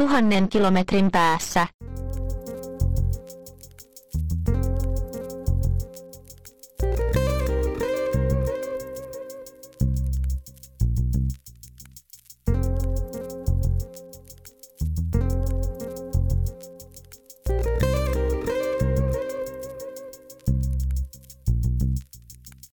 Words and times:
tuhannen 0.00 0.48
kilometrin 0.48 1.10
päässä. 1.10 1.66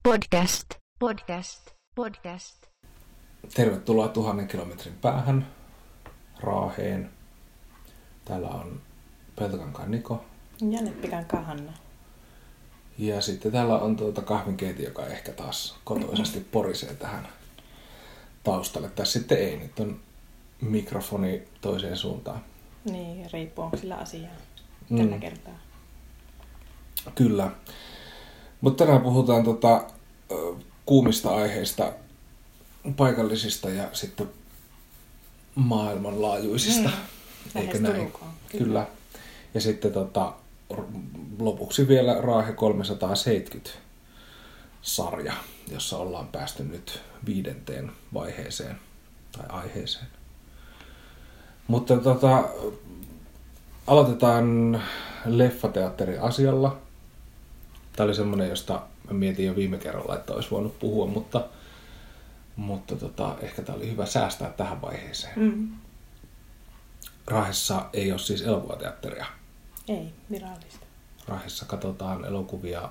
Podcast, 0.04 0.66
podcast, 1.00 1.72
podcast. 1.96 2.66
Tervetuloa 3.56 4.08
tuhannen 4.08 4.48
kilometrin 4.48 4.94
päähän 5.02 5.48
Raaheen. 6.40 7.15
Täällä 8.26 8.48
on 8.48 8.82
Peltokankaan 9.36 9.92
Niko. 9.92 10.26
Ja 10.72 10.86
Leppikankaan 10.86 11.46
Hanna. 11.46 11.74
Ja 12.98 13.22
sitten 13.22 13.52
täällä 13.52 13.78
on 13.80 13.96
tuota 13.96 14.22
kahvinkeiti, 14.22 14.84
joka 14.84 15.06
ehkä 15.06 15.32
taas 15.32 15.76
kotoisesti 15.84 16.40
porisee 16.52 16.94
tähän 16.94 17.28
taustalle. 18.44 18.90
Tässä 18.90 19.20
sitten 19.20 19.38
ei, 19.38 19.58
nyt 19.58 19.80
on 19.80 20.00
mikrofoni 20.62 21.44
toiseen 21.62 21.98
suuntaan. 21.98 22.40
Niin, 22.92 23.28
riippuu 23.34 23.66
onko 23.66 23.78
sillä 23.78 23.96
asiaa 23.96 24.32
Mm. 24.90 24.98
tällä 24.98 25.18
kertaa. 25.18 25.54
Kyllä. 27.16 27.52
Mutta 28.62 28.86
tänään 28.86 29.02
puhutaan 29.04 29.44
tota, 29.44 29.84
kuumista 30.86 31.36
aiheista, 31.36 31.94
paikallisista 32.98 33.70
ja 33.70 33.90
sitten 33.94 34.30
maailmanlaajuisista. 35.56 36.90
Mm. 36.90 36.96
Eikö 37.56 37.80
näin? 37.80 38.12
Kyllä. 38.12 38.64
kyllä. 38.64 38.88
Ja 39.54 39.62
sitten 39.62 39.94
tota, 39.94 40.34
lopuksi 41.40 41.88
vielä 41.88 42.22
Raahe 42.22 42.54
370 42.54 43.70
sarja, 44.82 45.34
jossa 45.72 45.98
ollaan 45.98 46.28
päästy 46.28 46.64
nyt 46.64 47.02
viidenteen 47.26 47.92
vaiheeseen 48.14 48.80
tai 49.32 49.46
aiheeseen. 49.50 50.08
Mutta 51.68 51.98
tota, 51.98 52.44
aloitetaan 53.88 54.82
leffateatterin 55.26 56.22
asialla. 56.22 56.78
Tämä 57.96 58.06
oli 58.06 58.16
semmoinen, 58.16 58.50
josta 58.50 58.82
mä 59.08 59.14
mietin 59.14 59.46
jo 59.46 59.56
viime 59.56 59.78
kerralla, 59.78 60.16
että 60.16 60.34
olisi 60.34 60.52
voinut 60.52 60.80
puhua, 60.80 61.08
mutta, 61.08 61.46
mutta 62.56 62.96
tota, 62.96 63.36
ehkä 63.42 63.62
tämä 63.62 63.76
oli 63.76 63.92
hyvä 63.92 64.06
säästää 64.06 64.50
tähän 64.50 64.82
vaiheeseen. 64.82 65.40
Mm. 65.40 65.70
Raahessa 67.28 67.86
ei 67.94 68.12
ole 68.12 68.20
siis 68.20 68.42
elokuvateatteria. 68.42 69.26
Ei, 69.88 70.14
virallista. 70.32 70.86
Raahessa 71.28 71.66
katsotaan 71.66 72.26
elokuvia 72.26 72.90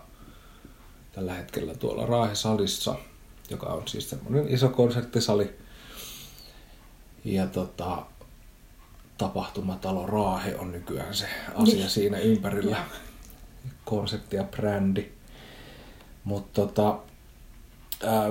tällä 1.13 1.35
hetkellä 1.35 1.75
tuolla 1.75 2.07
Raahesalissa, 2.07 2.95
joka 3.51 3.67
on 3.67 3.89
siis 3.89 4.11
semmoinen 4.11 4.49
iso 4.49 4.69
konserttisali. 4.69 5.57
Ja 7.25 7.47
tota, 7.47 8.03
tapahtumatalo 9.19 10.07
Raahe 10.07 10.57
on 10.57 10.73
nykyään 10.73 11.15
se 11.15 11.29
asia 11.55 11.75
Niin. 11.75 11.91
siinä 11.91 12.19
ympärillä. 12.19 12.85
Konsepti 13.85 14.37
ja 14.37 14.45
brändi. 14.45 15.09
Mutta 16.25 16.53
tota, 16.67 16.99
ää, 18.07 18.31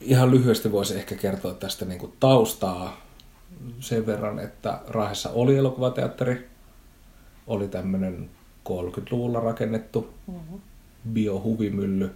ihan 0.00 0.30
lyhyesti 0.30 0.72
voisi 0.72 0.94
ehkä 0.98 1.14
kertoa 1.14 1.54
tästä 1.54 1.84
niinku 1.84 2.14
taustaa 2.20 3.00
sen 3.80 4.06
verran, 4.06 4.38
että 4.38 4.80
Raahessa 4.88 5.30
oli 5.30 5.56
elokuvateatteri. 5.56 6.48
Oli 7.46 7.68
tämmöinen 7.68 8.30
30-luvulla 8.68 9.40
rakennettu 9.40 10.14
Mm-hmm. 10.26 10.60
biohuvimylly, 11.12 12.14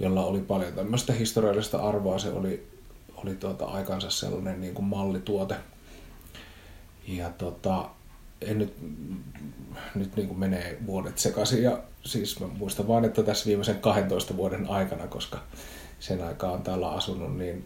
jolla 0.00 0.24
oli 0.24 0.40
paljon 0.40 0.72
tämmöistä 0.72 1.12
historiallista 1.12 1.78
arvoa. 1.88 2.18
Se 2.18 2.30
oli, 2.30 2.68
oli 3.16 3.34
tuota 3.34 3.64
aikansa 3.64 4.10
sellainen 4.10 4.60
niin 4.60 4.74
kuin 4.74 4.84
mallituote. 4.84 5.56
Ja 7.08 7.30
tota, 7.30 7.90
en 8.40 8.58
nyt, 8.58 8.74
nyt 9.94 10.16
niin 10.16 10.28
kuin 10.28 10.38
menee 10.38 10.78
vuodet 10.86 11.18
sekaisin. 11.18 11.62
Ja 11.62 11.78
siis 12.04 12.40
mä 12.40 12.46
muistan 12.46 12.88
vaan, 12.88 13.04
että 13.04 13.22
tässä 13.22 13.46
viimeisen 13.46 13.80
12 13.80 14.36
vuoden 14.36 14.70
aikana, 14.70 15.06
koska 15.06 15.38
sen 16.00 16.24
aikaa 16.24 16.52
on 16.52 16.62
täällä 16.62 16.90
asunut, 16.90 17.38
niin, 17.38 17.64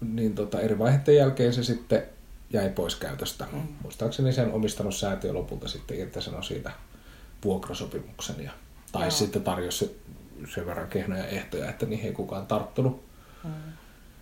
niin 0.00 0.34
tota, 0.34 0.60
eri 0.60 0.78
vaiheiden 0.78 1.16
jälkeen 1.16 1.52
se 1.52 1.64
sitten 1.64 2.02
jäi 2.52 2.70
pois 2.70 2.96
käytöstä. 2.96 3.46
Mm. 3.52 3.60
Muistaakseni 3.82 4.32
sen 4.32 4.52
omistanut 4.52 4.94
säätiö 4.94 5.32
lopulta 5.32 5.68
sitten 5.68 5.98
irtisanoi 5.98 6.44
siitä 6.44 6.70
vuokrasopimuksen. 7.44 8.44
Ja, 8.44 8.50
tai 8.92 9.02
Joo. 9.02 9.10
sitten 9.10 9.42
tarjosi 9.42 10.00
sen 10.54 10.66
verran 10.66 10.88
kehnoja 10.88 11.26
ehtoja, 11.26 11.70
että 11.70 11.86
niihin 11.86 12.06
ei 12.06 12.12
kukaan 12.12 12.46
tarttunut. 12.46 13.02
Mm. 13.44 13.50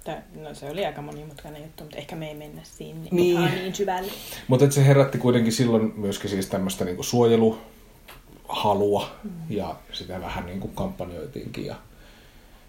Tää, 0.04 0.22
no 0.34 0.54
se 0.54 0.70
oli 0.70 0.86
aika 0.86 1.02
monimutkainen 1.02 1.62
juttu, 1.62 1.84
mutta 1.84 1.96
ehkä 1.98 2.16
me 2.16 2.28
ei 2.28 2.34
mennä 2.34 2.60
siinä 2.64 3.00
niin, 3.00 3.16
Niin. 3.16 3.38
ihan 3.38 3.54
niin 3.54 3.74
syvälle. 3.74 4.12
Mutta 4.48 4.70
se 4.70 4.86
herätti 4.86 5.18
kuitenkin 5.18 5.52
silloin 5.52 5.92
myöskin 5.96 6.30
siis 6.30 6.46
tämmöistä 6.46 6.84
niinku 6.84 7.02
suojeluhalua 7.02 9.10
mm. 9.24 9.30
ja 9.48 9.76
sitä 9.92 10.20
vähän 10.20 10.46
niinku 10.46 10.68
kampanjoitiinkin 10.68 11.66
ja 11.66 11.76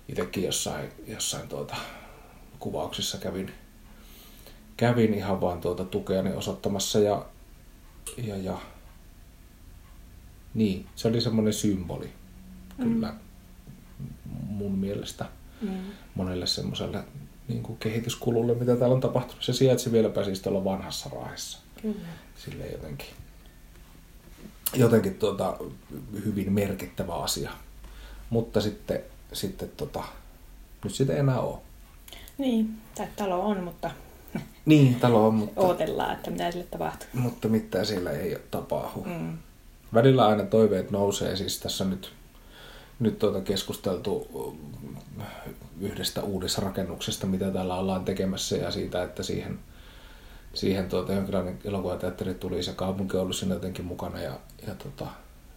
itsekin 0.09 0.43
jossain, 0.43 0.89
jossain 1.07 1.47
tuota, 1.47 1.75
kuvauksissa 2.59 3.17
kävin, 3.17 3.51
kävin 4.77 5.13
ihan 5.13 5.41
vaan 5.41 5.61
tuota 5.61 5.85
tukeani 5.85 6.33
osoittamassa 6.33 6.99
ja, 6.99 7.25
ja, 8.17 8.37
ja 8.37 8.57
niin, 10.53 10.85
se 10.95 11.07
oli 11.07 11.21
semmoinen 11.21 11.53
symboli 11.53 12.09
kyllä 12.77 13.13
mun 14.47 14.77
mielestä 14.77 15.25
Mm. 15.61 15.69
monelle 16.15 16.47
semmoiselle 16.47 17.03
niin 17.47 17.63
kuin 17.63 17.77
kehityskululle, 17.77 18.53
mitä 18.53 18.75
täällä 18.75 18.95
on 18.95 19.01
tapahtunut. 19.01 19.43
Se 19.43 19.53
sijaitsi 19.53 19.91
vieläpä 19.91 20.23
siis 20.23 20.39
tuolla 20.41 20.63
vanhassa 20.63 21.09
raahessa. 21.09 21.59
Kyllä. 21.81 21.95
Sille 22.37 22.67
jotenkin, 22.67 23.07
jotenkin 24.73 25.15
tuota, 25.15 25.57
hyvin 26.25 26.53
merkittävä 26.53 27.15
asia. 27.15 27.51
Mutta 28.29 28.61
sitten, 28.61 29.01
sitten 29.33 29.71
tota, 29.77 30.03
nyt 30.83 30.93
sitä 30.93 31.13
ei 31.13 31.19
enää 31.19 31.39
ole. 31.39 31.57
Niin, 32.39 32.77
tämä 32.95 33.09
talo 33.15 33.39
on, 33.39 33.63
mutta 33.63 33.91
Niin, 34.65 34.95
talo 34.95 35.27
on, 35.27 35.33
mutta, 35.33 35.61
odotellaan, 35.61 36.13
että 36.13 36.31
mitä 36.31 36.51
sille 36.51 36.65
tapahtuu. 36.71 37.07
mutta 37.13 37.47
mitään 37.47 37.85
siellä 37.85 38.11
ei 38.11 38.35
ole 38.35 38.41
tapahdu. 38.51 39.03
Mm. 39.05 39.37
Välillä 39.93 40.27
aina 40.27 40.43
toiveet 40.43 40.91
nousee, 40.91 41.35
siis 41.35 41.59
tässä 41.59 41.85
nyt, 41.85 42.13
nyt 42.99 43.19
tuota 43.19 43.41
keskusteltu 43.41 44.27
yhdestä 45.81 46.21
uudisrakennuksesta, 46.23 47.27
mitä 47.27 47.51
täällä 47.51 47.75
ollaan 47.75 48.05
tekemässä 48.05 48.57
ja 48.57 48.71
siitä, 48.71 49.03
että 49.03 49.23
siihen, 49.23 49.59
siihen 50.53 50.89
tuota, 50.89 51.13
jonkinlainen 51.13 51.59
elokuvateatteri 51.65 52.33
tuli 52.33 52.63
se 52.63 52.71
kaupunki 52.73 53.17
on 53.17 53.23
ollut 53.23 53.35
siinä 53.35 53.55
jotenkin 53.55 53.85
mukana 53.85 54.19
ja, 54.21 54.39
ja 54.67 54.75
tota, 54.75 55.07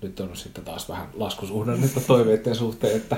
nyt 0.02 0.20
on 0.20 0.36
sitten 0.36 0.64
taas 0.64 0.88
vähän 0.88 1.08
laskusuhdannetta 1.14 2.00
toiveiden 2.06 2.54
suhteen, 2.54 2.96
että, 2.96 3.16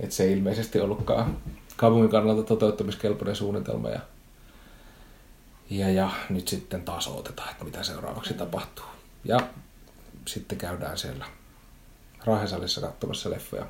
että 0.00 0.14
se 0.14 0.24
ei 0.24 0.32
ilmeisesti 0.32 0.80
ollutkaan 0.80 1.36
kaupungin 1.78 2.10
kannalta 2.10 2.42
toteuttamiskelpoinen 2.42 3.36
suunnitelma 3.36 3.88
ja, 3.88 4.00
ja, 5.70 5.90
ja 5.90 6.10
nyt 6.30 6.48
sitten 6.48 6.82
taas 6.82 7.08
odotetaan, 7.08 7.50
että 7.50 7.64
mitä 7.64 7.82
seuraavaksi 7.82 8.34
tapahtuu. 8.34 8.84
Ja 9.24 9.40
sitten 10.26 10.58
käydään 10.58 10.98
siellä 10.98 11.26
Raahesalissa 12.24 12.80
katsomassa 12.80 13.30
leffoja, 13.30 13.66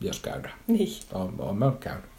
jos 0.00 0.20
käydään. 0.20 0.54
Niin. 0.66 0.88
Olen, 1.12 1.34
olen 1.38 1.56
mä 1.56 1.72
käynyt. 1.80 2.10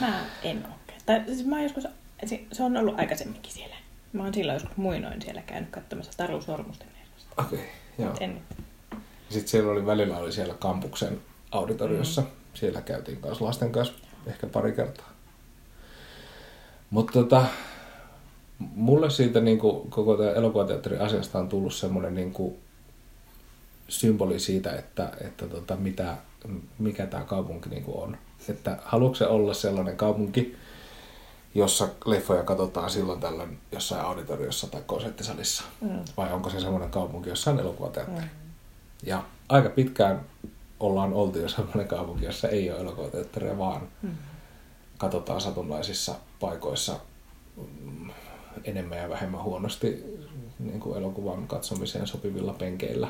Mä 0.00 0.24
en 0.42 0.56
ole. 0.56 0.74
käynyt. 0.86 1.06
Tai 1.06 1.22
siis 1.26 1.46
mä 1.46 1.62
joskus, 1.62 1.84
se, 2.26 2.44
se 2.52 2.62
on 2.62 2.76
ollut 2.76 2.98
aikaisemminkin 3.00 3.52
siellä. 3.52 3.76
Mä 4.12 4.22
oon 4.22 4.34
silloin 4.34 4.56
joskus 4.56 4.76
muinoin 4.76 5.22
siellä 5.22 5.42
käynyt 5.42 5.70
katsomassa 5.70 6.12
Taru 6.16 6.42
Sormusten. 6.42 6.88
Okei, 7.36 7.58
okay, 7.58 7.70
joo. 7.98 8.16
En, 8.20 8.42
Sitten 9.28 9.48
siellä 9.48 9.72
oli 9.72 9.86
välillä 9.86 10.18
oli 10.18 10.32
siellä 10.32 10.54
kampuksen 10.54 11.20
auditoriossa. 11.50 12.20
Mm. 12.20 12.39
Siellä 12.54 12.82
käytiin 12.82 13.20
kanssa 13.20 13.44
lasten 13.44 13.72
kanssa 13.72 13.94
ehkä 14.26 14.46
pari 14.46 14.72
kertaa. 14.72 15.10
Mutta 16.90 17.12
tota, 17.12 17.46
mulle 18.58 19.10
siitä 19.10 19.40
niin 19.40 19.58
kuin, 19.58 19.90
koko 19.90 20.16
tämä 20.16 20.30
elokuvateatterin 20.30 21.00
asiasta 21.00 21.38
on 21.38 21.48
tullut 21.48 21.74
semmoinen 21.74 22.14
niin 22.14 22.32
kuin, 22.32 22.58
symboli 23.88 24.40
siitä, 24.40 24.72
että, 24.72 25.12
että 25.20 25.46
tota, 25.46 25.76
mitä, 25.76 26.16
mikä 26.78 27.06
tämä 27.06 27.24
kaupunki 27.24 27.68
niin 27.68 27.84
kuin 27.84 27.96
on. 27.96 28.16
Että 28.48 28.78
haluatko 28.84 29.14
se 29.14 29.26
olla 29.26 29.54
sellainen 29.54 29.96
kaupunki, 29.96 30.56
jossa 31.54 31.88
leffoja 32.04 32.42
katsotaan 32.42 32.90
silloin 32.90 33.20
tällöin 33.20 33.58
jossain 33.72 34.04
auditoriossa 34.04 34.66
tai 34.66 34.82
konserttisalissa? 34.86 35.64
Mm. 35.80 36.04
Vai 36.16 36.32
onko 36.32 36.50
se 36.50 36.60
semmoinen 36.60 36.90
kaupunki, 36.90 37.28
jossa 37.28 37.50
on 37.50 37.60
elokuvateatteri? 37.60 38.26
Mm. 38.26 38.50
Ja 39.02 39.24
aika 39.48 39.68
pitkään 39.68 40.20
ollaan 40.80 41.12
oltu 41.12 41.38
jo 41.38 41.48
semmoinen 41.48 41.88
kaupunki, 41.88 42.24
jossa 42.24 42.48
ei 42.48 42.70
ole 42.70 42.80
elokuvateatteria, 42.80 43.58
vaan 43.58 43.88
Mm. 44.02 44.10
katsotaan 44.98 45.40
satunnaisissa 45.40 46.14
paikoissa 46.40 46.96
mm, 47.56 48.10
enemmän 48.64 48.98
ja 48.98 49.08
vähemmän 49.08 49.42
huonosti 49.42 50.04
niin 50.58 50.80
kuin 50.80 50.98
elokuvan 50.98 51.46
katsomiseen 51.46 52.06
sopivilla 52.06 52.52
penkeillä. 52.52 53.08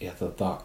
Ja 0.00 0.12
tota, 0.18 0.60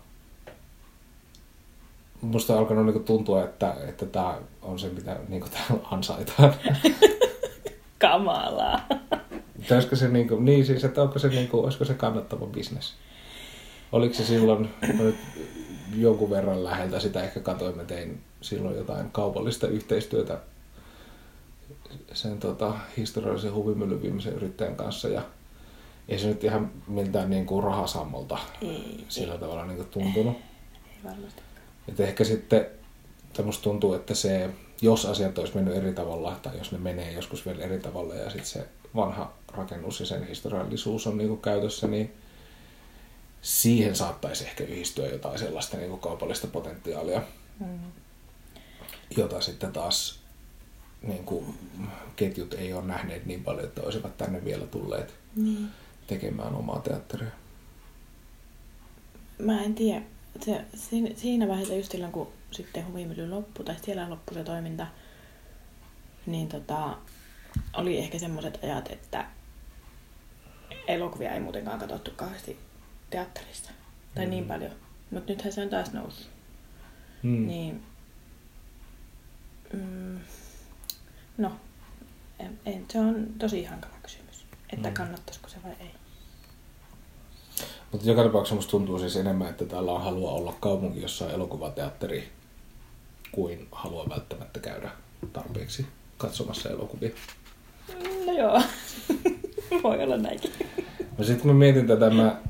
musta 2.22 2.54
on 2.54 2.60
alkanut 2.60 2.86
niin 2.86 3.04
tuntua, 3.04 3.44
että, 3.44 3.76
että 3.88 4.06
tämä 4.06 4.38
on 4.62 4.80
se, 4.80 4.90
mitä 4.90 5.20
niin 5.28 5.42
kuin 5.42 5.52
täällä 5.52 5.88
ansaitaan. 5.92 6.54
Kamalaa. 8.00 8.80
Olisiko 9.72 9.96
se, 9.96 10.08
niin, 10.08 10.28
kuin, 10.28 10.46
niin 10.46 10.66
siis, 10.66 10.84
että 10.84 11.02
onko 11.02 11.20
se, 11.20 11.28
niin 11.28 11.48
kuin, 11.48 11.64
olisiko 11.64 11.86
se 11.86 11.94
kannattava 11.94 12.46
bisnes? 12.46 12.94
Oliko 13.96 14.14
se 14.14 14.26
silloin, 14.26 14.70
nyt 15.00 15.16
jonkun 15.98 16.30
verran 16.30 16.64
läheltä 16.64 17.00
sitä 17.00 17.24
ehkä 17.24 17.40
katoin, 17.40 17.78
mä 17.78 17.84
tein 17.84 18.22
silloin 18.42 18.76
jotain 18.76 19.12
kaupallista 19.12 19.68
yhteistyötä 19.68 20.40
sen 22.14 22.40
tota, 22.40 22.74
historiallisen 22.98 23.54
huvimyllyn 23.54 24.02
viimeisen 24.02 24.34
yrittäjän 24.34 24.76
kanssa 24.76 25.08
ja 25.08 25.22
ei 26.10 26.20
se 26.20 26.28
nyt 26.28 26.44
ihan 26.44 26.72
miltään 26.88 27.30
niin 27.30 27.46
kuin 27.46 27.64
rahasammolta 27.64 28.38
Ei, 28.62 29.06
sillä 29.10 29.34
ei, 29.34 29.40
tavalla 29.40 29.66
niin 29.66 29.78
kuin 29.78 29.90
tuntunut. 29.90 30.38
ei 30.88 31.04
varmasti. 31.04 31.42
Et 31.88 32.00
ehkä 32.00 32.24
sitten 32.24 32.66
musta 33.44 33.64
tuntuu, 33.64 33.94
että 33.94 34.14
se, 34.14 34.50
jos 34.82 35.06
asiat 35.06 35.38
olisi 35.38 35.56
mennyt 35.56 35.76
eri 35.76 35.94
tavalla, 35.94 36.40
tai 36.42 36.58
jos 36.58 36.72
ne 36.72 36.78
menee 36.78 37.12
joskus 37.12 37.46
vielä 37.46 37.64
eri 37.64 37.80
tavalla, 37.80 38.16
ja 38.16 38.30
sitten 38.30 38.46
se 38.48 38.68
vanha 38.96 39.34
rakennus 39.52 40.00
ja 40.00 40.06
sen 40.06 40.28
historiallisuus 40.28 41.08
on 41.08 41.18
niinku 41.18 41.38
käytössä, 41.38 41.88
niin 41.88 42.14
siihen 43.46 43.96
saattaisi 43.96 44.44
ehkä 44.46 44.64
yhdistyä 44.64 45.08
jotain 45.08 45.40
sellaista 45.40 45.78
niinku 45.78 45.98
kaupallista 45.98 46.48
potentiaalia, 46.48 47.22
Mm. 47.60 47.80
jota 49.18 49.42
sitten 49.42 49.74
taas 49.74 50.20
niinku, 51.02 51.56
ketjut 52.16 52.54
ei 52.54 52.74
ole 52.74 52.84
nähneet 52.86 53.26
niin 53.26 53.44
paljon, 53.44 53.66
että 53.66 53.82
olisivat 53.82 54.18
tänne 54.18 54.46
vielä 54.46 54.68
tulleet 54.68 55.14
Niin. 55.36 55.68
tekemään 56.08 56.56
omaa 56.56 56.80
teatteria. 56.80 57.32
Mä 59.40 59.62
en 59.64 59.76
tiedä. 59.76 60.02
Se, 60.46 60.62
siinä, 60.76 61.10
siinä 61.16 61.48
vaiheessa 61.48 61.76
just 61.76 61.92
silloin, 61.92 62.12
kun 62.12 62.28
sitten 62.52 62.88
huvimylly 62.88 63.30
loppui, 63.30 63.66
tai 63.66 63.76
siellä 63.82 64.10
loppui 64.10 64.34
se 64.34 64.44
toiminta, 64.44 64.88
niin 66.26 66.48
tota, 66.48 66.98
oli 67.74 67.98
ehkä 67.98 68.20
semmoiset 68.20 68.60
ajat, 68.64 68.92
että 68.92 69.26
elokuvia 70.88 71.32
ei 71.34 71.40
muutenkaan 71.40 71.80
katsottu 71.80 72.12
kauheasti 72.16 72.60
teatterissa. 73.10 73.72
Tai 74.16 74.26
Mm. 74.26 74.30
niin 74.30 74.46
paljon. 74.46 74.72
Mutta 75.12 75.32
nythän 75.34 75.54
se 75.54 75.62
on 75.62 75.70
taas 75.70 75.94
noussut. 75.94 76.28
Mm. 77.24 77.48
Niin, 77.48 77.84
mm, 79.74 80.20
no, 81.38 81.52
en, 82.40 82.60
en, 82.66 82.86
se 82.92 83.00
on 83.00 83.28
tosi 83.40 83.64
hankala 83.64 83.94
kysymys. 84.04 84.46
Että 84.74 84.88
Mm. 84.90 84.94
kannattaisiko 84.94 85.50
se 85.50 85.58
vai 85.64 85.72
ei. 85.80 85.92
Mutta 87.92 88.08
joka 88.08 88.24
tapauksessa 88.24 88.56
musta 88.56 88.72
tuntuu 88.72 89.00
siis 89.00 89.16
enemmän, 89.16 89.50
että 89.50 89.66
täällä 89.66 89.92
on 89.92 90.04
halua 90.04 90.32
olla 90.32 90.54
kaupunki, 90.60 91.02
jossa 91.02 91.26
on 91.26 91.32
elokuvateatteri, 91.32 92.30
kuin 93.32 93.68
halua 93.72 94.10
välttämättä 94.10 94.60
käydä 94.60 94.92
tarpeeksi 95.34 95.86
katsomassa 96.18 96.70
elokuvia. 96.70 97.10
No 98.26 98.32
joo, 98.38 98.62
voi 99.84 100.04
olla 100.04 100.18
näinkin. 100.18 100.52
No 101.18 101.24
sitten 101.24 101.40
kun 101.42 101.52
mä 101.52 101.60
mietin 101.60 101.88
tätä, 101.88 102.10
mä 102.10 102.42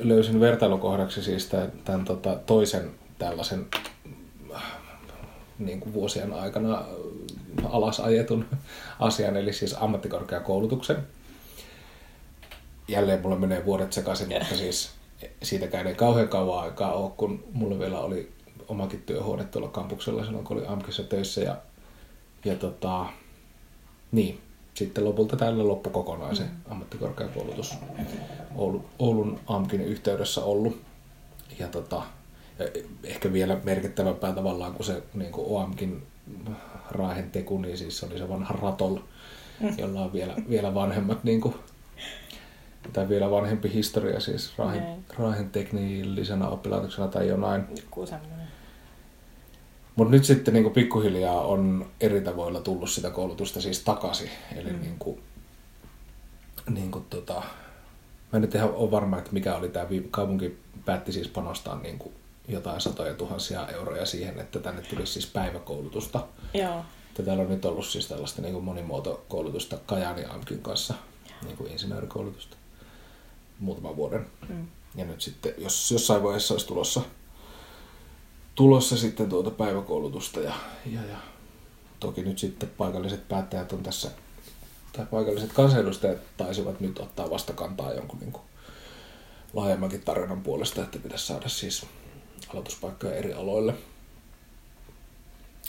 löysin 0.00 0.40
vertailukohdaksi 0.40 1.22
siis 1.22 1.46
tämän, 1.46 1.72
tämän 1.84 2.04
tota, 2.04 2.36
toisen 2.46 2.90
tällaisen 3.18 3.66
niin 5.58 5.80
kuin 5.80 5.92
vuosien 5.92 6.32
aikana 6.32 6.84
alas 7.64 8.00
ajetun 8.00 8.46
asian, 9.00 9.36
eli 9.36 9.52
siis 9.52 9.76
ammattikorkeakoulutuksen. 9.80 10.96
Jälleen 12.88 13.20
mulle 13.20 13.38
menee 13.38 13.64
vuodet 13.64 13.92
sekaisin, 13.92 14.28
mutta 14.38 14.56
siis 14.56 14.90
siitäkään 15.42 15.86
ei 15.86 15.94
kauhean 15.94 16.28
kauan 16.28 16.64
aikaa 16.64 16.92
ole, 16.92 17.10
kun 17.16 17.44
mulla 17.52 17.78
vielä 17.78 18.00
oli 18.00 18.32
omakin 18.68 19.02
työhuone 19.02 19.44
tuolla 19.44 19.68
kampuksella 19.68 20.24
silloin, 20.24 20.44
kun 20.44 20.56
oli 20.56 20.66
AMKissa 20.66 21.02
töissä. 21.02 21.40
Ja, 21.40 21.56
ja 22.44 22.54
tota, 22.56 23.06
niin, 24.12 24.40
sitten 24.78 25.04
lopulta 25.04 25.36
tällä 25.36 25.68
loppu 25.68 25.90
kokonaan 25.90 26.36
se 26.36 26.44
ammattikorkeakoulutus 26.70 27.74
Oulu, 28.56 28.84
Oulun 28.98 29.40
AMKin 29.46 29.80
yhteydessä 29.80 30.40
ollut. 30.40 30.80
Ja 31.58 31.68
tota, 31.68 32.02
ehkä 33.04 33.32
vielä 33.32 33.60
merkittävämpää 33.64 34.32
tavallaan 34.32 34.72
kuin 34.72 34.86
se 34.86 35.02
niin 35.14 35.32
kuin 35.32 35.46
OAMKin 35.50 36.02
Raahen 36.90 37.30
teku, 37.30 37.58
niin 37.58 37.78
siis 37.78 37.98
se 37.98 38.06
oli 38.06 38.18
se 38.18 38.28
vanha 38.28 38.54
Ratol, 38.62 38.98
jolla 39.78 40.00
on 40.00 40.12
vielä, 40.12 40.34
vielä 40.48 40.74
vanhemmat 40.74 41.24
niin 41.24 41.40
kuin, 41.40 41.54
tai 42.92 43.08
vielä 43.08 43.30
vanhempi 43.30 43.72
historia 43.72 44.20
siis 44.20 44.58
Raahen. 44.58 45.04
Raahen 45.18 45.50
teknillisenä 45.50 46.48
oppilaitoksena 46.48 47.08
tai 47.08 47.28
jonain. 47.28 47.64
Joku. 47.76 48.06
Mutta 49.98 50.10
nyt 50.10 50.24
sitten 50.24 50.54
niin 50.54 50.70
pikkuhiljaa 50.70 51.40
on 51.40 51.90
eri 52.00 52.20
tavoilla 52.20 52.60
tullut 52.60 52.90
sitä 52.90 53.10
koulutusta 53.10 53.60
siis 53.60 53.80
takaisin. 53.80 54.30
Eli 54.56 54.70
mm. 54.70 54.80
niin 54.80 54.96
kuin, 54.98 55.22
niin 56.70 56.90
kuin 56.90 57.04
tota, 57.10 57.34
mä 58.32 58.36
en 58.36 58.40
nyt 58.40 58.54
ihan 58.54 58.74
ole 58.74 58.90
varma, 58.90 59.18
että 59.18 59.32
mikä 59.32 59.56
oli 59.56 59.68
tämä 59.68 59.86
kaupunki 60.10 60.58
päätti 60.84 61.12
siis 61.12 61.28
panostaa 61.28 61.80
niin 61.80 61.98
kuin 61.98 62.14
jotain 62.48 62.80
satoja 62.80 63.14
tuhansia 63.14 63.68
euroja 63.68 64.06
siihen, 64.06 64.40
että 64.40 64.58
tänne 64.58 64.82
tulisi 64.82 65.12
siis 65.12 65.26
päiväkoulutusta. 65.26 66.26
Joo. 66.54 66.84
Että 67.08 67.22
täällä 67.22 67.42
on 67.42 67.50
nyt 67.50 67.64
ollut 67.64 67.86
siis 67.86 68.06
tällaista 68.06 68.42
niin 68.42 68.54
kuin 68.54 68.64
monimuotokoulutusta 68.64 69.78
Kajani 69.86 70.24
Amkin 70.24 70.62
kanssa, 70.62 70.94
niin 71.44 71.56
kuin 71.56 71.72
insinöörikoulutusta, 71.72 72.56
muutaman 73.58 73.96
vuoden. 73.96 74.26
Mm. 74.48 74.66
Ja 74.94 75.04
nyt 75.04 75.20
sitten, 75.20 75.54
jos 75.58 75.90
jossain 75.90 76.22
vaiheessa 76.22 76.54
olisi 76.54 76.66
tulossa, 76.66 77.00
tulossa 78.58 78.96
sitten 78.96 79.28
tuota 79.28 79.50
päiväkoulutusta 79.50 80.40
ja, 80.40 80.52
ja, 80.86 81.00
ja 81.00 81.16
toki 82.00 82.22
nyt 82.22 82.38
sitten 82.38 82.70
paikalliset 82.78 83.28
päättäjät 83.28 83.72
on 83.72 83.82
tässä, 83.82 84.10
tai 84.92 85.06
paikalliset 85.06 85.52
kansanedustajat 85.52 86.18
taisivat 86.36 86.80
nyt 86.80 86.98
ottaa 86.98 87.30
vastakantaa 87.30 87.92
jonkun 87.92 88.18
niin 88.20 88.32
kuin 88.32 88.42
laajemmankin 89.52 90.02
tarjonnan 90.02 90.40
puolesta, 90.40 90.82
että 90.82 90.98
pitäisi 90.98 91.26
saada 91.26 91.48
siis 91.48 91.86
aloituspaikkoja 92.48 93.14
eri 93.14 93.32
aloille. 93.32 93.74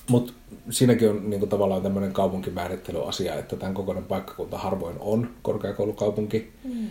Mutta 0.08 0.34
siinäkin 0.70 1.10
on 1.10 1.30
niin 1.30 1.40
kuin, 1.40 1.50
tavallaan 1.50 1.82
tämmöinen 1.82 2.14
kaupunkimäärittelyasia, 2.14 3.36
että 3.36 3.56
tämän 3.56 3.74
kokoinen 3.74 4.06
paikkakunta 4.06 4.58
harvoin 4.58 4.98
on 5.00 5.36
korkeakoulukaupunki. 5.42 6.54
Mm. 6.64 6.88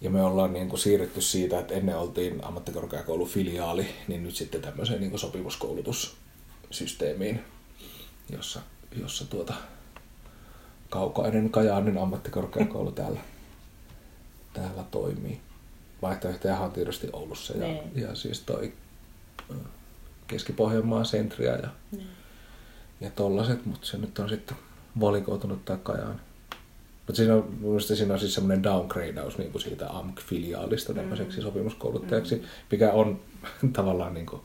Ja 0.00 0.10
me 0.10 0.22
ollaan 0.22 0.52
niin 0.52 0.68
kuin 0.68 0.80
siirrytty 0.80 1.20
siitä, 1.20 1.58
että 1.58 1.74
ennen 1.74 1.98
oltiin 1.98 2.44
ammattikorkeakoulufiliaali, 2.44 3.86
niin 4.08 4.22
nyt 4.22 4.36
sitten 4.36 4.62
tämmöiseen 4.62 5.00
niin 5.00 5.10
kuin 5.10 5.20
sopimuskoulutussysteemiin, 5.20 7.40
jossa, 8.32 8.60
jossa 9.00 9.26
tuota 9.26 9.54
kaukainen 10.90 11.50
Kajaanin 11.50 11.98
ammattikorkeakoulu 11.98 12.92
täällä, 13.02 13.20
täällä 14.52 14.84
toimii. 14.90 15.40
Vaihtoehtojahan 16.02 16.66
on 16.66 16.72
tietysti 16.72 17.08
Oulussa 17.12 17.52
ja, 17.52 17.66
Niin. 17.66 17.82
ja 17.94 18.14
siis 18.14 18.40
toi 18.40 18.72
Keski-Pohjanmaan 20.26 21.06
Sentria 21.06 21.56
ja, 21.56 21.68
Niin. 21.92 22.06
ja 23.00 23.10
tollaset, 23.10 23.66
mutta 23.66 23.86
se 23.86 23.98
nyt 23.98 24.18
on 24.18 24.28
sitten 24.28 24.56
valikoitunut 25.00 25.64
tää 25.64 25.76
Kajaani. 25.76 26.18
Mutta 27.06 27.16
siinä 27.16 27.34
on, 27.34 27.44
mun 27.60 27.70
mielestä 27.70 27.94
siinä 27.94 28.14
on 28.14 28.20
siis 28.20 28.34
semmoinen 28.34 28.62
downgradeaus 28.62 29.38
niin 29.38 29.52
kuin 29.52 29.62
siitä 29.62 29.88
AMK-filiaalista 29.90 30.94
tämmöiseksi 30.94 31.38
Mm. 31.38 31.42
sopimuskouluttajaksi, 31.42 32.42
mikä 32.70 32.92
on 32.92 33.20
tavallaan 33.72 34.14
niin 34.14 34.26
kuin 34.26 34.42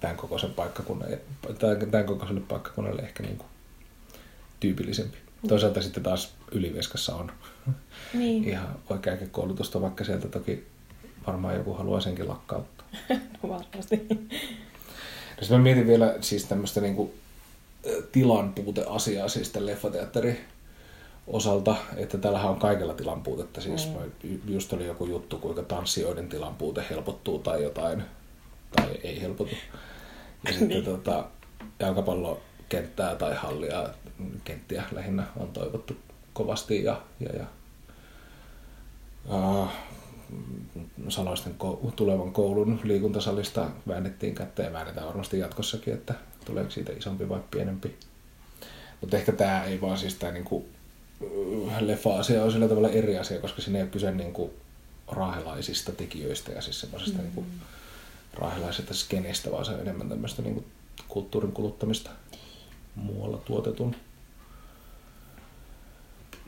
tämän 0.00 0.16
kokoisen 0.16 0.50
paikkakunnan, 0.50 1.08
tai 1.58 1.76
tämän 1.90 2.06
kokoiselle 2.06 2.40
paikkakunnalle 2.40 3.02
ehkä 3.02 3.22
niin 3.22 3.36
kuin 3.36 3.48
tyypillisempi. 4.60 5.18
Toisaalta 5.48 5.82
sitten 5.82 6.02
taas 6.02 6.32
Yliveskassa 6.52 7.14
on 7.16 7.32
Niin. 8.14 8.44
ihan 8.48 8.78
oikeakin 8.90 9.30
koulutusta, 9.30 9.80
vaikka 9.80 10.04
sieltä 10.04 10.28
toki 10.28 10.66
varmaan 11.26 11.54
joku 11.54 11.72
haluaa 11.74 12.00
senkin 12.00 12.28
lakkauttaa. 12.28 12.86
No 13.42 13.48
varmasti. 13.48 14.06
No 14.10 15.40
sitten 15.40 15.58
mä 15.58 15.62
mietin 15.62 15.86
vielä 15.86 16.14
siis 16.20 16.44
tämmöistä 16.44 16.80
niinku 16.80 17.14
ö, 17.86 18.02
tilan 18.12 18.52
puuteasiaa 18.52 19.28
siis 19.28 19.50
tämän 19.50 19.66
leffateatterin 19.66 20.38
osalta, 21.26 21.76
että 21.96 22.18
täällähän 22.18 22.50
on 22.50 22.58
kaikella 22.58 22.94
tilan 22.94 23.22
puutetta. 23.22 23.60
Siis 23.60 23.88
Mm. 23.88 24.38
just 24.48 24.72
oli 24.72 24.86
joku 24.86 25.06
juttu, 25.06 25.38
kuinka 25.38 25.62
tanssijoiden 25.62 26.28
tilan 26.28 26.54
puute 26.54 26.84
helpottuu 26.90 27.38
tai 27.38 27.62
jotain, 27.62 28.02
tai 28.76 28.88
ei 29.02 29.20
helpotu. 29.20 29.54
Ja 30.44 30.50
sitten 30.52 30.68
Niin. 30.68 30.84
tota, 30.84 31.24
jalkapallokenttää 31.78 33.16
tai 33.16 33.34
hallia, 33.34 33.88
kenttiä 34.44 34.82
lähinnä 34.92 35.26
on 35.36 35.48
toivottu 35.48 35.96
kovasti 36.32 36.84
ja, 36.84 37.02
ja, 37.20 37.30
ja 37.36 37.44
uh, 39.36 39.68
Saloisten 41.08 41.54
ko- 41.64 41.90
tulevan 41.96 42.32
koulun 42.32 42.80
liikuntasalista 42.84 43.70
väännettiin 43.88 44.34
kättä 44.34 44.62
ja 44.62 44.72
väännetään 44.72 45.06
varmasti 45.06 45.38
jatkossakin, 45.38 45.94
että 45.94 46.14
tuleeko 46.44 46.70
siitä 46.70 46.92
isompi 46.92 47.28
vai 47.28 47.40
pienempi. 47.50 47.94
Mutta 49.00 49.16
ehkä 49.16 49.32
tämä 49.32 49.64
ei 49.64 49.80
vaan 49.80 49.98
siis 49.98 50.14
tämä 50.14 50.32
niinku, 50.32 50.68
leffa-asia 51.80 52.44
on 52.44 52.52
sillä 52.52 52.68
tavalla 52.68 52.88
eri 52.88 53.18
asia, 53.18 53.40
koska 53.40 53.62
siinä 53.62 53.78
ei 53.78 53.82
ole 53.82 53.90
kyse 53.90 54.10
niinku 54.10 54.54
raahelaisista 55.08 55.92
tekijöistä 55.92 56.52
ja 56.52 56.62
siis 56.62 56.80
semmoisesta 56.80 57.18
mm. 57.18 57.24
niinku 57.24 57.44
raahelaisesta 58.34 58.94
skenestä, 58.94 59.50
vaan 59.50 59.64
se 59.64 59.72
on 59.72 59.80
enemmän 59.80 60.08
tämmöistä 60.08 60.42
niinku 60.42 60.64
kulttuurin 61.08 61.52
kuluttamista 61.52 62.10
muualla 62.94 63.36
tuotetun. 63.36 63.96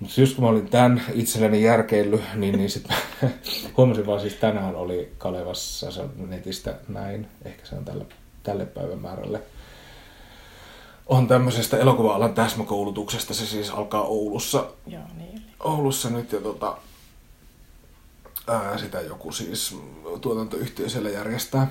Mutta 0.00 0.20
just 0.20 0.34
kun 0.34 0.44
mä 0.44 0.50
olin 0.50 0.68
tämän 0.68 1.02
itselleni 1.14 1.62
järkeillyt, 1.62 2.22
niin, 2.34 2.58
niin 2.58 2.70
sitten 2.70 2.96
huomasin 3.76 4.06
vaan 4.06 4.20
siis 4.20 4.34
tänään 4.34 4.74
oli 4.74 5.12
Kalevassa 5.18 5.90
se 5.90 6.00
on 6.00 6.12
netistä 6.30 6.74
näin, 6.88 7.26
ehkä 7.44 7.66
se 7.66 7.74
on 7.74 7.84
tälle, 7.84 8.06
tälle 8.42 8.66
päivämäärälle. 8.66 9.42
On 11.06 11.28
tämmöisestä 11.28 11.78
elokuva-alan 11.78 12.34
täsmäkoulutuksesta, 12.34 13.34
se 13.34 13.46
siis 13.46 13.70
alkaa 13.70 14.02
Oulussa. 14.02 14.66
Joo, 14.86 15.02
niin. 15.16 15.42
Oulussa 15.60 16.10
nyt 16.10 16.32
ja 16.32 16.40
tota, 16.40 16.76
ää, 18.46 18.78
sitä 18.78 19.00
joku 19.00 19.32
siis 19.32 19.76
tuotantoyhtiö 20.20 20.88
siellä 20.88 21.10
järjestää. 21.10 21.70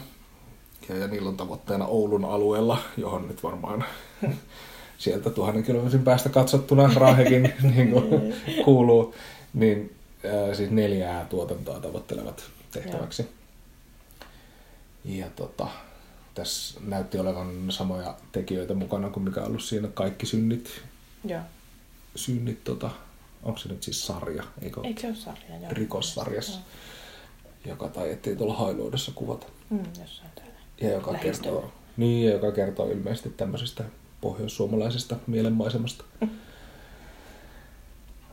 Ja, 0.89 0.95
ja 0.95 1.07
niillä 1.07 1.29
on 1.29 1.37
tavoitteena 1.37 1.85
Oulun 1.85 2.25
alueella, 2.25 2.77
johon 2.97 3.27
nyt 3.27 3.43
varmaan 3.43 3.85
sieltä 4.97 5.29
tuhannen 5.29 5.63
kilometrin 5.63 6.03
päästä 6.03 6.29
katsottuna 6.29 6.91
Rahekin 6.95 7.53
niin 7.75 7.91
kuin 7.91 8.35
kuuluu, 8.65 9.15
niin 9.53 9.95
ää, 10.25 10.53
siis 10.53 10.71
neljää 10.71 11.25
tuotantoa 11.25 11.79
tavoittelevat 11.79 12.43
tehtäväksi. 12.71 13.27
Ja 15.05 15.25
tota, 15.35 15.67
tässä 16.35 16.79
näytti 16.85 17.19
olevan 17.19 17.65
samoja 17.69 18.15
tekijöitä 18.31 18.73
mukana 18.73 19.09
kuin 19.09 19.23
mikä 19.23 19.41
on 19.41 19.47
ollut 19.47 19.63
siinä 19.63 19.87
Kaikki 19.87 20.25
synnit. 20.25 20.81
Joo. 21.25 21.41
synnit 22.15 22.63
tota, 22.63 22.89
onko 23.43 23.59
se 23.59 23.69
nyt 23.69 23.83
siis 23.83 24.07
sarja? 24.07 24.43
Eikö, 24.61 24.81
Eikö 24.83 25.01
se 25.01 25.07
ole 25.07 25.15
sarja? 25.15 25.59
Joo. 25.61 25.69
rikossarjassa, 25.71 26.59
joka 27.65 27.87
taidettiin 27.89 28.37
tuolla 28.37 28.53
Hailuodessa 28.55 29.11
kuvata. 29.15 29.45
Mm, 29.69 29.79
jossain 30.01 30.29
täällä. 30.35 30.53
Ja 30.81 30.91
joka 30.91 31.13
Lähistöllä. 31.13 31.51
kertoo, 31.61 31.71
niin, 31.97 32.25
ja 32.27 32.33
joka 32.33 32.51
kertoo 32.51 32.91
ilmeisesti 32.91 33.29
tämmöisestä 33.29 33.83
pohjoissuomalaisesta 34.21 35.15
mielenmaisemasta. 35.27 36.03
Mm. 36.21 36.29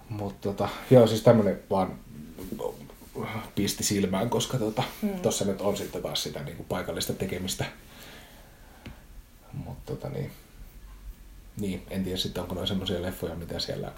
Mutta 0.09 0.39
tota, 0.49 0.69
joo, 0.91 1.07
siis 1.07 1.21
tämmönen 1.23 1.61
vaan 1.71 1.99
pisti 3.55 3.85
silmään, 3.85 4.31
koska 4.31 4.59
tota, 4.59 4.83
Mm. 5.03 5.09
nyt 5.47 5.61
on 5.61 5.77
sitten 5.77 6.03
taas 6.03 6.23
sitä 6.23 6.43
niinku 6.43 6.63
paikallista 6.65 7.13
tekemistä. 7.13 7.65
Mutta 9.53 9.93
tota 9.93 10.09
niin, 10.09 10.31
niin, 11.61 11.83
en 11.91 12.05
tiedä 12.05 12.19
sitten 12.19 12.43
onko 12.43 12.55
noin 12.55 12.67
semmoisia 12.67 13.03
leffoja, 13.03 13.35
mitä 13.35 13.59
siellä 13.59 13.93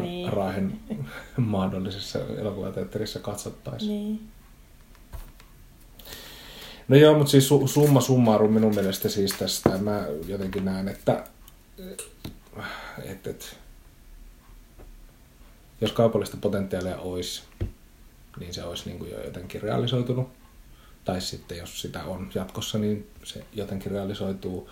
Niin. 0.00 0.32
Raahen 0.32 0.80
mahdollisessa 1.36 2.18
elokuvateatterissa 2.38 3.18
katsottaisiin. 3.18 3.90
Niin. 3.90 4.28
No 6.88 6.96
joo, 6.96 7.18
mutta 7.18 7.30
siis 7.30 7.50
su- 7.50 7.68
summa 7.68 8.00
summarum 8.00 8.52
minun 8.52 8.74
mielestä 8.74 9.08
siis 9.08 9.32
tästä 9.32 9.78
mä 9.78 10.06
jotenkin 10.26 10.64
näen, 10.64 10.88
että 10.88 11.24
et, 13.04 13.26
et, 13.26 13.58
jos 15.80 15.92
kaupallista 15.92 16.36
potentiaalia 16.36 16.98
olisi, 16.98 17.42
niin 18.40 18.54
se 18.54 18.64
olisi 18.64 18.88
niin 18.88 18.98
kuin 18.98 19.10
jo 19.10 19.24
jotenkin 19.24 19.62
realisoitunut. 19.62 20.28
Tai 21.04 21.20
sitten 21.20 21.58
jos 21.58 21.82
sitä 21.82 22.04
on 22.04 22.30
jatkossa, 22.34 22.78
niin 22.78 23.10
se 23.24 23.44
jotenkin 23.52 23.92
realisoituu. 23.92 24.70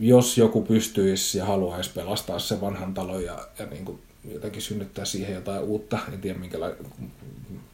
Jos 0.00 0.38
joku 0.38 0.62
pystyisi 0.62 1.38
ja 1.38 1.44
haluaisi 1.44 1.90
pelastaa 1.94 2.38
se 2.38 2.60
vanhan 2.60 2.94
talon 2.94 3.24
ja, 3.24 3.38
ja 3.58 3.66
niin 3.66 3.84
kuin 3.84 4.02
jotenkin 4.32 4.62
synnyttää 4.62 5.04
siihen 5.04 5.34
jotain 5.34 5.62
uutta, 5.62 5.98
en 6.12 6.20
tiedä 6.20 6.38
minkäla, 6.38 6.66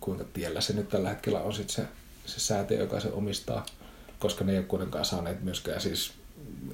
kuinka 0.00 0.25
tiellä 0.33 0.61
se 0.61 0.73
nyt 0.73 0.88
tällä 0.88 1.09
hetkellä 1.09 1.40
on 1.40 1.52
sit 1.52 1.71
se, 1.71 1.83
se 2.26 2.40
säätiö, 2.40 2.78
joka 2.78 3.00
se 3.00 3.09
omistaa, 3.09 3.66
koska 4.18 4.45
ne 4.45 4.52
ei 4.52 4.59
ole 4.59 4.66
kuitenkaan 4.66 5.04
saaneet 5.04 5.42
myöskään 5.42 5.80
siis 5.80 6.12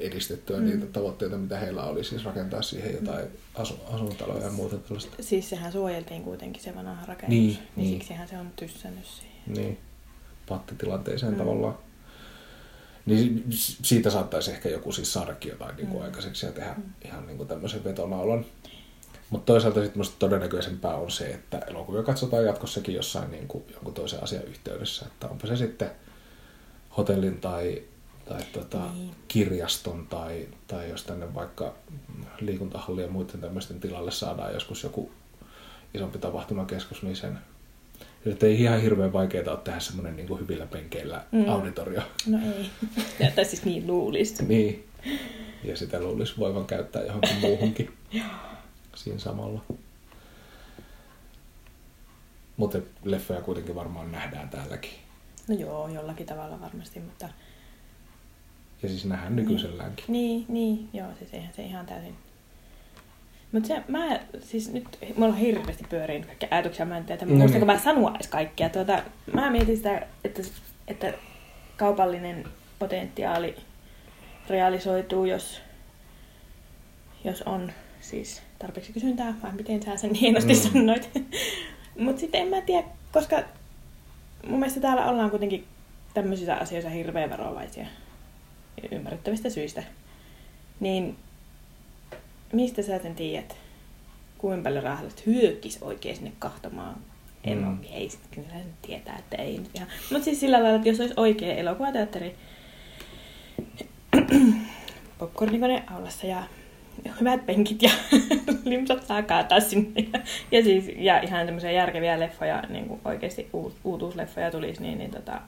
edistettyä 0.01 0.59
mm. 0.59 0.65
niitä 0.65 0.87
tavoitteita, 0.87 1.37
mitä 1.39 1.59
heillä 1.59 1.83
oli, 1.83 2.05
siis 2.05 2.25
rakentaa 2.25 2.63
siihen 2.63 2.95
jotain 2.95 3.27
asu, 3.55 3.75
asuintaloja 3.93 4.45
ja 4.45 4.51
muuta 4.51 4.77
tällaista. 4.77 5.17
Siis 5.21 5.51
sehän 5.51 5.73
suojeltiin 5.73 6.23
kuitenkin 6.23 6.63
se 6.63 6.75
vanha 6.75 7.07
rakennus. 7.07 7.29
Niin, 7.29 7.49
niin, 7.49 7.59
niin. 7.77 7.99
siksihän 7.99 8.29
se 8.29 8.39
on 8.39 8.51
tyssännyt 8.57 9.05
siihen. 9.05 9.33
Niin, 9.47 9.79
pattitilanteeseen 10.49 11.33
Mm. 11.33 11.39
mm. 11.39 11.45
tavallaan. 11.45 11.79
Niin 13.07 13.45
si- 13.51 13.77
siitä 13.83 14.11
saattaisi 14.11 14.51
ehkä 14.51 14.69
joku 14.69 14.93
siis 14.93 15.13
saadakin 15.13 15.51
jotain 15.51 15.77
niin 15.77 15.87
kuin 15.87 15.99
Mm. 16.01 16.05
aikaiseksi 16.05 16.47
ja 16.47 16.53
tehdä 16.53 16.75
Mm. 16.77 16.83
ihan 17.05 17.27
niin 17.27 17.37
kuin 17.37 17.49
tämmöisen 17.49 17.85
vetonaulan. 17.85 18.45
Mutta 19.31 19.53
toisaalta 19.53 19.81
sitten 19.81 19.99
musta 19.99 20.17
todennäköisempää 20.19 20.95
on 20.95 21.11
se, 21.11 21.25
että 21.25 21.59
elokuvia 21.59 22.03
katsotaan 22.03 22.45
jatkossakin 22.45 22.95
jossain 22.95 23.31
niin 23.31 23.49
kuin 23.49 23.65
jonkun 23.73 23.95
toisen 23.95 24.23
asian 24.23 24.45
yhteydessä. 24.45 25.07
Että 25.07 25.29
onpa 25.29 25.47
se 25.47 25.57
sitten 25.57 25.91
hotellin 26.97 27.41
tai, 27.41 27.83
tai 28.29 28.43
tota, 28.53 28.79
Niin. 28.95 29.15
kirjaston 29.29 30.07
tai, 30.07 30.49
tai 30.67 30.91
jos 30.91 31.03
tänne 31.03 31.35
vaikka 31.35 31.75
liikuntahallien 32.41 33.07
ja 33.07 33.13
muiden 33.13 33.41
tämmöisten 33.41 33.81
tilalle 33.81 34.11
saadaan 34.11 34.55
joskus 34.55 34.83
joku 34.83 35.11
isompi 35.95 36.19
tapahtumakeskus, 36.19 37.03
niin 37.03 37.17
sen 37.17 37.39
että 38.27 38.47
ei 38.47 38.61
ihan 38.63 38.81
hirveän 38.83 39.13
vaikeaa 39.13 39.51
ole 39.51 39.61
tehdä 39.65 39.81
semmoinen 39.81 40.17
niin 40.17 40.41
hyvillä 40.41 40.67
penkeillä 40.67 41.25
Mm. 41.33 41.49
auditorio. 41.49 42.03
No 42.27 42.39
ei. 42.57 42.71
Ja, 43.21 43.31
tai 43.31 43.45
siis 43.45 43.65
niin 43.65 43.87
luulisi. 43.87 44.45
Niin. 44.45 44.85
Ja 45.65 45.77
sitä 45.77 46.01
luulisi 46.01 46.35
voivan 46.39 46.65
käyttää 46.67 47.03
johonkin 47.03 47.37
muuhunkin 47.41 47.93
siinä 48.95 49.19
samalla. 49.19 49.61
Mutta 52.57 52.79
leffoja 53.05 53.41
kuitenkin 53.41 53.75
varmaan 53.75 54.13
nähdään 54.13 54.49
täälläkin. 54.49 54.91
No 55.49 55.55
joo, 55.55 55.89
jollakin 55.89 56.27
tavalla 56.27 56.61
varmasti, 56.61 57.01
mutta... 57.01 57.29
Ja 58.83 58.89
siis 58.89 59.05
nähdään 59.05 59.37
nykyiselläänkin. 59.37 60.05
Niin, 60.09 60.45
niin, 60.49 60.89
joo, 60.93 61.09
siis 61.19 61.35
eihän 61.35 61.55
se 61.55 61.63
ihan 61.63 61.87
täysin... 61.87 62.17
Mutta 63.53 63.67
se, 63.67 63.83
mä, 63.89 64.21
siis 64.41 64.73
nyt, 64.73 64.85
mulla 65.17 65.33
on 65.33 65.39
hirveästi 65.39 65.85
pyörinyt 65.89 66.27
kaikkia 66.27 66.49
ajatuksia, 66.51 66.87
mä 66.87 66.97
en 66.97 67.05
tiedä, 67.05 67.27
No 67.27 67.35
muistanko 67.35 67.67
niin. 67.67 67.77
mä 67.77 67.83
sanoa 67.83 68.13
edes 68.15 68.29
kaikkia. 68.29 68.69
Tuota, 68.69 69.03
mä 69.33 69.51
mietin 69.51 69.77
sitä, 69.77 70.07
että, 70.25 70.43
että 70.89 71.13
kaupallinen 71.77 72.45
potentiaali 72.79 73.57
realisoituu, 74.49 75.25
jos, 75.25 75.61
jos 77.25 77.43
on 77.43 77.73
siis 78.01 78.43
tarpeeksi 78.59 78.93
kysyntää, 78.93 79.35
vai 79.43 79.53
miten 79.53 79.83
sä 79.83 79.97
sen 79.97 80.15
hienosti 80.15 80.55
mm. 80.55 80.61
sanoit. 80.61 81.11
Mutta 81.99 82.21
sitten 82.21 82.41
en 82.41 82.49
mä 82.49 82.61
tiedä, 82.61 82.89
koska 83.13 83.43
mun 84.47 84.59
mielestä 84.59 84.81
täällä 84.81 85.11
ollaan 85.11 85.31
kuitenkin 85.31 85.67
tämmöisissä 86.15 86.57
asioissa 86.57 86.91
hirveän 86.91 87.31
varovaisia 87.31 87.87
ymmärrettävistä 88.91 89.51
syistä. 89.51 89.83
Niin 90.81 91.17
mistä 92.53 92.83
sä 92.83 92.99
sen 92.99 93.15
tiedät? 93.15 93.57
Kuinka 94.39 94.63
paljon 94.63 94.83
rahalaiset 94.85 95.27
hyökkis 95.27 95.79
oikein 95.83 96.17
sinne 96.17 96.33
kahtomaan? 96.39 96.97
En 97.45 97.59
Mm. 97.59 97.69
ole, 97.69 97.77
ei, 97.93 98.11
kyllä 98.31 98.49
sen 98.49 98.65
tietää, 98.83 99.17
että 99.19 99.37
ei 99.37 99.59
nyt 99.59 99.71
ihan. 99.75 99.89
Mutta 100.11 100.25
siis 100.25 100.41
sillä 100.41 100.63
lailla, 100.63 100.77
että 100.77 100.89
jos 100.89 101.01
olisi 101.01 101.15
oikea 101.17 101.55
elokuvateatteri, 101.55 102.35
popcornikone 105.19 105.85
aulassa 105.95 106.27
ja 106.27 106.43
hyvät 107.21 107.47
penkit 107.47 107.83
ja 107.83 107.91
limsat 108.65 109.07
saa 109.07 109.23
kaataa 109.23 109.61
sinne. 109.61 110.01
Ja, 110.13 110.21
ja, 110.53 110.63
siis, 110.65 110.91
ja 110.97 111.21
ihan 111.21 111.47
tämmöisiä 111.47 111.71
järkeviä 111.71 112.21
leffoja, 112.21 112.63
niin 112.69 112.89
kuin 112.89 113.01
oikeasti 113.05 113.49
uut, 113.53 113.75
uutuusleffoja 113.85 114.51
tulisi, 114.51 114.83
niin, 114.83 114.99
niin 114.99 115.11
tota, 115.11 115.41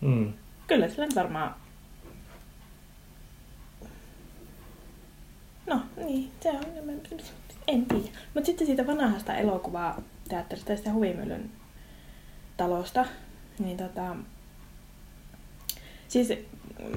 Mm. 0.00 0.32
kyllä 0.66 0.88
sillä 0.88 1.06
varmaan... 1.14 1.54
No, 5.66 5.80
niin, 5.96 6.30
se 6.40 6.50
on... 6.50 6.64
En 7.68 7.86
tiedä. 7.86 8.18
Mutta 8.34 8.46
sitten 8.46 8.66
siitä 8.66 8.86
vanhasta 8.86 9.36
elokuvaa 9.36 10.02
teatterista 10.28 10.72
ja 10.72 10.92
Huvimyllyn 10.92 11.50
talosta, 12.56 13.06
niin 13.58 13.76
tota... 13.76 14.16
Siis 16.08 16.32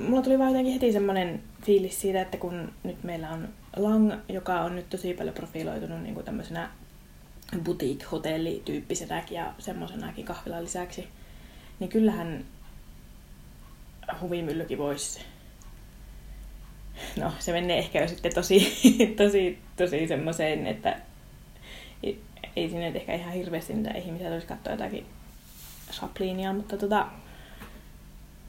mulla 0.07 0.21
tuli 0.21 0.39
vaan 0.39 0.51
jotenkin 0.51 0.73
heti 0.73 0.91
semmoinen 0.91 1.43
fiilis 1.65 2.01
siitä, 2.01 2.21
että 2.21 2.37
kun 2.37 2.71
nyt 2.83 3.03
meillä 3.03 3.29
on 3.29 3.49
Lang, 3.75 4.13
joka 4.29 4.61
on 4.61 4.75
nyt 4.75 4.89
tosi 4.89 5.13
paljon 5.13 5.35
profiloitunut 5.35 6.01
niin 6.01 6.13
kuin 6.13 6.25
tämmöisenä 6.25 6.69
boutique-hotelli-tyyppisenäkin 7.63 9.35
ja 9.35 9.53
semmoisenakin 9.59 10.25
kahvilan 10.25 10.63
lisäksi, 10.63 11.07
niin 11.79 11.89
kyllähän 11.89 12.45
huvimyllykin 14.21 14.77
voisi... 14.77 15.19
No, 17.19 17.31
se 17.39 17.51
menee 17.51 17.77
ehkä 17.77 18.01
jo 18.01 18.07
sitten 18.07 18.35
tosi, 18.35 18.77
tosi, 19.17 19.59
tosi 19.77 20.07
semmoiseen, 20.07 20.67
että 20.67 20.99
ei- 22.03 22.21
ei 22.55 22.69
sinne 22.69 22.87
ehkä 22.87 23.13
ihan 23.15 23.33
hirveästi 23.33 23.73
niitä 23.73 23.91
ihmisiä 23.97 24.29
tulisi 24.29 24.47
katsoa 24.47 24.73
jotakin 24.73 25.05
Chaplinia, 25.91 26.53
mutta 26.53 26.77
tota... 26.77 27.07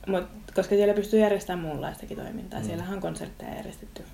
Mut, 0.07 0.25
koska 0.55 0.75
siellä 0.75 0.95
pystyy 0.95 1.21
järjestämään 1.21 1.67
muunlaistakin 1.67 2.17
toimintaa. 2.17 2.61
Mm. 2.61 2.67
Siellähän 2.67 2.95
on 2.95 3.01
konsertteja 3.01 3.55
järjestetty 3.55 4.05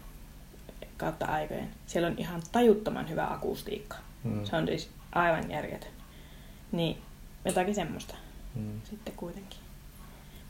kautta 0.96 1.26
aikojen. 1.26 1.68
Siellä 1.86 2.08
on 2.08 2.14
ihan 2.18 2.42
tajuttoman 2.52 3.08
hyvä 3.08 3.26
akustiikka. 3.30 3.96
Mm. 4.24 4.30
Mm. 4.32 4.44
Se 4.44 4.56
on 4.56 4.66
siis 4.66 4.90
aivan 5.12 5.50
järjetön. 5.50 5.90
Niin 6.72 6.98
jotakin 7.44 7.74
semmoista 7.74 8.14
Mm. 8.54 8.80
sitten 8.90 9.14
kuitenkin. 9.16 9.58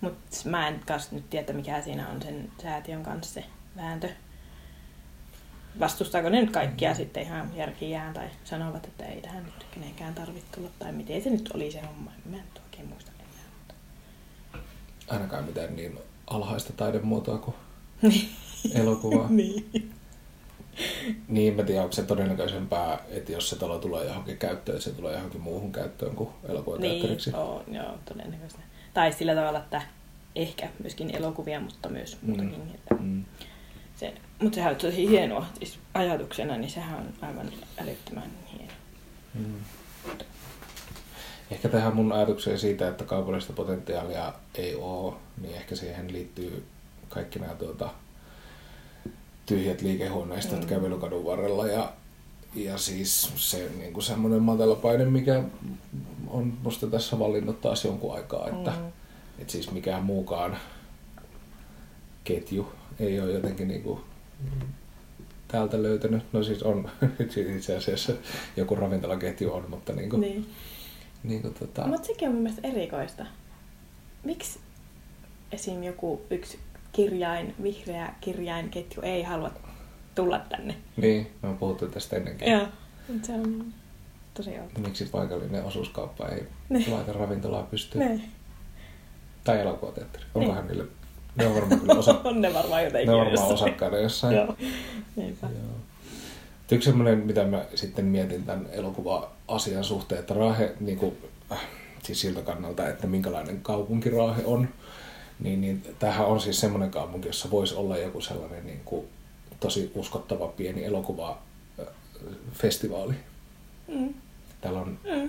Mutta 0.01 0.21
mä 0.45 0.69
en 0.69 0.81
kanssa 0.87 1.15
nyt 1.15 1.31
tiedä, 1.31 1.53
mikä 1.53 1.81
siinä 1.83 2.09
on 2.09 2.23
sen 2.23 2.51
säätiön 2.63 3.03
kanssa 3.03 3.35
se 3.35 3.45
vääntö. 3.77 4.09
Vastustaako 5.81 6.29
ne 6.29 6.41
nyt 6.41 6.51
kaikkia 6.51 6.91
mm. 6.91 6.97
sitten 6.97 7.23
ihan 7.23 7.57
järkiään 7.57 8.15
tai 8.15 8.29
sanovat, 8.45 8.85
että 8.87 9.05
ei 9.07 9.21
tähän 9.21 9.45
nyt 9.45 9.67
kenenkään 9.75 10.15
tarvitse 10.15 10.47
tulla 10.55 10.69
tai 10.79 10.93
miten 10.93 11.23
se 11.23 11.31
nyt 11.31 11.51
oli 11.55 11.71
se 11.73 11.81
homma. 11.81 12.13
Mä 12.31 12.37
en 12.37 12.43
nyt 12.43 12.63
oikein 12.65 12.89
muista 12.89 13.11
enää. 13.19 13.45
Mutta... 13.59 13.75
Ainakaan 15.09 15.45
mitään 15.45 15.77
niin 15.77 15.99
alhaista 16.27 16.73
taidemuotoa 16.73 17.39
kuin 17.39 17.57
Niin. 18.03 18.31
elokuva. 18.75 19.27
niin. 19.29 19.91
Niin, 21.29 21.57
mä 21.57 21.63
tiedän, 21.63 21.83
onko 21.85 21.93
se 21.93 22.03
todennäköisempää, 22.03 22.99
että 23.09 23.33
jos 23.33 23.51
se 23.51 23.57
talo 23.57 23.79
tulee 23.79 24.05
johonkin 24.05 24.39
käyttöön, 24.39 24.83
se 24.83 24.91
tulee 24.91 25.15
johonkin 25.15 25.41
muuhun 25.41 25.73
käyttöön 25.73 26.17
kuin 26.17 26.31
elokuvateatteriksi. 26.49 27.31
Niin, 27.31 27.41
on, 27.41 27.65
joo, 27.75 27.99
todennäköisesti. 28.05 28.63
Tai 28.95 29.13
sillä 29.13 29.35
tavalla, 29.35 29.59
että 29.59 29.83
ehkä 30.37 30.69
myöskin 30.83 31.17
elokuvia, 31.17 31.61
mutta 31.61 31.89
myös 31.89 32.19
muutakin. 32.23 32.65
Mm. 32.65 32.75
Että 32.75 32.95
Mm. 32.95 33.25
Se, 33.97 34.15
mutta 34.43 34.55
sehän 34.55 34.73
on 34.73 34.81
tosi 34.81 35.09
hienoa 35.09 35.47
siis 35.59 35.79
ajatuksena, 35.95 36.57
niin 36.57 36.71
sehän 36.71 36.99
on 36.99 37.29
aivan 37.29 37.53
älyttömän 37.79 38.31
hieno. 38.53 38.73
Mm. 39.35 39.55
Ehkä 41.51 41.69
tähän 41.69 41.97
mun 41.97 42.13
ajatukseen 42.13 42.59
siitä, 42.59 42.89
että 42.89 43.05
kaupallista 43.05 43.53
potentiaalia 43.53 44.33
ei 44.55 44.75
ole, 44.75 45.15
niin 45.41 45.55
ehkä 45.55 45.77
siihen 45.77 46.13
liittyy 46.13 46.65
kaikki 47.09 47.39
nämä 47.39 47.55
tuota, 47.55 47.91
tyhjät 49.47 49.83
liikehuoneistot 49.83 50.61
mm. 50.61 50.67
Kävelykadun 50.67 51.25
varrella 51.25 51.67
ja, 51.67 51.93
ja 52.55 52.79
siis 52.79 53.33
se 53.37 53.71
niin 53.79 53.93
kuin 53.93 54.05
semmoinen 54.05 54.43
matalapaine, 54.43 55.05
mikä 55.05 55.43
on 56.29 56.53
musta 56.63 56.87
tässä 56.87 57.19
valinnut 57.19 57.61
taas 57.61 57.85
jonkun 57.85 58.15
aikaa, 58.15 58.49
että, 58.49 58.71
mm. 58.71 58.93
Että 59.39 59.53
siis 59.53 59.71
mikään 59.71 60.03
muukaan 60.03 60.57
ketju 62.25 62.73
ei 63.01 63.21
ole 63.21 63.33
jotenkin 63.33 63.69
niin 63.69 63.83
kuin 63.83 64.01
täältä 65.49 65.83
löytänyt. 65.83 66.23
No 66.33 66.43
siis 66.43 66.63
on 66.63 66.91
itse 67.57 67.77
asiassa 67.77 68.13
joku 68.57 68.75
ravintolaketju 68.75 69.53
on, 69.53 69.65
mutta 69.71 69.93
niin 69.93 70.11
kuin, 70.11 70.21
Niin. 70.21 70.51
niin 71.23 71.43
kuin 71.43 71.55
tota, 71.55 71.87
Mutta 71.87 72.07
sekin 72.07 72.29
on 72.29 72.35
mun 72.35 72.43
mielestä 72.43 72.69
erikoista. 72.69 73.27
Miksi 74.25 74.59
esim. 75.53 75.83
joku 75.83 76.23
yksi 76.31 76.59
kirjain, 76.93 77.55
vihreä 77.63 78.15
kirjainketju 78.21 79.03
ei 79.03 79.23
halua 79.23 79.51
tulla 80.15 80.39
tänne? 80.39 80.77
niin, 80.97 81.27
me 81.43 81.49
on 81.49 81.59
puhuttu 81.59 81.87
tästä 81.89 82.17
ennenkin. 82.17 82.53
Joo. 82.53 82.67
Mut 83.09 83.25
Se 83.25 83.33
on 83.33 83.65
tosi 84.35 84.51
outo. 84.59 84.81
Miksi 84.81 85.05
paikallinen 85.05 85.65
osuuskauppa 85.65 86.29
ei 86.29 86.43
Niin. 86.69 86.93
laita 86.93 87.13
ravintolaa 87.13 87.63
pystyyn? 87.63 88.09
Ne. 88.09 88.21
Tai 89.45 89.61
elokuvateatteri. 89.61 90.25
Niin. 90.25 90.31
Onkohan 90.45 90.67
niille? 90.67 90.85
Ne 91.37 91.47
on 91.47 91.55
varmaan 91.55 91.81
kyllä 91.81 91.95
osa, 91.95 92.15
ne 92.33 92.55
varmaan 92.55 92.85
jotenkin 92.85 93.09
ne 93.09 93.15
on 93.15 93.21
varmaan 93.27 93.51
jossain. 93.51 94.03
jossain. 94.03 94.37
Joo. 94.37 94.57
Niinpä. 95.17 95.47
Joo. 95.47 95.77
Yksi 96.73 96.91
semmoinen, 96.91 97.19
mitä 97.19 97.45
mä 97.45 97.65
sitten 97.75 98.05
mietin 98.05 98.45
tämän 98.45 98.67
elokuva-asian 98.73 99.85
suhteen, 99.85 100.19
että 100.21 100.35
Raahe, 100.35 100.73
niin 100.81 100.99
kuin, 100.99 101.19
äh, 101.53 101.61
siis 102.03 102.21
siltä 102.21 102.43
kannalta, 102.43 102.89
että 102.89 103.07
minkälainen 103.07 103.61
kaupunki 103.63 104.11
Raahe 104.11 104.43
on, 104.45 104.69
niin, 105.41 105.61
niin 105.61 105.83
tämähän 105.99 106.27
on 106.27 106.41
siis 106.41 106.61
semmoinen 106.61 106.91
kaupunki, 106.91 107.29
jossa 107.29 107.51
voisi 107.51 107.75
olla 107.75 107.97
joku 107.97 108.21
sellainen 108.21 108.67
niin 108.67 108.81
kuin, 108.85 109.07
tosi 109.61 109.93
uskottava 109.95 110.49
pieni 110.49 110.85
elokuvafestivaali. 110.85 113.15
Mm. 113.89 114.15
Täällä 114.61 114.81
on 114.81 114.99
Mm. 115.05 115.29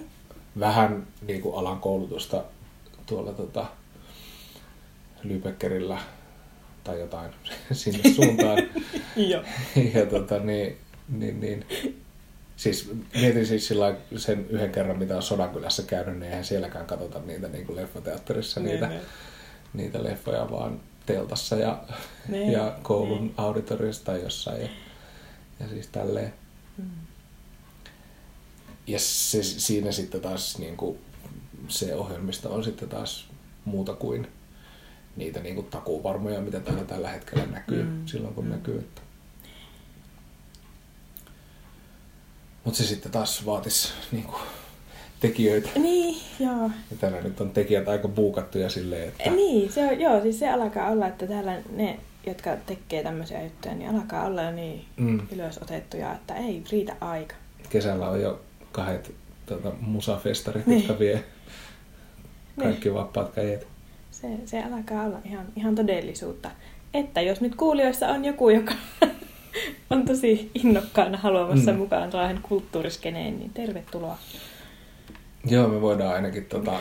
vähän 0.60 1.08
niin 1.28 1.42
kuin 1.42 1.56
alan 1.56 1.80
koulutusta 1.80 2.44
tuolla 3.06 3.32
tota, 3.34 3.66
Lübeckerillä 5.28 5.98
tai 6.84 7.00
jotain 7.00 7.32
sinne 7.72 8.14
suuntaan. 8.14 8.58
Joo. 9.32 9.44
ja 9.94 10.06
tota, 10.06 10.40
niin, 10.40 10.78
niin, 11.10 11.40
niin, 11.40 11.66
siis 12.56 12.92
mietin 13.22 13.46
siis 13.46 13.68
sillä 13.68 13.96
sen 14.18 14.46
yhden 14.50 14.72
kerran, 14.72 15.00
mitä 15.00 15.16
on 15.16 15.24
Sodankylässä 15.24 15.84
käynyt, 15.84 16.20
niin 16.20 16.30
eihän 16.30 16.46
sielläkään 16.46 16.86
katsota 16.86 17.20
niitä 17.20 17.48
niin 17.48 17.66
kuin 17.66 17.76
leffateatterissa, 17.76 18.60
Niin, 18.60 18.72
niitä, 18.72 18.88
niin. 18.88 19.02
niitä 19.74 20.04
leffoja, 20.04 20.52
vaan 20.52 20.80
teltassa 21.06 21.56
ja, 21.56 21.84
Niin, 22.28 22.52
ja 22.52 22.78
koulun 22.84 23.22
niin. 23.22 23.34
auditoriossa 23.38 24.06
tai 24.06 24.22
jossain. 24.22 24.62
Ja, 24.62 24.70
ja 25.60 25.68
siis 25.68 25.88
tälleen. 25.88 26.34
Mm. 26.78 26.90
Ja 28.88 29.00
se, 29.00 29.44
siinä 29.44 29.92
sitten 29.92 30.22
taas 30.22 30.60
niin 30.60 30.78
kuin, 30.78 30.98
se 31.68 31.96
ohjelmisto 31.96 32.54
on 32.54 32.64
sitten 32.64 32.90
taas 32.90 33.28
muuta 33.66 33.94
kuin 33.94 34.28
niitä 35.16 35.40
niin 35.40 35.56
kuin 35.56 35.68
takuvarmoja, 35.68 36.42
mitä 36.42 36.60
täällä 36.60 36.84
tällä 36.84 37.10
hetkellä 37.10 37.46
näkyy, 37.46 37.84
mm. 37.84 38.06
Silloin 38.06 38.34
kun 38.34 38.46
Mm. 38.46 38.52
näkyy. 38.52 38.80
Että. 38.80 39.02
Mutta 42.64 42.78
se 42.78 42.84
sitten 42.84 43.12
taas 43.12 43.46
vaatisi 43.46 43.94
niin 44.12 44.24
kuin, 44.24 44.42
tekijöitä. 45.20 45.70
Niin, 45.76 46.22
joo. 46.40 46.70
Ja 46.92 46.98
täällä 47.00 47.22
nyt 47.22 47.42
on 47.42 47.50
tekijät 47.52 47.88
aika 47.88 48.08
buukattuja 48.08 48.70
silleen, 48.70 49.08
että 49.08 49.30
Niin, 49.30 49.72
se 49.72 49.86
on, 49.92 50.00
joo, 50.00 50.22
siis 50.22 50.40
se 50.40 50.50
alkaa 50.50 50.90
olla, 50.90 51.08
että 51.08 51.28
täällä 51.28 51.62
ne, 51.76 52.00
jotka 52.26 52.56
tekee 52.66 53.04
tämmöisiä 53.04 53.44
juttuja, 53.44 53.76
niin 53.76 53.90
alkaa 53.90 54.26
olla 54.26 54.42
jo 54.44 54.52
niin 54.52 54.86
mm, 54.98 55.22
ylös 55.32 55.58
otettuja, 55.58 56.14
että 56.14 56.36
ei 56.36 56.64
riitä 56.72 56.96
aika. 57.02 57.36
kesällä 57.70 58.10
on 58.10 58.22
jo 58.22 58.42
kahdet 58.72 59.12
tota, 59.46 59.72
musafestarit, 59.82 60.68
Niin. 60.68 60.80
jotka 60.80 61.00
vie 61.00 61.24
kaikki 62.60 62.94
vapaat 62.94 63.34
kädet. 63.34 63.68
Se, 64.22 64.28
se 64.46 64.64
alkaa 64.64 65.04
olla 65.06 65.18
ihan, 65.26 65.46
ihan 65.56 65.76
todellisuutta. 65.76 66.52
Että 66.94 67.22
jos 67.22 67.42
nyt 67.42 67.56
kuulijoissa 67.56 68.08
on 68.08 68.26
joku, 68.26 68.50
joka 68.50 68.74
on 69.90 70.06
tosi 70.06 70.52
innokkaana 70.54 71.18
haluamassa 71.18 71.72
Mm. 71.72 71.78
mukaan 71.78 72.14
Raahen 72.14 72.40
kulttuuriskeneen, 72.42 73.40
niin 73.40 73.52
tervetuloa. 73.54 74.18
Joo, 75.46 75.68
me 75.68 75.82
voidaan 75.82 76.14
ainakin 76.16 76.46
tota, 76.46 76.74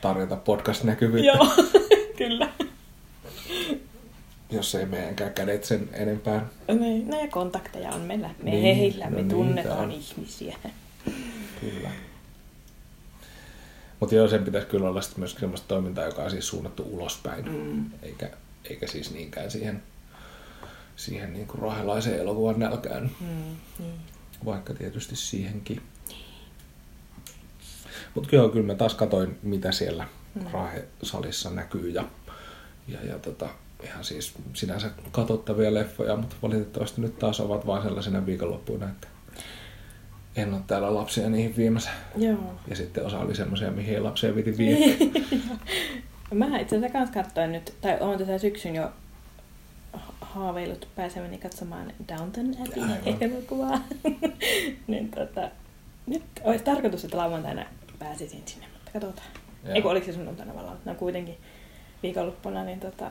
tarjota 0.00 0.36
podcast-näkyvyyttä, 0.36 1.26
Joo, 1.32 1.46
kyllä. 2.18 2.48
jos 4.50 4.74
ei 4.74 4.86
meidänkään 4.86 5.32
kädet 5.34 5.64
sen 5.64 5.88
enempää. 5.92 6.46
No 7.08 7.20
ja 7.20 7.28
kontakteja 7.30 7.90
on 7.90 8.00
meillä. 8.00 8.30
Me 8.42 8.50
Niin, 8.50 8.76
heillä, 8.76 9.04
no 9.04 9.10
me 9.10 9.16
niin, 9.16 9.28
tunnetaan 9.28 9.78
on. 9.78 9.90
ihmisiä. 9.92 10.56
Kyllä. 11.60 11.90
Mutta 14.04 14.14
joo, 14.16 14.28
sen 14.28 14.44
pitäisi 14.44 14.66
kyllä 14.66 14.88
olla 14.88 15.00
sitten 15.02 15.20
myös 15.20 15.32
sellaista 15.32 15.68
toimintaa, 15.68 16.04
joka 16.04 16.22
on 16.22 16.30
siis 16.30 16.48
suunnattu 16.48 16.82
ulospäin, 16.90 17.44
Mm. 17.52 17.90
eikä, 18.02 18.30
eikä 18.64 18.86
siis 18.86 19.12
niinkään 19.12 19.50
siihen, 19.50 19.82
siihen 20.96 21.32
niin 21.32 21.46
kuin 21.46 21.58
rahelaiseen 21.62 22.18
elokuvan 22.20 22.58
nälkään, 22.60 23.10
Mm, 23.20 23.56
niin. 23.78 23.94
vaikka 24.44 24.74
tietysti 24.74 25.16
siihenkin. 25.16 25.82
Mutta 28.14 28.36
joo, 28.36 28.48
kyllä 28.48 28.66
mä 28.66 28.74
taas 28.74 28.94
katoin, 28.94 29.38
mitä 29.42 29.72
siellä 29.72 30.08
Mm. 30.34 30.46
Rahe-salissa 30.52 31.50
näkyy 31.50 31.88
ja, 31.90 32.04
ja, 32.88 33.04
ja 33.06 33.18
tota, 33.18 33.48
ihan 33.84 34.04
siis 34.04 34.32
sinänsä 34.54 34.90
katsottavia 35.12 35.74
leffoja, 35.74 36.16
mutta 36.16 36.36
valitettavasti 36.42 37.00
nyt 37.00 37.18
taas 37.18 37.40
ovat 37.40 37.66
vain 37.66 37.82
sellaisina 37.82 38.26
viikonloppuina, 38.26 38.88
että 38.88 39.08
en 40.36 40.54
ole 40.54 40.62
täällä 40.66 40.94
lapsia 40.94 41.28
niihin 41.28 41.56
viemässä. 41.56 41.90
Joo. 42.16 42.54
Ja 42.68 42.76
sitten 42.76 43.06
osa 43.06 43.18
oli 43.18 43.34
semmoisia, 43.34 43.70
mihin 43.70 43.94
ei 43.94 44.00
lapsia 44.00 44.34
viti 44.34 44.58
viedä. 44.58 44.94
Mä 46.34 46.58
itse 46.58 46.76
asiassa 46.76 46.98
kans 46.98 47.10
katsoin 47.10 47.52
nyt, 47.52 47.74
tai 47.80 47.96
oon 48.00 48.18
tässä 48.18 48.38
syksyn 48.38 48.74
jo 48.74 48.92
ha- 49.92 50.14
haaveillut 50.20 50.88
pääsemäni 50.96 51.38
katsomaan 51.38 51.92
Downton. 52.08 52.54
Abbey-elokuvaa. 52.60 53.80
niin 54.86 55.10
tota, 55.10 55.50
nyt 56.06 56.22
olisi 56.44 56.64
tarkoitus, 56.64 57.04
että 57.04 57.16
lauantaina 57.16 57.64
pääsisin 57.98 58.42
sinne, 58.46 58.66
mutta 58.72 58.90
katsotaan. 58.92 59.28
Joo. 59.64 59.74
Ei 59.74 59.82
kun 59.82 59.90
oliko 59.90 60.06
se 60.06 60.12
sunnuntaina 60.12 60.54
vallan, 60.54 60.78
no 60.84 60.94
kuitenkin 60.94 61.36
viikonloppuna, 62.02 62.64
niin 62.64 62.80
tota, 62.80 63.10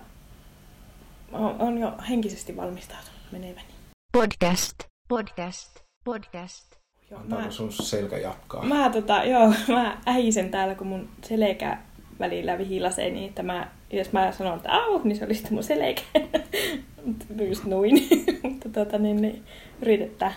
on, 1.32 1.56
on 1.60 1.78
jo 1.78 1.94
henkisesti 2.10 2.58
valmistautunut 2.58 3.22
meneväni. 3.32 3.68
Podcast, 4.12 4.76
podcast, 5.08 5.80
podcast. 6.04 6.83
Joo, 7.14 7.22
Antaako 7.22 7.46
mä, 7.46 7.52
sun 7.52 7.72
selkä 7.72 8.18
jatkaa? 8.18 8.66
mä, 8.66 8.90
tota, 8.90 9.24
joo, 9.24 9.54
mä 9.76 9.98
ähisen 10.08 10.52
täällä, 10.52 10.76
kun 10.76 10.88
mun 10.88 11.10
selkä 11.24 11.78
välillä 12.20 12.58
vihilasee, 12.58 13.10
niin 13.10 13.30
että 13.30 13.44
mä, 13.44 13.72
jos 13.92 14.12
mä 14.12 14.32
sanon, 14.32 14.58
että 14.58 14.72
au, 14.72 15.02
niin 15.04 15.18
se 15.18 15.26
oli 15.26 15.34
sitten 15.34 15.54
mun 15.54 15.64
selkä. 15.64 16.02
Just 17.50 17.66
noin. 17.66 18.08
Mutta 18.44 18.70
tota, 18.70 18.98
niin, 18.98 19.22
niin, 19.22 19.44
yritetään. 19.82 20.34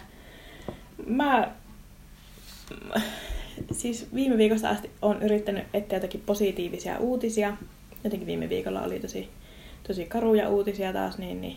Mä 1.07 1.51
siis 3.73 4.09
viime 4.15 4.39
viikosta 4.39 4.69
asti 4.69 4.91
olen 5.03 5.23
yrittänyt 5.23 5.65
etsiä 5.75 5.97
jotakin 5.97 6.23
positiivisia 6.27 6.99
uutisia 6.99 7.57
jotenkin 8.05 8.27
viime 8.27 8.49
viikolla 8.49 8.83
oli 8.83 9.01
tosi, 9.01 9.29
tosi 9.87 10.05
karuja 10.05 10.49
uutisia 10.49 10.93
taas, 10.93 11.19
niin, 11.19 11.41
niin 11.41 11.57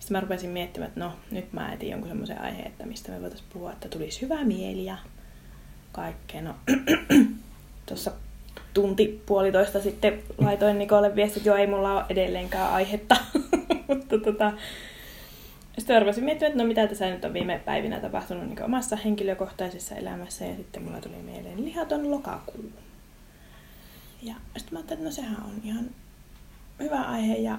sitten 0.00 0.16
mä 0.16 0.20
rupesin 0.20 0.50
miettimään, 0.50 0.88
että 0.88 1.00
no 1.00 1.12
nyt 1.30 1.52
mä 1.52 1.72
etin 1.72 1.90
jonkun 1.90 2.08
semmoisen 2.08 2.40
aiheen, 2.40 2.66
että 2.66 2.86
mistä 2.86 3.12
me 3.12 3.20
voitaisiin 3.20 3.50
puhua, 3.52 3.72
että 3.72 3.88
tulisi 3.88 4.20
hyvä 4.22 4.44
mieli 4.44 4.84
ja 4.84 4.96
kaikkea. 5.92 6.42
No, 6.42 6.54
tuossa 7.86 8.12
tunti 8.74 9.22
puolitoista 9.26 9.80
sitten 9.80 10.22
laitoin 10.38 10.78
Nikolle 10.78 11.16
viestit, 11.16 11.36
että 11.36 11.48
joo 11.48 11.56
ei 11.56 11.66
mulla 11.66 11.94
ole 11.94 12.04
edelleenkään 12.08 12.72
aihetta. 12.72 13.16
Mutta 13.88 14.18
tota, 14.18 14.52
sitten 15.78 15.96
arvasin 15.96 16.24
miettimään, 16.24 16.52
että 16.52 16.62
no 16.62 16.68
mitä 16.68 16.86
tässä 16.86 17.10
nyt 17.10 17.24
on 17.24 17.32
viime 17.32 17.62
päivinä 17.64 18.00
tapahtunut 18.00 18.46
niin 18.46 18.62
omassa 18.62 18.96
henkilökohtaisessa 18.96 19.94
elämässä. 19.94 20.44
Ja 20.44 20.56
sitten 20.56 20.82
mulla 20.82 21.00
tuli 21.00 21.22
mieleen 21.22 21.64
lihaton 21.64 22.10
lokakuu. 22.10 22.72
Ja 24.22 24.34
sitten 24.56 24.72
mä 24.72 24.78
ajattelin, 24.78 25.06
että 25.06 25.22
no 25.22 25.26
sehän 25.26 25.44
on 25.44 25.60
ihan 25.64 25.90
hyvä 26.80 27.02
aihe 27.02 27.34
ja 27.34 27.58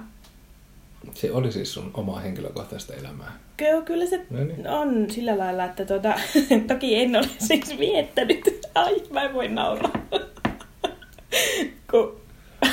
Se 1.14 1.32
oli 1.32 1.52
siis 1.52 1.74
sun 1.74 1.90
omaa 1.94 2.20
henkilökohtaista 2.20 2.94
elämää. 2.94 3.32
Kyllä, 3.56 3.82
kyllä 3.82 4.06
se 4.06 4.26
No 4.30 4.44
niin. 4.44 4.68
on 4.68 5.10
sillä 5.10 5.38
lailla, 5.38 5.64
että 5.64 5.84
tuota, 5.84 6.14
toki 6.68 6.96
en 7.02 7.16
ole 7.16 7.28
siis 7.48 7.78
viettänyt. 7.78 8.40
Ai, 8.74 9.02
mä 9.10 9.22
en 9.22 9.34
voi 9.34 9.48
nauraa. 9.48 9.92
kun 11.90 12.20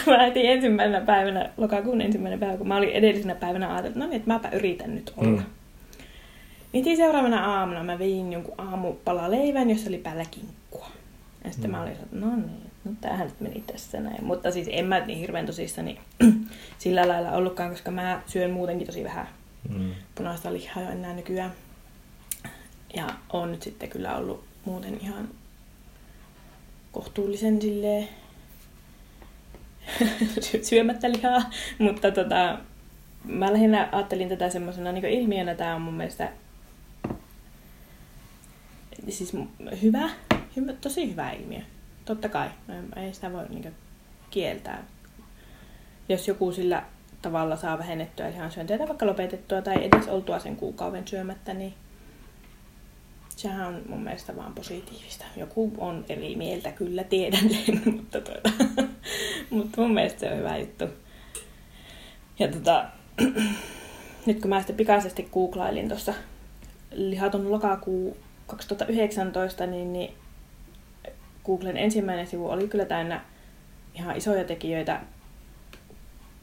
mä 0.07 0.25
etin 0.25 0.45
ensimmäisenä 0.45 1.01
päivänä, 1.01 1.49
lokakuun 1.57 2.01
ensimmäinen 2.01 2.39
päivä, 2.39 2.57
kun 2.57 2.67
mä 2.67 2.77
olin 2.77 2.89
edellisenä 2.89 3.35
päivänä 3.35 3.67
ajatellut, 3.67 3.87
että 3.87 3.99
no 3.99 4.05
niin, 4.05 4.17
että 4.17 4.33
mäpä 4.33 4.49
yritän 4.49 4.95
nyt 4.95 5.13
olla. 5.17 5.41
Mm. 5.41 5.45
Niin 6.73 6.97
seuraavana 6.97 7.59
aamuna 7.59 7.83
mä 7.83 7.99
vein 7.99 8.33
jonkun 8.33 8.53
aamupala 8.57 9.31
leivän, 9.31 9.69
jossa 9.69 9.89
oli 9.89 9.97
päällä 9.97 10.25
kinkkua. 10.31 10.87
Ja 11.43 11.51
sitten 11.51 11.71
mm. 11.71 11.77
mä 11.77 11.81
olin, 11.81 11.93
että 11.93 12.05
no 12.11 12.35
niin, 12.35 12.68
no 12.89 12.95
tämähän 13.01 13.27
nyt 13.27 13.39
meni 13.41 13.63
tässä 13.67 13.99
näin. 13.99 14.23
Mutta 14.23 14.51
siis 14.51 14.67
en 14.71 14.85
mä 14.85 14.99
niin 14.99 15.19
hirveän 15.19 15.45
tosissani 15.45 15.99
sillä 16.77 17.07
lailla 17.07 17.31
ollutkaan, 17.31 17.69
koska 17.69 17.91
mä 17.91 18.21
syön 18.27 18.51
muutenkin 18.51 18.87
tosi 18.87 19.03
vähän 19.03 19.27
Mm. 19.69 19.91
punaista 20.15 20.53
lihaa 20.53 20.83
jo 20.83 20.89
enää 20.89 21.13
nykyään. 21.13 21.51
Ja 22.95 23.07
on 23.33 23.51
nyt 23.51 23.61
sitten 23.63 23.89
kyllä 23.89 24.15
ollut 24.17 24.43
muuten 24.65 24.97
ihan 25.01 25.29
kohtuullisen 26.91 27.61
silleen 27.61 28.07
sy- 30.41 30.63
syömättä 30.69 31.11
lihaa, 31.11 31.41
mutta 31.79 32.11
tota, 32.11 32.57
mä 33.23 33.53
lähinnä 33.53 33.89
ajattelin 33.91 34.29
tätä 34.29 34.49
semmoisena 34.49 34.91
niin 34.91 35.05
ilmiönä, 35.05 35.55
tämä 35.55 35.75
on 35.75 35.81
mun 35.81 35.93
mielestä 35.93 36.31
siis 39.09 39.33
hyvä, 39.81 40.09
hyvä, 40.55 40.73
tosi 40.73 41.11
hyvä 41.11 41.31
ilmiö. 41.31 41.61
Totta 42.09 42.29
kai, 42.29 42.49
no 42.67 42.73
ei 42.95 43.13
sitä 43.13 43.33
voi 43.33 43.45
niin 43.49 43.75
kieltää. 44.29 44.83
Jos 46.09 46.27
joku 46.27 46.51
sillä 46.51 46.83
tavalla 47.21 47.55
saa 47.55 47.77
vähennettyä 47.77 48.31
lihansyöntiä 48.31 48.77
tai 48.77 48.87
vaikka 48.87 49.05
lopetettua 49.05 49.61
tai 49.61 49.85
edes 49.85 50.07
oltua 50.07 50.39
sen 50.39 50.55
kuukauden 50.55 51.07
syömättä, 51.07 51.53
niin 51.53 51.73
sehän 53.29 53.67
on 53.67 53.81
mun 53.89 54.03
mielestä 54.03 54.35
vaan 54.35 54.53
positiivista. 54.53 55.25
Joku 55.37 55.73
on 55.77 56.05
eri 56.09 56.35
mieltä, 56.35 56.71
kyllä 56.71 57.03
tiedän 57.03 57.49
sen, 57.49 57.81
mutta, 57.95 58.21
tuota, 58.21 58.49
mutta 59.49 59.81
mun 59.81 59.93
mielestä 59.93 60.19
se 60.19 60.31
on 60.31 60.37
hyvä 60.37 60.57
juttu. 60.57 60.85
Ja 62.39 62.47
tota, 62.47 62.85
nyt 64.25 64.41
kun 64.41 64.49
mä 64.49 64.59
sitten 64.59 64.75
pikaisesti 64.75 65.29
googlailin 65.33 65.89
tuossa 65.89 66.13
lihaton 66.91 67.51
lokakuu 67.51 68.17
2019, 68.47 69.65
niin, 69.65 69.93
niin 69.93 70.13
Googlen 71.45 71.77
ensimmäinen 71.77 72.27
sivu 72.27 72.49
oli 72.49 72.67
kyllä 72.67 72.85
täynnä 72.85 73.21
ihan 73.93 74.17
isoja 74.17 74.43
tekijöitä, 74.43 75.01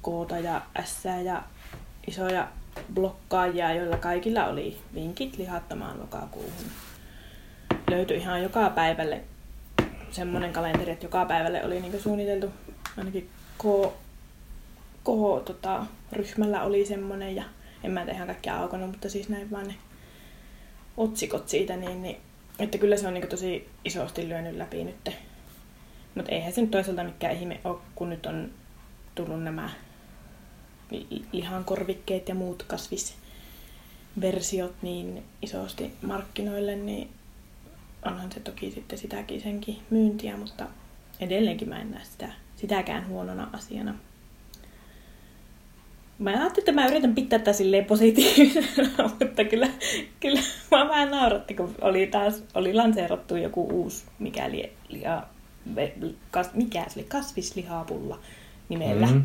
koota 0.03 0.39
ja 0.39 0.63
S 0.85 1.05
ja 1.25 1.43
isoja 2.07 2.49
blokkaajia, 2.95 3.75
joilla 3.75 3.97
kaikilla 3.97 4.47
oli 4.47 4.79
vinkit 4.95 5.39
lihattomaan 5.39 6.01
lokakuuhun. 6.01 6.71
Löytyi 7.91 8.17
ihan 8.17 8.43
joka 8.43 8.71
päivälle 8.71 9.21
semmoinen 10.11 10.53
kalenteri, 10.53 10.93
että 10.93 11.07
joka 11.07 11.25
päivälle 11.25 11.65
oli 11.65 11.81
niinku 11.81 11.99
suunniteltu 11.99 12.51
ainakin 12.97 13.31
K, 13.59 13.63
K 15.05 15.45
tota, 15.45 15.87
ryhmällä 16.13 16.63
oli 16.63 16.87
semmoinen 16.87 17.37
ja 17.37 17.45
en 17.85 17.91
mä 17.91 18.03
ihan 18.03 18.27
kaikkia 18.27 18.57
aukonut, 18.57 18.91
mutta 18.91 19.09
siis 19.09 19.29
näin 19.29 19.51
vaan 19.51 19.69
ne 19.69 19.75
otsikot 20.97 21.49
siitä, 21.49 21.77
niin, 21.77 22.03
niin 22.03 22.21
että 22.59 22.79
kyllä 22.79 22.97
se 22.97 23.07
on 23.07 23.15
niinku 23.15 23.29
tosi 23.29 23.69
isosti 23.85 24.29
lyönyt 24.29 24.57
läpi 24.57 24.85
nyt. 24.85 25.11
Mutta 26.15 26.33
eihän 26.33 26.53
se 26.53 26.61
nyt 26.61 26.71
toisaalta 26.71 27.05
mikään 27.05 27.37
ihme 27.37 27.61
ole, 27.65 27.79
kun 27.95 28.11
nyt 28.11 28.27
on 28.27 28.51
tullut 29.15 29.43
nämä 29.43 29.71
li- 30.91 31.25
lihankorvikkeet 31.33 32.29
ja 32.29 32.35
muut 32.35 32.63
kasvisversiot 32.63 34.75
niin 34.83 35.25
isosti 35.43 35.93
markkinoille, 36.03 36.77
niin 36.77 37.11
onhan 38.05 38.33
se 38.33 38.41
toki 38.41 38.71
sitten 38.71 38.99
sitäkin 38.99 39.41
senkin 39.41 39.79
myyntiä, 39.91 40.37
mutta 40.37 40.67
edelleenkin 41.21 41.69
mä 41.69 41.81
en 41.81 41.91
näe 41.91 42.05
sitä, 42.05 42.29
sitäkään 42.57 43.09
huonona 43.09 43.51
asiana. 43.53 43.95
Mä 46.19 46.31
ajattelin, 46.31 46.59
että 46.59 46.73
mä 46.73 46.87
yritän 46.87 47.15
pitää 47.15 47.39
tätä 47.39 47.53
silleen 47.53 47.85
positiivisena, 47.85 48.89
mutta 49.21 49.45
kyllä, 49.45 49.69
kyllä 50.21 50.41
mä 50.71 50.89
vähän 50.89 51.11
nauratti, 51.11 51.55
kun 51.55 51.75
oli 51.81 52.07
taas 52.07 52.43
oli 52.55 52.75
lanseerattu 52.75 53.37
joku 53.37 53.69
uusi, 53.69 54.05
mikäli 54.19 54.73
ve- 55.75 56.15
kas, 56.31 56.55
mikä 56.55 56.85
se 56.89 57.01
oli, 57.01 57.07
kasvislihapulla 57.09 58.19
nimellä. 58.69 59.07
Mm. 59.07 59.25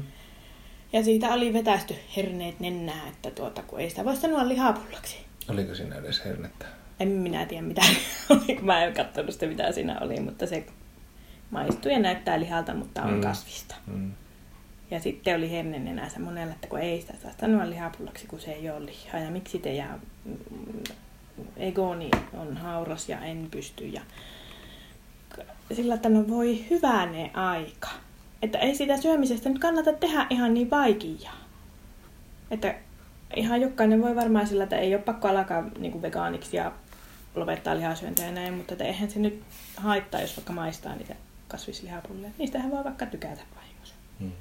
Ja 0.93 1.03
siitä 1.03 1.29
oli 1.33 1.53
vetästy 1.53 1.95
herneet 2.17 2.59
nennää, 2.59 3.07
että 3.07 3.31
tuota, 3.31 3.63
kun 3.63 3.79
ei 3.79 3.89
sitä 3.89 4.05
voi 4.05 4.15
sanoa 4.15 4.47
lihapullaksi. 4.47 5.17
Oliko 5.49 5.75
siinä 5.75 5.95
edes 5.95 6.25
hernettä? 6.25 6.65
En 6.99 7.07
minä 7.07 7.45
tiedä 7.45 7.63
mitä 7.63 7.81
oli, 8.29 8.55
kun 8.55 8.65
mä 8.65 8.83
en 8.83 8.93
katsonut 8.93 9.31
sitä 9.33 9.45
mitä 9.47 9.71
siinä 9.71 9.97
oli, 10.01 10.19
mutta 10.19 10.47
se 10.47 10.65
maistuu 11.51 11.91
ja 11.91 11.99
näyttää 11.99 12.39
lihalta, 12.39 12.73
mutta 12.73 13.01
on 13.03 13.13
Mm. 13.13 13.21
kasvista. 13.21 13.75
Mm. 13.87 14.11
Ja 14.91 14.99
sitten 14.99 15.35
oli 15.35 15.51
hernen 15.51 15.87
enää 15.87 16.09
se 16.09 16.19
monella, 16.19 16.53
että 16.53 16.67
kun 16.67 16.79
ei 16.79 17.01
sitä 17.01 17.13
saa 17.23 17.31
sanoa 17.41 17.69
lihapullaksi, 17.69 18.27
kun 18.27 18.39
se 18.39 18.51
ei 18.51 18.69
ole 18.69 18.85
lihaa. 18.85 19.21
Ja 19.21 19.31
miksi 19.31 19.59
te 19.59 19.73
ja 19.73 19.85
egoni 21.57 22.11
on 22.33 22.57
hauras 22.57 23.09
ja 23.09 23.19
en 23.19 23.47
pysty. 23.51 23.87
Ja 23.87 24.01
sillä 25.73 25.95
että 25.95 26.09
no 26.09 26.27
voi 26.27 26.65
hyvänä 26.69 27.29
aika. 27.33 27.89
Että 28.41 28.57
ei 28.57 28.75
sitä 28.75 28.97
syömisestä 28.97 29.49
nyt 29.49 29.59
kannata 29.59 29.93
tehdä 29.93 30.27
ihan 30.29 30.53
niin 30.53 30.69
vaikeaa. 30.69 31.37
Että 32.51 32.75
ihan 33.35 33.61
jokainen 33.61 34.01
voi 34.01 34.15
varmaan 34.15 34.47
sillä, 34.47 34.63
että 34.63 34.77
ei 34.77 34.95
ole 34.95 35.03
pakko 35.03 35.27
alkaa 35.27 35.63
niin 35.79 36.01
vegaaniksi 36.01 36.57
ja 36.57 36.71
lopettaa 37.35 37.75
lihasyöntiä 37.75 38.25
ja 38.25 38.31
näin, 38.31 38.53
mutta 38.53 38.73
että 38.73 38.83
eihän 38.83 39.11
se 39.11 39.19
nyt 39.19 39.41
haittaa, 39.77 40.21
jos 40.21 40.37
vaikka 40.37 40.53
maistaa 40.53 40.95
niitä 40.95 41.15
kasvislihapulleja. 41.47 42.33
Niistähän 42.37 42.71
voi 42.71 42.83
vaikka 42.83 43.05
tykätä 43.05 43.41
vahingossa. 43.55 43.95
Mm. 44.19 44.31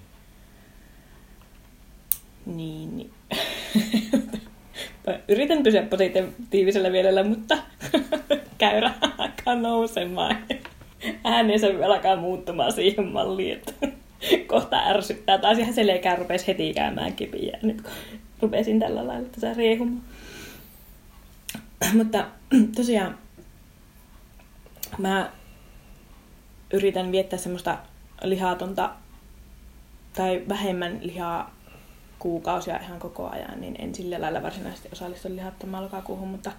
Niin, 2.46 2.96
niin. 2.96 3.10
Yritän 5.28 5.62
pysyä 5.62 5.82
positiivisella 5.82 6.90
mielellä, 6.90 7.24
mutta 7.24 7.58
käyrä 8.58 8.90
alkaa 9.18 9.54
nousemaan. 9.54 10.36
Äänensä 11.24 11.66
alkaa 11.86 12.16
muuttumaan 12.16 12.72
siihen 12.72 13.06
malliin, 13.06 13.52
että 13.52 13.72
kohta 14.52 14.76
ärsyttää. 14.76 15.38
Taas 15.38 15.58
ihan 15.58 15.74
selkeä 15.74 16.16
rupesi 16.16 16.46
heti 16.46 16.74
käymään 16.74 17.12
kipiä. 17.12 17.58
Nyt 17.62 17.82
kun 17.82 17.92
rupesin 18.40 18.80
tällä 18.80 19.06
lailla 19.06 19.28
tässä 19.28 19.54
riehumaan. 19.54 20.02
Mutta 21.98 22.26
tosiaan 22.76 23.18
mä 24.98 25.30
yritän 26.72 27.12
viettää 27.12 27.38
semmoista 27.38 27.78
lihatonta 28.22 28.90
tai 30.16 30.42
vähemmän 30.48 30.98
lihaa 31.02 31.54
kuukausia 32.20 32.80
ihan 32.80 32.98
koko 32.98 33.28
ajan, 33.28 33.60
niin 33.60 33.76
en 33.78 33.94
sillä 33.94 34.20
lailla 34.20 34.42
varsinaisesti 34.42 34.88
osallistu 34.92 35.28
lihattomaan 35.28 35.84
lokakuuhun, 35.84 36.28
mutta 36.28 36.52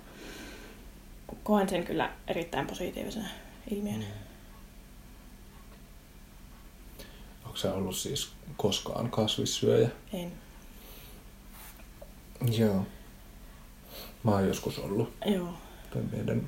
koen 1.43 1.69
sen 1.69 1.83
kyllä 1.83 2.11
erittäin 2.27 2.67
positiivisena 2.67 3.27
ilmiönä. 3.71 4.05
Onko 7.45 7.57
sä 7.57 7.73
ollut 7.73 7.95
siis 7.95 8.31
koskaan 8.57 9.11
kasvissyöjä? 9.11 9.89
En. 10.13 10.31
Joo. 12.57 12.85
Mä 14.23 14.31
oon 14.31 14.47
joskus 14.47 14.79
ollut. 14.79 15.13
Joo. 15.25 15.53
Tai 15.93 16.01
meidän 16.11 16.47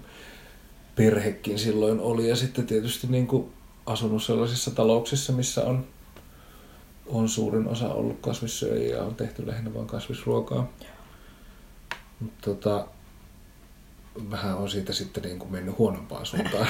perhekin 0.95 1.60
silloin 1.60 1.99
oli. 1.99 2.30
Ja 2.30 2.36
sitten 2.36 2.67
tietysti 2.67 3.08
niin 3.08 3.28
kuin 3.28 3.54
asunut 3.86 4.23
sellaisissa 4.23 4.71
talouksissa, 4.71 5.34
missä 5.34 5.65
on, 5.65 5.88
on 7.06 7.30
suurin 7.30 7.68
osa 7.68 7.94
ollut 7.94 8.22
kasvissyöjiä 8.22 8.96
ja 8.96 9.04
on 9.04 9.16
tehty 9.16 9.48
lähinnä 9.48 9.74
vain 9.74 9.88
kasvisruokaa. 9.88 10.72
Mutta 12.20 12.42
tota, 12.42 12.88
vähän 14.32 14.58
on 14.58 14.70
siitä 14.70 14.94
sitten 14.94 15.24
niin 15.24 15.39
kuin 15.39 15.52
mennyt 15.52 15.78
huonompaan 15.78 16.26
suuntaan. 16.26 16.68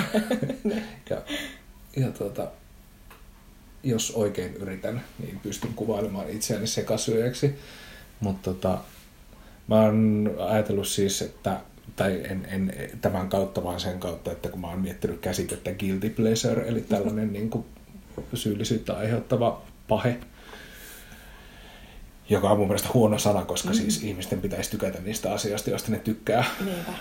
ja, 1.10 1.22
ja 1.96 2.12
tota, 2.12 2.48
jos 3.84 4.12
oikein 4.12 4.54
yritän, 4.54 5.04
niin 5.20 5.40
pystyn 5.40 5.74
kuvailemaan 5.74 6.30
itseäni 6.30 6.68
sekasyöjäksi. 6.68 7.56
Mutta 8.20 8.54
tota, 8.54 8.78
mä 9.68 9.82
oon 9.82 10.32
ajatellut 10.50 10.88
siis, 10.88 11.22
että 11.22 11.60
tai 11.96 12.22
en, 12.24 12.48
en 12.52 12.74
tämän 13.02 13.30
kautta, 13.30 13.64
vaan 13.64 13.80
sen 13.80 14.00
kautta, 14.00 14.32
että 14.32 14.50
kun 14.50 14.62
mä 14.62 14.68
oon 14.68 14.82
miettinyt 14.82 15.20
käsitettä 15.20 15.74
guilty 15.74 16.10
pleasure, 16.10 16.68
eli 16.68 16.82
tällainen 16.82 17.34
niin 17.34 17.50
kuin 17.50 17.66
syyllisyyttä 18.34 18.94
aiheuttava 18.94 19.62
pahe, 19.88 20.20
joka 22.30 22.50
on 22.50 22.58
mun 22.58 22.68
mielestä 22.68 22.90
huono 22.94 23.18
sana, 23.20 23.46
koska 23.46 23.70
mm. 23.70 23.76
siis 23.76 24.04
ihmisten 24.04 24.42
pitäisi 24.42 24.72
tykätä 24.72 25.02
niistä 25.02 25.34
asioista, 25.34 25.70
joista 25.70 25.92
ne 25.92 26.00
tykkää, 26.00 26.46
Niinpä. 26.66 26.92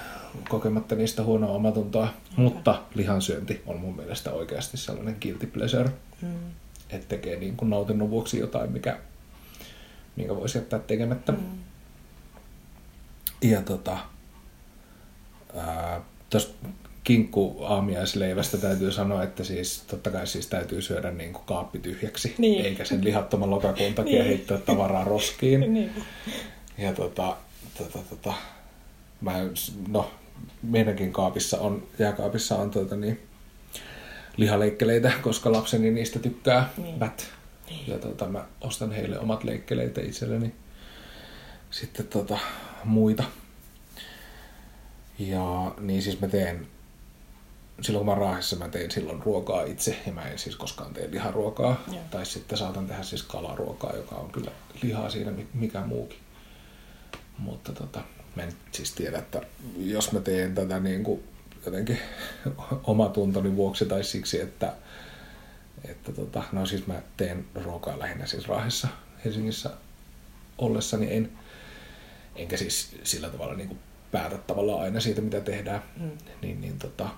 kokematta 0.49 0.95
niistä 0.95 1.23
huonoa 1.23 1.51
omatuntoa. 1.51 2.09
Mutta 2.37 2.83
lihansyönti 2.95 3.63
on 3.67 3.81
mun 3.81 3.97
mielestä 3.97 4.31
oikeasti 4.33 4.77
sellainen 4.77 5.17
guilty 5.23 5.47
pleasure, 5.47 5.91
Mm. 6.23 6.29
että 6.91 7.09
tekee 7.09 7.37
niin 7.37 7.57
kuin 7.57 7.71
nautinnon 7.71 8.11
vuoksi 8.11 8.39
jotain, 8.39 8.73
mikä, 8.73 8.99
minkä 10.17 10.37
voisi 10.37 10.59
jättää 10.59 10.79
tekemättä. 10.79 11.33
Mm. 11.33 11.39
Ja 13.43 13.63
tota, 13.63 13.99
tuosta 16.31 16.69
kinkku 17.05 17.57
aamiaisleivästä 17.65 18.59
täytyy 18.59 18.93
sanoa, 18.93 19.23
että 19.23 19.45
siis 19.45 19.83
totta 19.87 20.11
kai 20.11 20.27
siis 20.27 20.47
täytyy 20.47 20.83
syödä 20.83 21.11
niin 21.11 21.33
kuin 21.33 21.45
kaappi 21.47 21.79
tyhjäksi, 21.79 22.35
Niin. 22.39 22.65
eikä 22.67 22.85
sen 22.85 23.05
lihattoman 23.05 23.51
lokakuun 23.51 23.95
takia 23.95 24.13
Niin. 24.13 24.25
heittää 24.27 24.59
tavaraa 24.59 25.05
roskiin. 25.05 25.73
Niinpä. 25.75 26.01
Ja 26.79 26.93
tota, 26.93 27.37
tota, 27.79 27.99
tota, 28.11 28.35
mä, 29.21 29.33
no, 29.89 30.11
meidänkin 30.63 31.13
kaapissa 31.13 31.61
on, 31.61 31.83
jääkaapissa 31.99 32.57
on 32.57 32.71
tuota, 32.71 32.97
niin, 32.97 33.21
lihaleikkeleitä, 34.37 35.13
koska 35.23 35.53
lapseni 35.53 35.91
niistä 35.91 36.19
tykkää 36.19 36.71
Niin. 36.77 37.01
vät. 37.01 37.27
Ja 37.87 37.99
tota, 37.99 38.27
mä 38.27 38.45
ostan 38.61 38.93
heille 38.93 39.19
omat 39.19 39.45
leikkeleitä 39.45 40.01
itselleni. 40.01 40.53
Sitten 41.71 42.07
tota, 42.07 42.39
muita. 42.85 43.25
Ja 45.19 45.75
niin 45.81 46.03
siis 46.03 46.21
mä 46.21 46.29
teen, 46.29 46.67
silloin 47.83 48.01
kun 48.01 48.07
mä 48.07 48.13
oon 48.13 48.21
Raahessa, 48.29 48.57
mä 48.57 48.69
teen 48.69 48.91
silloin 48.91 49.23
ruokaa 49.23 49.63
itse, 49.65 49.99
ja 50.07 50.13
mä 50.13 50.23
en 50.29 50.39
siis 50.39 50.57
koskaan 50.57 50.95
tee 50.95 51.11
liharuokaa. 51.11 51.81
Joo. 51.93 52.03
Tai 52.11 52.27
sitten 52.27 52.59
saatan 52.59 52.87
tehdä 52.87 53.03
siis 53.03 53.23
kalaruokaa, 53.23 53.97
joka 53.97 54.15
on 54.17 54.31
kyllä 54.33 54.51
lihaa 54.83 55.11
siinä 55.11 55.31
mi- 55.31 55.49
mikä 55.55 55.81
muukin. 55.81 56.19
Mutta 57.39 57.73
tota, 57.73 58.01
mä 58.37 58.43
en 58.43 58.53
siis 58.73 58.93
tiedä, 58.93 59.19
että 59.19 59.41
jos 59.77 60.13
mä 60.13 60.21
teen 60.21 60.55
tätä 60.55 60.81
niin 60.81 61.05
kuin 61.05 61.23
jotenkin 61.67 61.99
omatuntoni 62.85 63.57
vuoksi 63.57 63.87
tai 63.87 64.05
siksi, 64.05 64.41
että, 64.41 64.73
että 65.85 66.13
tota, 66.13 66.43
no 66.53 66.67
siis 66.67 66.87
mä 66.87 67.03
teen 67.17 67.45
ruokaa 67.55 67.99
lähinnä 67.99 68.27
siis 68.27 68.49
Raahessa 68.49 68.89
Helsingissä 69.25 69.71
ollessani 70.59 71.17
en, 71.17 71.33
enkä 72.37 72.57
siis 72.57 72.97
sillä 73.03 73.29
tavalla 73.31 73.55
niin 73.55 73.69
kuin 73.69 73.79
päätä 74.13 74.39
tavallaan 74.39 74.81
aina 74.83 75.01
siitä, 75.01 75.21
mitä 75.21 75.41
tehdään, 75.41 75.83
Mm. 75.97 76.11
niin, 76.43 76.61
niin 76.61 76.79
tota, 76.79 77.09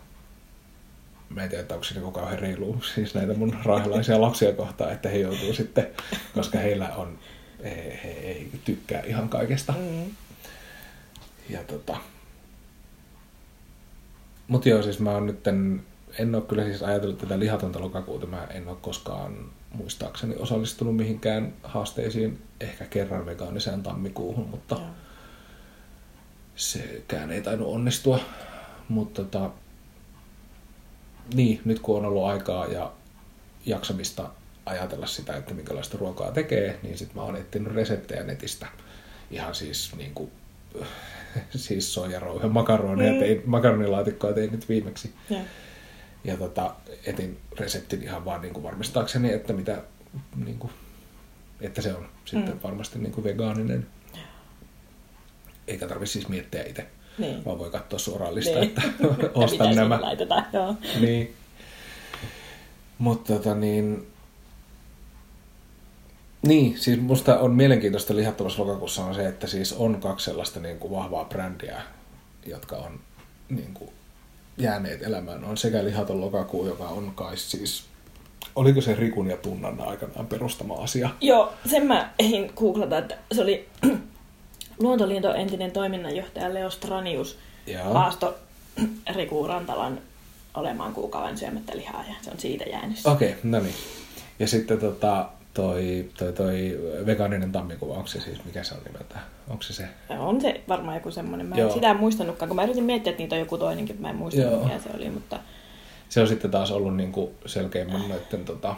mä 1.29 1.43
en 1.43 1.49
tiedä, 1.49 1.63
että 1.63 1.75
onko 1.75 1.85
se 1.85 2.01
niin 2.01 2.13
kauhean 2.13 2.39
reilu 2.39 2.83
siis 2.95 3.15
näitä 3.15 3.35
mun 3.35 3.57
raahelaisia 3.65 4.21
lapsia 4.21 4.53
kohtaan, 4.53 4.93
että 4.93 5.09
he 5.09 5.19
joutuu 5.19 5.55
sitten, 5.55 5.87
koska 6.35 6.59
heillä 6.59 6.89
on, 6.97 7.19
he, 7.65 8.01
he 8.05 8.11
ei 8.11 8.51
tykkää 8.65 9.01
ihan 9.01 9.29
kaikesta. 9.29 9.73
Mm. 9.73 10.11
Ja 11.49 11.65
tota... 11.65 11.97
Mut 14.49 14.67
joo, 14.67 14.83
siis 14.83 15.01
mä 15.01 15.11
oon 15.11 15.27
nyt, 15.27 15.47
en 16.19 16.35
ole 16.35 16.43
kyllä 16.43 16.65
siis 16.65 16.83
ajatellut 16.83 17.19
tätä 17.19 17.39
lihatonta 17.39 17.81
lokakuuta, 17.81 18.27
mä 18.27 18.47
en 18.51 18.69
ole 18.69 18.77
koskaan 18.81 19.51
muistaakseni 19.73 20.35
osallistunut 20.39 20.97
mihinkään 20.97 21.53
haasteisiin, 21.63 22.43
ehkä 22.61 22.85
kerran 22.85 23.27
vegaaniseen 23.27 23.83
tammikuuhun, 23.83 24.49
mutta 24.49 24.75
Joo. 24.75 24.85
sekään 26.57 27.31
ei 27.31 27.43
tainnut 27.43 27.69
onnistua. 27.69 28.21
Mutta 28.89 29.25
tota, 29.25 29.51
niin, 31.35 31.61
nyt 31.65 31.81
kun 31.81 31.97
on 31.99 32.05
ollut 32.05 32.25
aikaa 32.25 32.67
ja 32.67 32.93
jaksamista 33.67 34.31
ajatella 34.67 35.07
sitä, 35.07 35.37
että 35.37 35.55
minkälaista 35.55 35.99
ruokaa 35.99 36.33
tekee, 36.33 36.79
niin 36.83 36.99
sitten 36.99 37.17
mä 37.17 37.23
oon 37.23 37.37
etsinyt 37.37 37.73
reseptejä 37.75 38.23
netistä. 38.23 38.67
Ihan 39.31 39.55
siis 39.55 39.97
niin 39.97 40.15
kuin, 40.15 40.31
siis 41.57 41.95
soijarouhen 41.95 42.53
makaroneja, 42.53 43.13
Mm. 43.13 43.19
tein, 43.19 43.43
makaronilaatikkoa 43.47 44.33
tein 44.33 44.53
nyt 44.53 44.69
viimeksi. 44.69 45.15
Joo. 45.31 45.41
Ja 46.25 46.37
tota, 46.37 46.75
etin 47.07 47.39
reseptin 47.59 48.03
ihan 48.03 48.25
vaan 48.25 48.41
niin 48.43 48.55
kuin 48.55 48.65
varmistaakseni, 48.65 49.33
että 49.33 49.53
mitä, 49.53 49.83
niin 50.45 50.59
kuin, 50.59 50.73
että 51.61 51.83
se 51.83 51.95
on 51.95 52.09
sitten 52.25 52.55
Mm. 52.55 52.61
varmasti 52.63 52.99
niin 52.99 53.13
kuin 53.13 53.25
vegaaninen. 53.25 53.87
Eikä 55.69 55.89
tarvitse 55.89 56.13
siis 56.13 56.29
miettiä 56.29 56.63
itse, 56.63 56.87
Niin. 57.19 57.45
vaan 57.45 57.59
voi 57.59 57.71
katsoa 57.71 57.99
suoraan 57.99 58.35
listaa, 58.35 58.61
Niin. 58.61 58.69
että 58.69 58.83
ostan 59.35 59.75
nämä. 59.77 59.99
laitetaan, 60.03 60.47
joo. 60.53 60.75
Niin. 61.01 61.35
Mutta 62.99 63.33
tota 63.33 63.55
niin... 63.55 64.07
Niin, 66.47 66.79
siis 66.79 67.01
musta 67.01 67.39
on 67.39 67.51
mielenkiintoista 67.55 68.17
lihattomassa 68.17 68.63
lokakuussa 68.63 69.05
on 69.05 69.15
se, 69.15 69.29
että 69.29 69.47
siis 69.47 69.73
on 69.73 70.01
kaksi 70.01 70.25
sellaista 70.25 70.61
niin 70.61 70.79
kuin 70.79 70.91
vahvaa 70.93 71.25
brändiä, 71.25 71.83
jotka 72.47 72.77
on 72.77 73.01
niin 73.49 73.75
kuin 73.75 73.91
jääneet 74.59 75.03
elämään. 75.03 75.45
On 75.45 75.57
sekä 75.57 75.85
lihaton 75.85 76.21
lokakuu, 76.21 76.67
joka 76.67 76.85
on 76.89 77.13
kai 77.15 77.37
siis, 77.37 77.85
oliko 78.57 78.81
se 78.81 78.95
Rikun 78.95 79.31
ja 79.31 79.37
Tunnan 79.37 79.81
aikanaan 79.81 80.27
perustama 80.27 80.75
asia? 80.75 81.11
Joo, 81.21 81.53
sen 81.71 81.87
mä 81.87 82.13
ehdin 82.19 82.53
googlata, 82.57 82.99
että 82.99 83.17
se 83.33 83.43
oli 83.43 83.69
Luontoliiton 84.79 85.37
entinen 85.37 85.71
toiminnanjohtaja 85.71 86.55
Leo 86.55 86.71
Stranius 86.71 87.39
Joo. 87.67 87.95
haasto 87.95 88.35
Riku 89.17 89.47
Rantalan 89.47 90.01
olemaan 90.55 90.95
kuukauden 90.95 91.39
syömättä 91.39 91.77
lihaa 91.77 92.05
ja 92.09 92.15
se 92.23 92.31
on 92.31 92.41
siitä 92.41 92.65
jäänyt. 92.65 92.99
Okei, 93.05 93.29
okay, 93.29 93.41
no 93.43 93.61
niin. 93.61 93.75
Ja 94.39 94.49
sitten 94.49 94.79
tota, 94.79 95.29
toi, 95.55 96.09
toi, 96.19 96.33
toi 96.33 96.81
vegaaninen 97.07 97.53
tammikuu, 97.53 97.93
onko 97.93 98.07
se 98.07 98.21
siis, 98.21 98.45
mikä 98.45 98.65
se 98.65 98.75
on 98.75 98.81
nimeltä? 98.85 99.19
Onko 99.49 99.63
se 99.63 99.73
se? 99.73 99.89
On 100.19 100.41
se 100.41 100.61
varmaan 100.69 100.97
joku 100.97 101.11
semmoinen. 101.11 101.47
Mä 101.47 101.55
en 101.55 101.61
Joo. 101.61 101.75
sitä 101.75 101.91
en 101.91 101.97
muistanutkaan, 101.97 102.49
kun 102.49 102.57
mä 102.57 102.65
yritin 102.65 102.85
miettiä, 102.85 103.11
että 103.11 103.23
niitä 103.23 103.35
on 103.35 103.41
joku 103.41 103.59
toinenkin, 103.59 103.97
mä 104.01 104.11
en 104.11 104.17
muistanut 104.17 104.53
Joo. 104.53 104.65
mikä 104.65 104.79
se 104.79 104.91
oli, 104.97 105.11
mutta 105.11 105.39
Se 106.09 106.21
on 106.21 106.29
sitten 106.29 106.51
taas 106.51 106.71
ollut 106.71 106.97
niin 106.97 107.13
kuin 107.13 107.31
selkeimmän 107.47 108.09
noitten, 108.09 108.45
tota, 108.45 108.75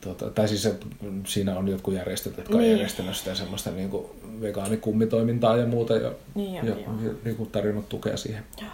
tota, 0.00 0.30
tai 0.30 0.48
siis 0.48 0.66
että 0.66 0.86
siinä 1.26 1.56
on 1.58 1.68
jotkut 1.68 1.94
järjestöt, 1.94 2.36
jotka 2.36 2.54
on 2.54 2.60
Niin. 2.60 2.70
järjestänyt 2.72 3.16
sitä 3.16 3.34
semmoista 3.34 3.70
niin 3.70 3.90
kuin 3.90 4.06
vegaanikummitoimintaa 4.40 5.56
ja 5.56 5.66
muuta 5.66 5.96
ja, 5.96 6.12
Niin 6.34 6.60
on, 6.60 6.68
ja, 6.68 6.74
joo. 6.74 6.94
ja 7.02 7.10
niin 7.24 7.36
kuin 7.36 7.50
tarjonnut 7.50 7.88
tukea 7.88 8.16
siihen, 8.16 8.44
Joo. 8.60 8.70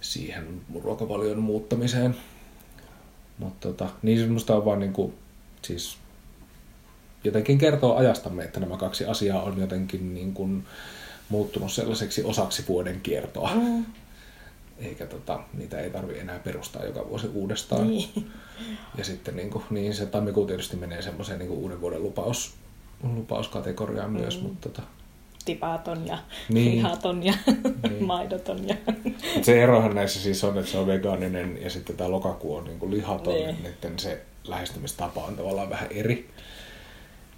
siihen 0.00 0.60
ruokavalion 0.82 1.38
muuttamiseen. 1.38 2.16
Mutta 3.38 3.68
tota, 3.68 3.88
niin 4.02 4.18
siis 4.18 4.30
musta 4.30 4.56
on 4.56 4.64
vaan 4.64 4.80
niin 4.80 4.92
kuin, 4.92 5.14
siis 5.62 5.96
jotenkin 7.24 7.58
kertoo 7.58 7.96
ajastamme, 7.96 8.44
että 8.44 8.60
nämä 8.60 8.76
kaksi 8.76 9.04
asiaa 9.04 9.42
on 9.42 9.60
jotenkin 9.60 10.14
niin 10.14 10.34
kuin 10.34 10.64
muuttunut 11.28 11.72
sellaiseksi 11.72 12.24
osaksi 12.24 12.64
vuoden 12.68 13.00
kiertoa. 13.00 13.50
Mm, 13.54 13.84
Eikä 14.78 15.06
tota, 15.06 15.40
niitä 15.54 15.80
ei 15.80 15.90
tarvi 15.90 16.18
enää 16.18 16.38
perustaa 16.38 16.84
joka 16.84 17.08
vuosi 17.08 17.26
uudestaan. 17.34 17.88
niin. 17.88 18.30
Ja 18.98 19.04
sitten 19.04 19.36
niin, 19.36 19.50
kuin, 19.50 19.64
niin 19.70 19.94
se 19.94 20.06
tammikuu 20.06 20.46
tietysti 20.46 20.76
menee 20.76 21.02
semmoiseen 21.02 21.38
niin 21.38 21.50
uuden 21.50 21.80
vuoden 21.80 22.02
lupaus, 22.02 22.54
lupauskategoriaan 23.02 24.10
mm. 24.10 24.20
myös, 24.20 24.42
mutta 24.42 24.68
tota, 24.68 24.82
Tipaton 25.44 26.06
ja 26.06 26.18
Niin. 26.48 26.76
lihaton 26.76 27.22
ja 27.22 27.34
Niin. 27.88 28.04
maidoton. 28.14 28.68
Ja... 28.68 28.76
Se 29.42 29.62
erohan 29.62 29.94
näissä 29.94 30.20
siis 30.20 30.44
on, 30.44 30.58
että 30.58 30.70
se 30.70 30.78
on 30.78 30.86
vegaaninen 30.86 31.58
ja 31.62 31.70
sitten 31.70 31.96
tämä 31.96 32.10
lokakuu 32.10 32.56
on 32.56 32.64
niin 32.64 32.78
kuin 32.78 32.90
lihaton, 32.90 33.34
Niin. 33.34 33.56
niin. 33.82 33.98
se 33.98 34.22
lähestymistapa 34.44 35.24
on 35.24 35.36
tavallaan 35.36 35.70
vähän 35.70 35.88
eri. 35.90 36.30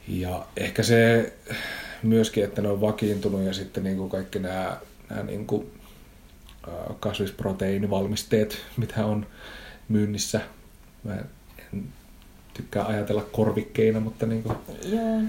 Ja 0.08 0.46
ehkä 0.56 0.82
se 0.82 1.32
myöskin, 2.02 2.44
että 2.44 2.62
ne 2.62 2.68
on 2.68 2.80
vakiintunut 2.80 3.42
ja 3.42 3.52
sitten 3.52 3.84
niin 3.84 3.96
kuin 3.96 4.10
kaikki 4.10 4.38
nämä, 4.38 4.76
nämä 5.10 5.22
niin 5.22 5.46
kuin, 5.46 5.72
kasvisproteiinivalmisteet, 7.00 8.58
mitä 8.76 9.06
on 9.06 9.26
myynnissä. 9.88 10.40
Mä 11.04 11.14
en 11.14 11.26
tykkää 12.54 12.86
ajatella 12.86 13.22
korvikkeina, 13.22 14.00
mutta 14.00 14.26
niin 14.26 14.42
kuin 14.42 14.56
Joo, 14.84 15.20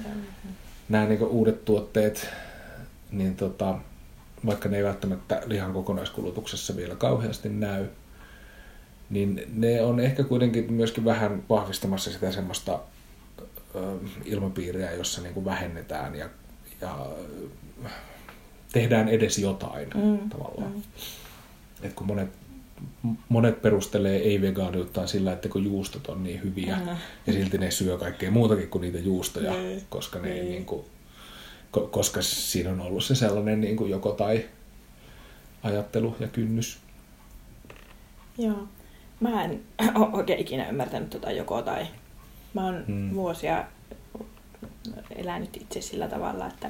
nämä 0.90 1.06
niin 1.06 1.24
uudet 1.24 1.66
tuotteet, 1.66 2.30
niin 3.12 3.36
tota, 3.36 3.80
vaikka 4.46 4.70
ne 4.70 4.78
ei 4.78 4.84
välttämättä 4.84 5.42
lihan 5.46 5.74
kokonaiskulutuksessa 5.74 6.76
vielä 6.76 6.96
kauheasti 6.96 7.50
näy, 7.50 7.86
niin 9.10 9.44
ne 9.54 9.82
on 9.82 10.00
ehkä 10.00 10.24
kuitenkin 10.24 10.74
myöskin 10.74 11.06
vähän 11.06 11.44
vahvistamassa 11.50 12.12
sitä 12.12 12.32
semmoista 12.32 12.80
ilmapiiriä, 14.26 14.92
jossa 14.92 15.22
niin 15.22 15.34
kuin 15.34 15.46
vähennetään 15.46 16.16
ja, 16.16 16.30
ja 16.82 17.06
tehdään 18.72 19.10
edes 19.10 19.38
jotain 19.38 19.90
Mm, 19.96 20.30
tavallaan. 20.30 20.72
mm. 20.72 20.82
Et 21.82 21.94
kun 21.94 22.08
monet 22.08 22.30
monet 23.30 23.62
perustelee 23.62 24.18
ei-vegaaniuttaan 24.18 25.08
sillä, 25.08 25.34
että 25.34 25.50
kun 25.50 25.64
juustot 25.66 26.08
on 26.08 26.24
niin 26.24 26.44
hyviä 26.44 26.76
Mm. 26.76 26.88
ja 27.28 27.34
silti 27.34 27.58
ne 27.58 27.72
syö 27.72 27.98
kaikkea 27.98 28.32
muutakin 28.32 28.70
kuin 28.70 28.82
niitä 28.82 28.98
juustoja, 29.00 29.52
Niin. 29.54 29.82
koska, 29.90 30.20
ne 30.20 30.32
ei, 30.32 30.44
Niin. 30.50 30.66
kuin, 30.66 30.86
ko- 31.78 31.88
koska 31.92 32.22
siinä 32.22 32.70
on 32.72 32.82
ollut 32.82 33.04
se 33.04 33.16
sellainen 33.16 33.62
niin 33.62 33.78
kuin 33.78 33.92
joko 33.92 34.12
tai 34.12 34.46
ajattelu 35.64 36.16
ja 36.20 36.28
kynnys. 36.28 36.78
Joo. 38.38 38.68
Mä 39.20 39.44
en 39.44 39.62
ole 39.96 40.08
oikein 40.14 40.40
ikinä 40.40 40.70
ymmärtänyt 40.70 41.10
tota 41.10 41.32
joko 41.32 41.62
tai. 41.62 41.88
Mä 42.54 42.66
oon 42.66 42.84
Hmm. 42.88 43.14
vuosia 43.14 43.66
elänyt 45.16 45.58
itse 45.58 45.82
sillä 45.82 46.08
tavalla, 46.08 46.48
että 46.48 46.70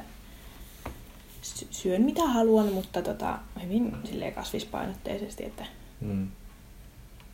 syön 1.72 2.02
mitä 2.02 2.28
haluan, 2.28 2.68
mutta 2.74 3.02
tota, 3.02 3.40
hyvin 3.64 3.96
silleen 4.04 4.34
kasvispainotteisesti, 4.34 5.46
että 5.46 5.66
Mm. 6.02 6.28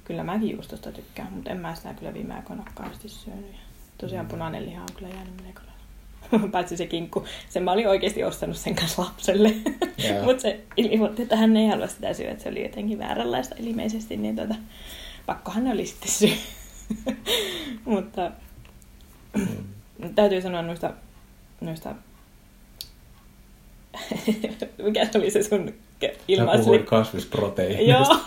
kyllä 0.04 0.23
mäkin 0.23 0.49
juustosta 0.52 0.91
tykkään, 0.91 1.34
mutta 1.34 1.49
en 1.49 1.58
mä 1.58 1.76
sitä 1.76 1.93
kyllä 1.93 2.13
viime 2.13 2.34
aikoina 2.34 2.63
kauheasti 2.76 3.10
syönyt. 3.10 3.52
Ja 3.52 3.58
tosiaan 3.97 4.26
punainen 4.26 4.65
liha 4.65 4.82
on 4.82 4.95
kyllä 4.95 5.13
jäänyt 5.13 5.41
melko 5.43 5.62
lailla. 6.32 6.47
Paitsi 6.52 6.78
se 6.78 6.86
kinkku. 6.88 7.26
Sen 7.49 7.63
mä 7.63 7.71
olin 7.71 7.88
oikeasti 7.88 8.23
ostanut 8.23 8.58
sen 8.58 8.76
kanssa 8.76 9.02
lapselle. 9.02 9.54
Mutta 10.26 10.41
se 10.41 10.60
ilmoitti, 10.78 11.21
että 11.21 11.36
hän 11.38 11.58
ei 11.58 11.67
halua 11.67 11.88
sitä 11.88 12.13
syödä, 12.13 12.32
että 12.32 12.43
se 12.43 12.49
oli 12.49 12.63
jotenkin 12.63 12.99
vääränlaista 12.99 13.56
ilmeisesti, 13.60 14.17
niin 14.17 14.36
tota, 14.36 14.56
pakkohan 15.26 15.67
oli 15.67 15.86
sitten 15.86 16.10
syö. 16.12 16.36
mutta 17.86 18.32
täytyy 20.15 20.41
sanoa 20.41 20.62
noista, 20.62 20.93
noista 21.62 21.95
mikä 24.84 25.06
se 25.12 25.18
oli 25.18 25.32
se 25.32 25.44
sun 25.44 25.74
ilmaisu? 26.28 26.63
puhuit 26.63 26.86
kasvisproteiinista, 26.86 28.20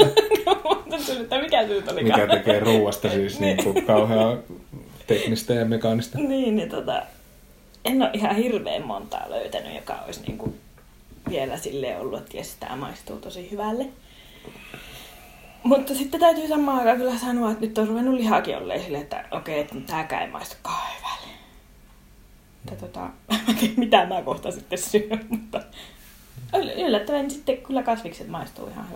Joo, 0.47 0.85
että 1.21 1.39
mikä 1.43 1.63
se 1.63 1.69
nyt 1.69 1.89
oli? 1.93 2.03
mikä 2.03 2.27
tekee 2.27 2.61
ruuasta 2.61 3.11
siis 3.11 3.41
Niin. 3.41 3.57
niin 3.57 3.73
kuin 3.75 3.87
kauhean 3.87 4.39
teknistä 5.07 5.55
ja 5.55 5.65
mekaanista. 5.65 6.19
Niin, 6.19 6.57
niin 6.57 6.69
tota, 6.69 7.03
en 7.85 8.03
ole 8.03 8.11
ihan 8.13 8.37
hirveän 8.37 8.87
montaa 8.87 9.27
löytänyt, 9.31 9.75
joka 9.75 9.95
olisi 10.07 10.21
niinku 10.27 10.55
vielä 11.29 11.57
sille 11.57 11.97
ollut, 11.99 12.19
että 12.21 12.37
jes, 12.37 12.57
tämä 12.61 12.77
maistuu 12.77 13.17
tosi 13.17 13.51
hyvälle. 13.51 13.87
Mutta 15.63 15.95
sitten 15.95 16.21
täytyy 16.21 16.49
samaan 16.49 16.79
aikaan 16.79 16.97
kyllä 16.97 17.19
sanoa, 17.19 17.51
että 17.51 17.67
nyt 17.67 17.79
on 17.79 17.89
ruvennut 17.89 18.15
lihakin 18.15 18.57
olleen 18.57 18.83
silleen, 18.83 19.03
että 19.03 19.25
okei, 19.31 19.61
että 19.61 19.75
tämäkään 19.87 20.23
ei 20.23 20.29
maistu 20.29 20.57
kauhean 20.63 20.93
hyvälle. 20.99 21.26
Että 22.73 22.87
tota, 22.87 23.11
mitä 23.77 24.07
mä 24.07 24.23
kohta 24.23 24.51
sitten 24.51 24.79
syön, 24.79 25.27
mutta 25.31 25.63
yl- 26.57 26.81
yllättävän 26.87 27.31
sitten 27.31 27.59
kyllä 27.59 27.83
kasvikset 27.83 28.29
maistuu 28.29 28.69
ihan. 28.69 28.87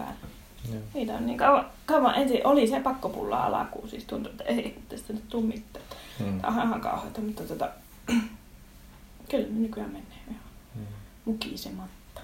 Joo. 0.73 0.81
Niitä 0.95 1.13
on 1.15 1.27
niin 1.27 1.39
kauan, 1.39 1.67
kauan 1.87 2.15
ensin 2.15 2.47
oli 2.47 2.67
se 2.67 2.81
pakkopulla 2.81 3.45
alakuun, 3.45 3.89
siis 3.89 4.05
tuntui, 4.05 4.33
että 4.33 4.45
ei 4.45 4.79
tästä 4.89 5.13
nyt 5.13 5.29
tuu 5.29 5.43
mitään. 5.43 5.85
Mm. 6.19 6.41
Tämä 6.41 6.63
on 6.63 6.69
ihan 6.69 6.81
kauheata, 6.81 7.21
mutta 7.21 7.43
tota, 7.43 7.69
kyllä 9.31 9.47
ne 9.49 9.53
nykyään 9.61 9.91
menee 9.91 10.05
ihan 10.31 10.41
Mm. 10.75 10.83
mukisematta. 11.25 12.21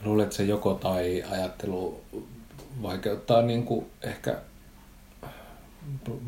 Mä 0.00 0.04
luulen, 0.04 0.24
että 0.24 0.36
se 0.36 0.44
joko 0.44 0.74
tai 0.74 1.24
ajattelu 1.30 2.00
vaikeuttaa 2.82 3.42
niin 3.42 3.62
kuin 3.64 3.86
ehkä 4.02 4.38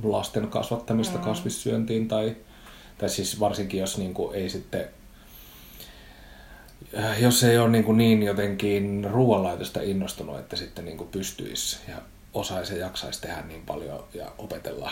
lasten 0.02 0.48
kasvattamista 0.48 1.18
Mm. 1.18 1.24
kasvissyöntiin 1.24 2.08
tai, 2.08 2.36
tai 2.98 3.08
siis 3.08 3.40
varsinkin 3.40 3.80
jos 3.80 3.98
niin 3.98 4.14
kuin 4.14 4.34
ei 4.34 4.50
sitten 4.50 4.88
äh, 6.98 7.22
jos 7.22 7.44
ei 7.44 7.58
ole 7.58 7.68
niin, 7.68 7.84
kuin 7.84 7.98
niin 7.98 8.22
jotenkin 8.22 9.08
ruoanlaitosta 9.11 9.80
innostunut, 9.82 10.38
että 10.38 10.56
sitten 10.56 10.84
niin 10.84 10.96
kuin 10.96 11.08
pystyisi 11.11 11.78
ja 11.88 11.96
osaisi 12.34 12.74
ja 12.74 12.80
jaksaisi 12.80 13.20
tehdä 13.20 13.42
niin 13.42 13.62
paljon 13.66 14.04
ja 14.14 14.26
opetella 14.38 14.90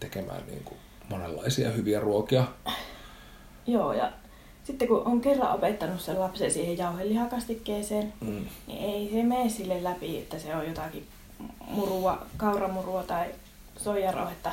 tekemään 0.00 0.42
niin 0.46 0.64
kuin 0.64 0.78
monenlaisia 1.08 1.70
hyviä 1.70 2.00
ruokia. 2.00 2.44
Joo, 3.66 3.92
ja 3.92 4.12
sitten 4.64 4.88
kun 4.88 5.02
on 5.04 5.20
kerran 5.20 5.54
opettanut 5.54 6.00
sen 6.00 6.20
lapsen 6.20 6.50
siihen 6.50 6.78
jauhelihakastikkeeseen, 6.78 8.12
Mm. 8.20 8.44
niin 8.66 8.84
ei 8.94 9.10
se 9.12 9.22
mene 9.22 9.50
sille 9.50 9.84
läpi, 9.84 10.18
että 10.18 10.38
se 10.38 10.54
on 10.56 10.66
jotakin 10.68 11.06
murua, 11.60 12.26
kauramurua 12.36 13.02
tai 13.02 13.26
soijarohetta. 13.76 14.52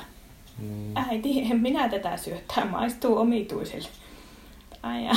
Mm. 0.57 0.97
Äiti, 0.97 1.41
en 1.51 1.59
minä 1.59 1.89
tätä 1.89 2.17
syö, 2.17 2.37
tämä 2.55 2.71
maistuu 2.71 3.17
omituiselle. 3.17 3.87
Ai 4.83 5.05
ja. 5.05 5.15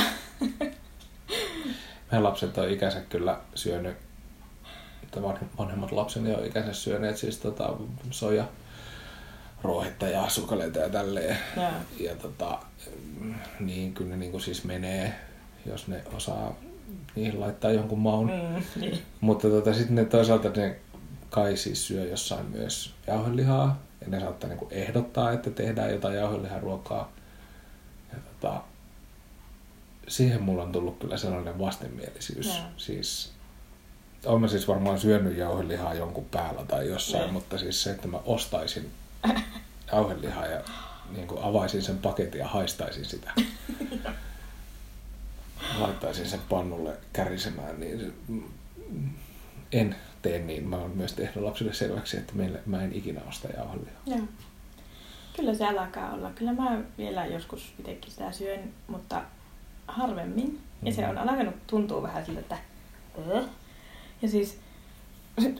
Meidän 2.11 2.23
lapset 2.23 2.57
on 2.57 2.69
ikänsä 2.69 3.01
kyllä 3.01 3.39
syönyt, 3.55 3.97
tai 5.11 5.23
van- 5.23 5.49
vanhemmat 5.57 5.91
lapseni 5.91 6.33
on 6.35 6.45
ikänsä 6.45 6.73
syöneet 6.73 7.17
siis 7.17 7.37
tota 7.37 7.73
soja 8.11 8.45
ruohetta 9.63 10.07
ja 10.07 10.29
sukaleita 10.29 10.79
ja 10.79 10.89
tälleen. 10.89 11.37
Joo. 11.55 11.67
Ja 11.99 12.15
tota, 12.15 12.59
niin 13.59 13.93
kyllä 13.93 14.09
ne 14.09 14.17
niinku 14.17 14.39
siis 14.39 14.63
menee, 14.63 15.13
jos 15.65 15.87
ne 15.87 16.03
osaa 16.15 16.55
niihin 17.15 17.39
laittaa 17.39 17.71
jonkun 17.71 17.99
maun. 17.99 18.27
Mm, 18.31 18.81
niin. 18.81 19.01
Mutta 19.21 19.49
tota, 19.49 19.73
sitten 19.73 19.95
ne 19.95 20.05
toisaalta 20.05 20.49
ne 20.49 20.75
kai 21.29 21.57
siis 21.57 21.87
syö 21.87 22.05
jossain 22.05 22.45
myös 22.45 22.93
jauhelihaa. 23.07 23.79
Ja 24.09 24.17
ne 24.17 24.19
saattaa 24.19 24.47
niinku 24.49 24.67
ehdottaa, 24.71 25.31
että 25.31 25.49
tehdään 25.49 25.91
jotain 25.91 26.15
jauheliharuokaa. 26.15 27.11
Ja 28.13 28.17
tota, 28.19 28.61
siihen 30.07 30.41
mulla 30.41 30.63
on 30.63 30.71
tullut 30.71 30.99
kyllä 30.99 31.17
sellainen 31.17 31.59
vastenmielisyys. 31.59 32.47
Joo. 32.47 32.57
Siis, 32.77 33.31
olen 34.25 34.41
mä 34.41 34.47
siis 34.47 34.67
varmaan 34.67 34.99
syönyt 34.99 35.37
jauhelihaa 35.37 35.93
jonkun 35.93 36.25
päällä 36.25 36.65
tai 36.65 36.87
jossain, 36.87 37.23
Niin. 37.23 37.33
mutta 37.33 37.57
siis 37.57 37.83
se, 37.83 37.91
että 37.91 38.07
mä 38.07 38.17
ostaisin 38.25 38.91
jauhelihaa 39.91 40.45
ja 40.47 40.61
niin 41.15 41.27
kuin 41.27 41.43
avaisin 41.43 41.81
sen 41.81 41.97
paketin 41.97 42.39
ja 42.39 42.47
haistaisin 42.47 43.05
sitä. 43.05 43.31
Laittaisin 45.79 46.29
sen 46.29 46.41
pannulle 46.49 46.97
kärisemään, 47.13 47.79
niin 47.79 48.13
mm, 48.27 48.43
en 49.71 49.95
tee 50.21 50.39
niin. 50.39 50.67
Mä 50.67 50.77
oon 50.77 50.91
myös 50.95 51.13
tehnyt 51.13 51.35
lapsille 51.43 51.73
selväksi, 51.73 52.17
että 52.17 52.33
meille, 52.35 52.59
mä 52.65 52.83
en 52.83 52.93
ikinä 52.93 53.21
osta 53.29 53.47
jauhelihaa. 53.57 54.01
Joo. 54.05 54.19
Kyllä 55.35 55.53
se 55.53 55.67
alkaa 55.67 56.13
olla. 56.13 56.31
Kyllä 56.35 56.53
mä 56.53 56.79
vielä 56.97 57.25
joskus 57.25 57.73
itsekin 57.79 58.11
sitä 58.11 58.31
syön, 58.31 58.59
mutta 58.87 59.21
harvemmin. 59.87 60.59
Ja 60.83 60.93
se 60.93 61.01
Mhm. 61.01 61.09
on 61.09 61.17
alkanut 61.17 61.55
tuntua 61.67 62.01
vähän 62.01 62.25
siltä, 62.25 62.39
että... 62.39 62.57
"Äh." 63.35 63.43
Ja 64.21 64.29
siis 64.29 64.57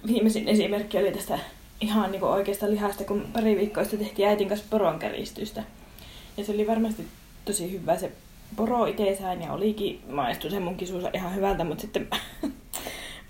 viimeisin 0.07 0.47
esimerkki 0.47 0.97
oli 0.97 1.11
tästä 1.11 1.39
ihan 1.81 2.11
niin 2.11 2.23
oikeasta 2.23 2.69
lihasta, 2.69 3.03
kun 3.03 3.25
pari 3.33 3.57
viikkoa 3.57 3.83
sitten 3.83 3.99
tehtiin 3.99 4.27
äitin 4.27 4.47
kanssa 4.49 4.65
poronkäristystä. 4.69 5.63
Ja 6.37 6.45
se 6.45 6.51
oli 6.51 6.67
varmasti 6.67 7.07
tosi 7.45 7.71
hyvä 7.71 7.97
se 7.97 8.11
poro 8.55 8.85
itsessään 8.85 9.41
ja 9.41 9.53
olikin 9.53 10.01
maistui 10.09 10.51
se 10.51 10.59
munkin 10.59 10.87
suussa 10.87 11.09
ihan 11.13 11.35
hyvältä, 11.35 11.63
mutta 11.63 11.81
sitten 11.81 12.07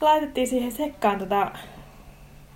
laitettiin 0.02 0.48
siihen 0.48 0.72
sekkaan 0.72 1.20
tota 1.20 1.52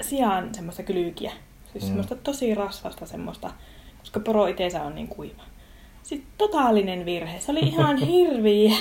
sijaan 0.01 0.55
semmoista 0.55 0.83
kylkiä. 0.83 1.31
Siis 1.71 1.73
Mm. 1.73 1.79
mm. 1.79 1.87
semmoista 1.87 2.15
tosi 2.15 2.55
rasvasta 2.55 3.05
semmoista, 3.05 3.51
koska 3.99 4.19
poro 4.19 4.47
itsensä 4.47 4.83
on 4.83 4.95
niin 4.95 5.07
kuiva. 5.07 5.41
Sitten 6.03 6.29
totaalinen 6.37 7.05
virhe. 7.05 7.39
Se 7.39 7.51
oli 7.51 7.59
ihan 7.59 7.97
hirviä. 8.07 8.73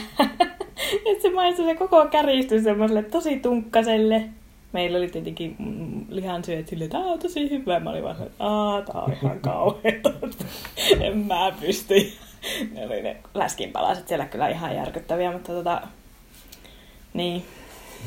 Et 1.07 1.22
se 1.22 1.31
maistui 1.35 1.64
se 1.64 1.75
koko 1.75 2.07
kärjistys 2.07 2.64
semmoiselle 2.64 3.03
tosi 3.03 3.37
tunkkaselle. 3.37 4.25
Meillä 4.72 4.98
oli 4.98 5.09
tietenkin 5.09 5.57
mm, 5.59 6.05
lihansyöt 6.09 6.68
silleen, 6.68 6.87
että 6.87 6.98
on 6.98 7.18
tosi 7.18 7.51
hyvä. 7.51 7.81
Mä 7.81 7.90
olin 7.90 8.03
vaan 8.05 8.16
että 8.22 8.92
tää 8.92 9.03
on 9.03 9.12
ihan 9.22 9.40
kauheeta. 9.51 10.11
en 11.01 11.18
mä 11.18 11.53
pysty. 11.61 11.94
Ne 12.72 12.87
oli 12.87 13.03
ne 13.03 13.16
läskinpalaset 13.35 14.09
siellä 14.09 14.27
kyllä 14.27 14.48
ihan 14.48 14.75
järkyttäviä, 14.77 15.33
mutta 15.33 15.53
tota, 15.53 15.83
niin, 17.14 17.44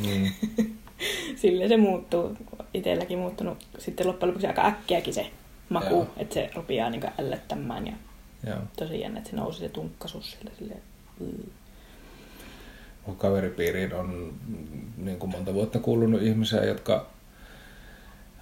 Mm. 0.03 0.31
silleen 1.41 1.69
se 1.69 1.77
muuttuu. 1.77 2.37
Itselläkin 2.73 3.19
muuttunut 3.19 3.57
sitten 3.77 4.07
loppujen 4.07 4.29
lopuksi 4.29 4.47
aika 4.47 4.65
äkkiäkin 4.67 5.13
se 5.13 5.31
maku, 5.69 5.93
Joo. 5.95 6.07
että 6.17 6.33
se 6.33 6.49
rupeaa 6.55 6.89
niin 6.89 7.03
ällöttämään 7.19 7.87
ja 7.87 7.93
Joo. 8.47 8.59
tosi 8.77 8.99
jännä, 8.99 9.17
että 9.17 9.29
se 9.29 9.35
nousi 9.35 9.59
se 9.59 9.69
tunkkasus 9.69 10.31
sille 10.31 10.51
silleen. 10.59 10.81
mm. 11.19 11.49
Mun 13.07 13.17
kaveripiiriin 13.17 13.93
on 13.93 14.33
niin 14.97 15.19
kuin 15.19 15.29
monta 15.31 15.53
vuotta 15.53 15.79
kuulunut 15.79 16.21
ihmisiä, 16.21 16.63
jotka, 16.63 17.07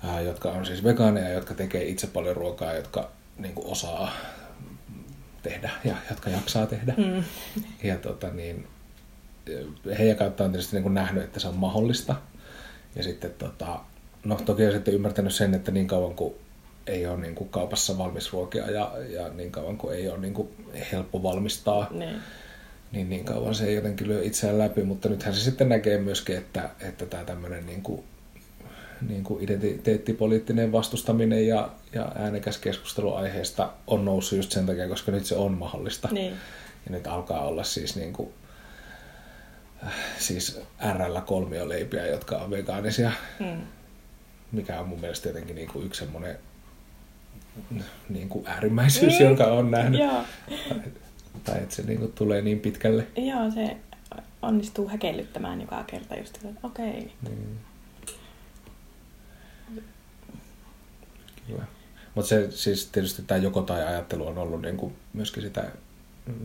ää, 0.03 0.21
jotka 0.21 0.51
on 0.51 0.65
siis 0.65 0.83
vegaaneja, 0.83 1.29
jotka 1.29 1.53
tekee 1.53 1.83
itse 1.83 2.07
paljon 2.07 2.35
ruokaa, 2.35 2.73
jotka 2.73 3.09
niin 3.37 3.53
kuin 3.55 3.67
osaa 3.67 4.11
tehdä 5.43 5.71
ja 5.83 5.95
jotka 6.09 6.29
jaksaa 6.29 6.65
tehdä. 6.67 6.93
Mm. 6.97 7.23
Ja 7.83 7.97
tota, 7.97 8.29
niin, 8.29 8.67
heidän 9.99 10.17
kautta 10.17 10.43
on 10.43 10.51
tietysti 10.51 10.75
niin 10.75 10.83
kuin 10.83 10.93
nähnyt, 10.93 11.23
että 11.23 11.39
se 11.39 11.47
on 11.47 11.55
mahdollista. 11.55 12.15
Ja 12.95 13.03
sitten 13.03 13.31
tota, 13.37 13.79
no 14.23 14.35
toki 14.45 14.65
on 14.65 14.71
sitten 14.71 14.93
ymmärtänyt 14.93 15.33
sen, 15.33 15.53
että 15.53 15.71
niin 15.71 15.87
kauan 15.87 16.15
kuin 16.15 16.33
ei 16.87 17.07
ole 17.07 17.17
niin 17.17 17.35
kuin 17.35 17.49
kaupassa 17.49 17.97
valmis 17.97 18.33
ruokia 18.33 18.71
ja, 18.71 18.91
ja 19.09 19.29
niin 19.29 19.51
kauan 19.51 19.77
kuin 19.77 19.95
ei 19.95 20.09
ole 20.09 20.17
niin 20.17 20.33
kuin 20.33 20.49
helppo 20.91 21.23
valmistaa, 21.23 21.87
Niin. 21.91 22.15
niin 22.91 23.09
niin 23.09 23.25
kauan 23.25 23.55
se 23.55 23.65
ei 23.65 23.75
jotenkin 23.75 24.07
lyö 24.07 24.23
itseään 24.23 24.57
läpi, 24.57 24.83
mutta 24.83 25.09
nythän 25.09 25.33
se 25.33 25.41
sitten 25.41 25.69
näkee 25.69 25.97
myöskin, 25.97 26.37
että, 26.37 26.69
että 26.79 27.05
tämä 27.05 27.23
tämmöinen 27.23 27.65
niin 27.65 27.81
kuin 27.81 28.03
niin 29.07 29.23
kuin 29.23 29.43
identiteettipoliittinen 29.43 30.71
vastustaminen 30.71 31.47
ja, 31.47 31.69
ja 31.93 32.11
äänekäs 32.15 32.57
keskustelu 32.57 33.13
aiheesta 33.13 33.73
on 33.87 34.05
noussut 34.05 34.37
just 34.37 34.51
sen 34.51 34.65
takia, 34.65 34.87
koska 34.87 35.11
nyt 35.11 35.25
se 35.25 35.35
on 35.35 35.51
mahdollista. 35.53 36.07
Niin. 36.11 36.33
Ja 36.85 36.91
nyt 36.91 37.07
alkaa 37.07 37.45
olla 37.47 37.63
siis 37.63 37.95
niin 37.95 38.13
kuin, 38.13 38.33
siis 40.17 40.59
RL 40.93 41.19
kolmioleipiä, 41.25 42.07
jotka 42.07 42.37
on 42.37 42.51
vegaanisia, 42.51 43.11
Mm. 43.39 43.61
mikä 44.51 44.79
on 44.79 44.87
mun 44.87 44.99
mielestä 45.01 45.29
jotenkin 45.29 45.55
niin 45.55 45.67
kuin 45.67 45.85
yksi 45.85 45.99
semmoinen 45.99 46.37
niin 48.09 48.29
kuin 48.29 48.47
äärimmäisyys, 48.47 49.19
jonka 49.19 49.43
on 49.45 49.71
nähnyt. 49.71 49.99
Joo. 49.99 50.23
Tai 51.43 51.57
että 51.57 51.75
se 51.75 51.81
niin 51.83 51.99
kuin 51.99 52.11
tulee 52.11 52.41
niin 52.41 52.59
pitkälle. 52.59 53.07
Joo, 53.17 53.51
se 53.51 53.77
onnistuu 54.41 54.89
häkellyttämään 54.89 55.61
joka 55.61 55.83
kerta 55.87 56.15
just 56.15 56.35
että 56.35 56.49
okei. 56.67 57.11
Niin. 57.21 57.59
Kyllä. 61.47 61.63
Mutta 62.15 62.29
se 62.29 62.51
siis 62.51 62.85
tietysti 62.85 63.21
tämä 63.27 63.37
joko 63.37 63.61
tai 63.61 63.83
ajattelu 63.87 64.27
on 64.27 64.37
ollut 64.37 64.61
niin 64.61 64.77
kuin 64.77 64.95
myöskin 65.13 65.43
sitä 65.43 65.65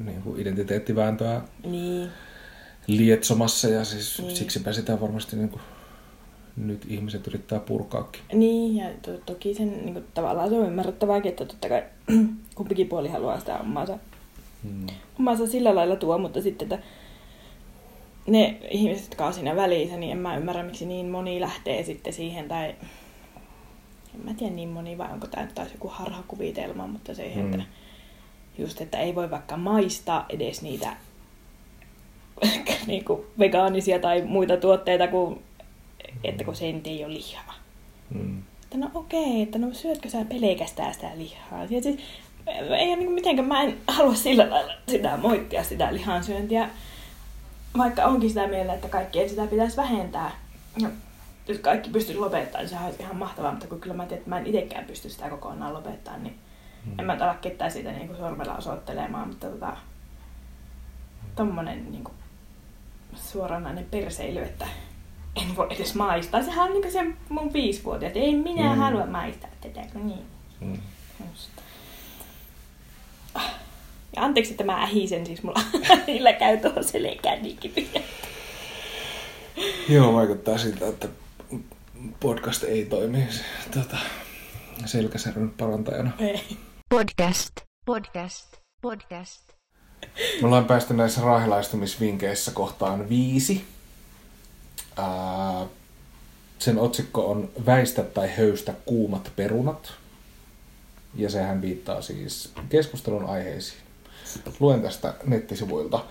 niin 0.04 0.22
kuin 0.22 0.40
identiteettivääntöä 0.40 1.40
Niin. 1.64 2.10
Lietsomassa 2.88 3.68
ja 3.68 3.84
siis 3.84 4.18
Niin. 4.22 4.36
siksipä 4.36 4.72
sitä 4.72 5.00
varmasti 5.00 5.36
niin 5.36 5.48
kuin 5.48 5.62
nyt 6.56 6.84
ihmiset 6.88 7.26
yrittää 7.26 7.60
purkaakin. 7.60 8.20
Niin, 8.32 8.76
ja 8.76 8.90
to- 9.02 9.18
toki 9.26 9.54
sen 9.54 9.70
niin 9.84 9.92
kuin, 9.92 10.04
tavallaan 10.14 10.48
se 10.48 10.54
on 10.58 10.66
ymmärrettävääkin, 10.66 11.28
että 11.30 11.44
totta 11.44 11.68
kai 11.68 11.82
kumpikin 12.54 12.88
puoli 12.88 13.08
haluaa 13.08 13.38
sitä 13.40 13.58
omaansa, 13.58 13.98
Hmm. 14.62 14.86
omaansa 15.20 15.46
sillä 15.46 15.74
lailla 15.74 15.96
tuo, 15.96 16.18
mutta 16.18 16.42
sitten 16.42 16.72
että 16.72 16.86
ne 18.26 18.58
ihmiset, 18.70 19.04
jotka 19.04 19.26
on 19.26 19.34
siinä 19.34 19.56
välissä, 19.56 19.96
niin 19.96 20.12
en 20.12 20.18
mä 20.18 20.36
ymmärrä, 20.36 20.62
miksi 20.62 20.86
niin 20.86 21.06
moni 21.08 21.40
lähtee 21.40 21.82
sitten 21.82 22.12
siihen, 22.12 22.48
tai 22.48 22.68
en 24.14 24.20
mä 24.24 24.34
tiedä 24.34 24.54
niin 24.54 24.68
moni, 24.68 24.98
vai 24.98 25.12
onko 25.12 25.26
tämä 25.26 25.42
nyt 25.46 25.54
taas 25.54 25.72
joku 25.72 25.88
harhakuvitelma, 25.88 26.86
mutta 26.86 27.14
se, 27.14 27.32
Mm. 27.36 27.44
että 27.52 27.62
just, 28.58 28.80
että 28.80 28.98
ei 28.98 29.14
voi 29.14 29.30
vaikka 29.30 29.56
maistaa 29.56 30.26
edes 30.28 30.62
niitä 30.62 30.96
niin 32.86 33.04
kuin 33.04 33.22
vegaanisia 33.38 33.98
tai 33.98 34.22
muita 34.22 34.56
tuotteita, 34.56 35.08
kun, 35.08 35.42
että 36.24 36.44
kun 36.44 36.56
se 36.56 36.74
ei 36.84 37.04
ole 37.04 37.14
lihaa. 37.14 37.54
Hmm. 38.12 38.42
Että 38.62 38.78
no 38.78 38.90
okei, 38.94 39.42
että 39.42 39.58
no 39.58 39.74
syötkö 39.74 40.08
sä 40.10 40.24
pelkästään 40.24 40.94
sitä 40.94 41.10
lihaa? 41.16 41.64
Ja 41.70 41.82
siis, 41.82 41.98
ei 42.78 42.96
niin 42.96 43.12
mitenkään, 43.12 43.48
mä 43.48 43.62
en 43.62 43.78
halua 43.88 44.14
sillä 44.14 44.50
lailla 44.50 44.72
sitä 44.88 45.16
moittia 45.16 45.64
sitä 45.64 45.94
lihansyöntiä. 45.94 46.68
Vaikka 47.78 48.04
onkin 48.04 48.28
sitä 48.28 48.46
mieltä, 48.46 48.74
että 48.74 48.88
kaikkien 48.88 49.28
sitä 49.28 49.46
pitäisi 49.46 49.76
vähentää. 49.76 50.30
Ja 50.78 50.88
jos 51.48 51.58
kaikki 51.58 51.90
pystyisi 51.90 52.20
lopettamaan, 52.20 52.60
niin 52.60 52.68
sehän 52.68 52.86
olisi 52.86 53.02
ihan 53.02 53.16
mahtavaa, 53.16 53.50
mutta 53.50 53.66
kun 53.66 53.80
kyllä 53.80 53.94
mä 53.96 54.06
tiedän, 54.06 54.18
että 54.18 54.30
mä 54.30 54.38
en 54.38 54.46
itsekään 54.46 54.84
pysty 54.84 55.08
sitä 55.08 55.30
kokonaan 55.30 55.74
lopettamaan, 55.74 56.22
niin 56.22 56.38
en 56.98 57.04
mä 57.04 57.16
ala 57.20 57.34
ketään 57.34 57.70
siitä 57.70 57.92
niin 57.92 58.06
kuin 58.06 58.18
sormella 58.18 58.56
osoittelemaan, 58.56 59.28
mutta 59.28 59.46
tota, 59.46 59.76
tommonen 61.36 61.92
niin 61.92 62.04
kuin 62.04 62.14
suoranainen 63.14 63.84
perseily, 63.90 64.38
että 64.42 64.66
en 65.36 65.56
voi 65.56 65.66
edes 65.70 65.94
maistaa. 65.94 66.42
Sehän 66.42 66.72
on 66.72 66.80
niin 66.80 66.92
se 66.92 67.04
mun 67.28 67.52
viisivuotiaat. 67.52 68.16
Ei 68.16 68.34
minä 68.34 68.62
Mm. 68.62 68.68
mm. 68.70 68.78
halua 68.78 69.06
maistaa 69.06 69.50
tätä, 69.60 69.80
kun 69.92 70.06
niin. 70.06 70.26
Hmm. 70.60 70.78
Just. 71.30 71.50
Ah. 73.34 73.54
Ja 74.16 74.22
anteeksi, 74.24 74.50
että 74.52 74.64
mä 74.64 74.82
ähisen, 74.82 75.26
siis 75.26 75.42
mulla 75.42 75.60
niillä 76.06 76.32
käy 76.32 76.56
tuohon 76.56 76.84
selkään 76.84 77.42
niin. 77.42 77.58
Joo, 79.88 80.12
vaikuttaa 80.14 80.58
siltä, 80.58 80.88
että 80.88 81.08
podcast 82.20 82.64
ei 82.64 82.84
toimi 82.84 83.24
tota, 83.74 83.96
selkäsäryn 84.86 85.50
parantajana. 85.50 86.10
Ei. 86.18 86.42
Podcast. 86.88 87.52
Podcast. 87.86 88.56
Podcast. 88.82 89.48
Me 90.40 90.46
ollaan 90.46 90.64
päästy 90.64 90.94
näissä 90.94 91.20
raahilaistumisvinkeissä 91.20 92.50
kohtaan 92.50 93.08
viisi. 93.08 93.64
Ää, 94.96 95.66
sen 96.58 96.78
otsikko 96.78 97.30
on 97.30 97.48
Väistä 97.66 98.02
tai 98.02 98.30
höystä 98.36 98.74
kuumat 98.84 99.32
perunat. 99.36 99.92
Ja 101.14 101.30
sehän 101.30 101.62
viittaa 101.62 102.02
siis 102.02 102.52
keskustelun 102.68 103.24
aiheisiin. 103.24 103.80
Luen 104.60 104.82
tästä 104.82 105.14
nettisivuilta. 105.26 106.04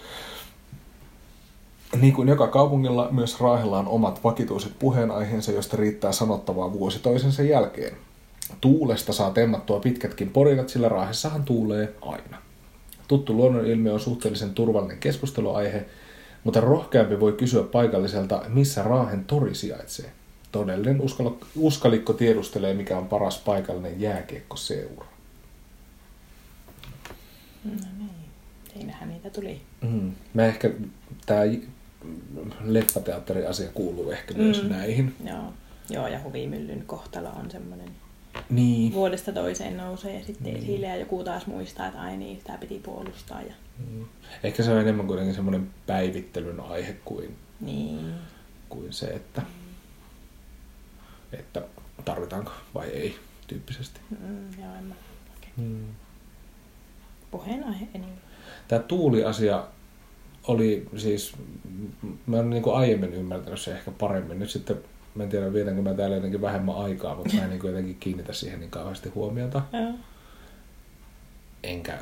Niin 2.02 2.14
kuin 2.14 2.28
joka 2.28 2.48
kaupungilla, 2.48 3.08
myös 3.12 3.40
Raahella 3.40 3.80
on 3.80 3.88
omat 3.88 4.24
vakituiset 4.24 4.80
puheenaiheensa, 4.80 5.52
josta 5.52 5.78
riittää 5.78 6.12
sanottavaa 6.12 6.74
vuosi 6.74 7.00
toisensa 7.00 7.44
jälkeen. 7.44 7.98
Tuulesta 8.62 9.14
saa 9.14 9.32
temmattua 9.32 9.80
pitkätkin 9.80 10.30
porinat, 10.30 10.70
sillä 10.70 10.90
Raahessahan 10.90 11.44
tuulee 11.44 11.94
aina. 12.02 12.47
Tuttu 13.08 13.34
luonnonilmiö 13.34 13.94
on 13.94 14.00
suhteellisen 14.00 14.54
turvallinen 14.54 14.98
keskusteluaihe, 14.98 15.86
mutta 16.44 16.62
rohkeampi 16.62 17.20
voi 17.20 17.34
kysyä 17.34 17.64
paikalliselta, 17.64 18.42
missä 18.48 18.84
Raahen 18.84 19.26
tori 19.26 19.56
sijaitsee. 19.56 20.12
Todellinen 20.52 21.02
uskalikko 21.56 22.14
tiedustelee, 22.14 22.74
mikä 22.74 22.98
on 22.98 23.08
paras 23.08 23.38
paikallinen 23.38 24.02
jääkiekkoseura. 24.02 25.06
No 27.66 27.72
niin. 27.98 28.10
Siinähän 28.74 29.10
niitä 29.10 29.30
tuli. 29.30 29.62
Mm. 29.82 30.12
Mä 30.34 30.46
ehkä, 30.46 30.70
tämä 31.26 31.42
leffateatteri-asia 32.64 33.70
kuuluu 33.74 34.12
ehkä 34.12 34.34
mm. 34.34 34.40
myös 34.40 34.64
Mm. 34.64 34.70
näihin. 34.70 35.16
Joo. 35.26 35.54
Joo, 35.90 36.08
ja 36.08 36.20
huvimyllyn 36.24 36.84
kohtalo 36.88 37.30
on 37.30 37.52
semmoinen 37.52 37.90
Niin. 38.50 38.94
vuodesta 38.94 39.32
toiseen 39.32 39.78
nousee 39.78 40.20
ja 40.20 40.26
sitten 40.26 40.56
esille 40.56 40.88
ja 40.88 40.96
joku 40.96 41.24
taas 41.24 41.48
muistaa, 41.48 41.88
että 41.88 42.02
ai 42.02 42.18
niin, 42.18 42.38
sitä 42.40 42.58
piti 42.60 42.80
puolustaa. 42.80 43.42
Ja... 43.42 43.54
Mm. 43.90 44.06
Ehkä 44.44 44.64
se 44.64 44.72
on 44.72 44.82
enemmän 44.82 45.08
kuitenkin 45.08 45.36
semmoinen 45.36 45.70
päivittelyn 45.88 46.60
aihe 46.60 46.96
kuin, 47.06 47.36
Niin. 47.62 48.14
kuin 48.70 48.94
se, 48.94 49.06
että, 49.06 49.42
että 51.34 51.62
tarvitaanko 52.06 52.52
vai 52.76 52.88
ei 52.88 53.16
tyyppisesti. 53.48 54.00
Mm, 54.10 54.62
joo, 54.64 54.76
en 54.78 54.84
mä 54.84 54.96
oikein. 55.34 55.54
Mm. 55.58 55.86
Puheenaihe 57.32 57.88
enemmän. 57.94 58.18
Tämä 58.68 58.82
tuuliasia 58.82 59.64
oli 60.48 60.90
siis, 60.98 61.34
mä 62.26 62.36
oon 62.38 62.50
niin 62.50 62.64
aiemmin 62.74 63.14
ymmärtänyt 63.14 63.62
se 63.62 63.72
ehkä 63.72 63.92
paremmin. 63.92 64.40
Nyt 64.40 64.50
sitten, 64.50 64.78
mä 65.18 65.24
en 65.24 65.30
tiedä 65.30 65.54
vietänkö 65.54 65.82
mä 65.82 65.94
täällä 65.94 66.16
jotenkin 66.16 66.42
vähemmän 66.42 66.76
aikaa, 66.76 67.16
mutta 67.16 67.36
mä 67.36 67.44
en 67.44 67.50
niin 67.50 67.62
jotenkin 67.64 67.98
kiinnitä 68.00 68.34
siihen 68.34 68.60
niin 68.60 68.72
kauheasti 68.72 69.10
huomiota. 69.10 69.62
Joo. 69.74 69.94
Enkä 71.64 72.00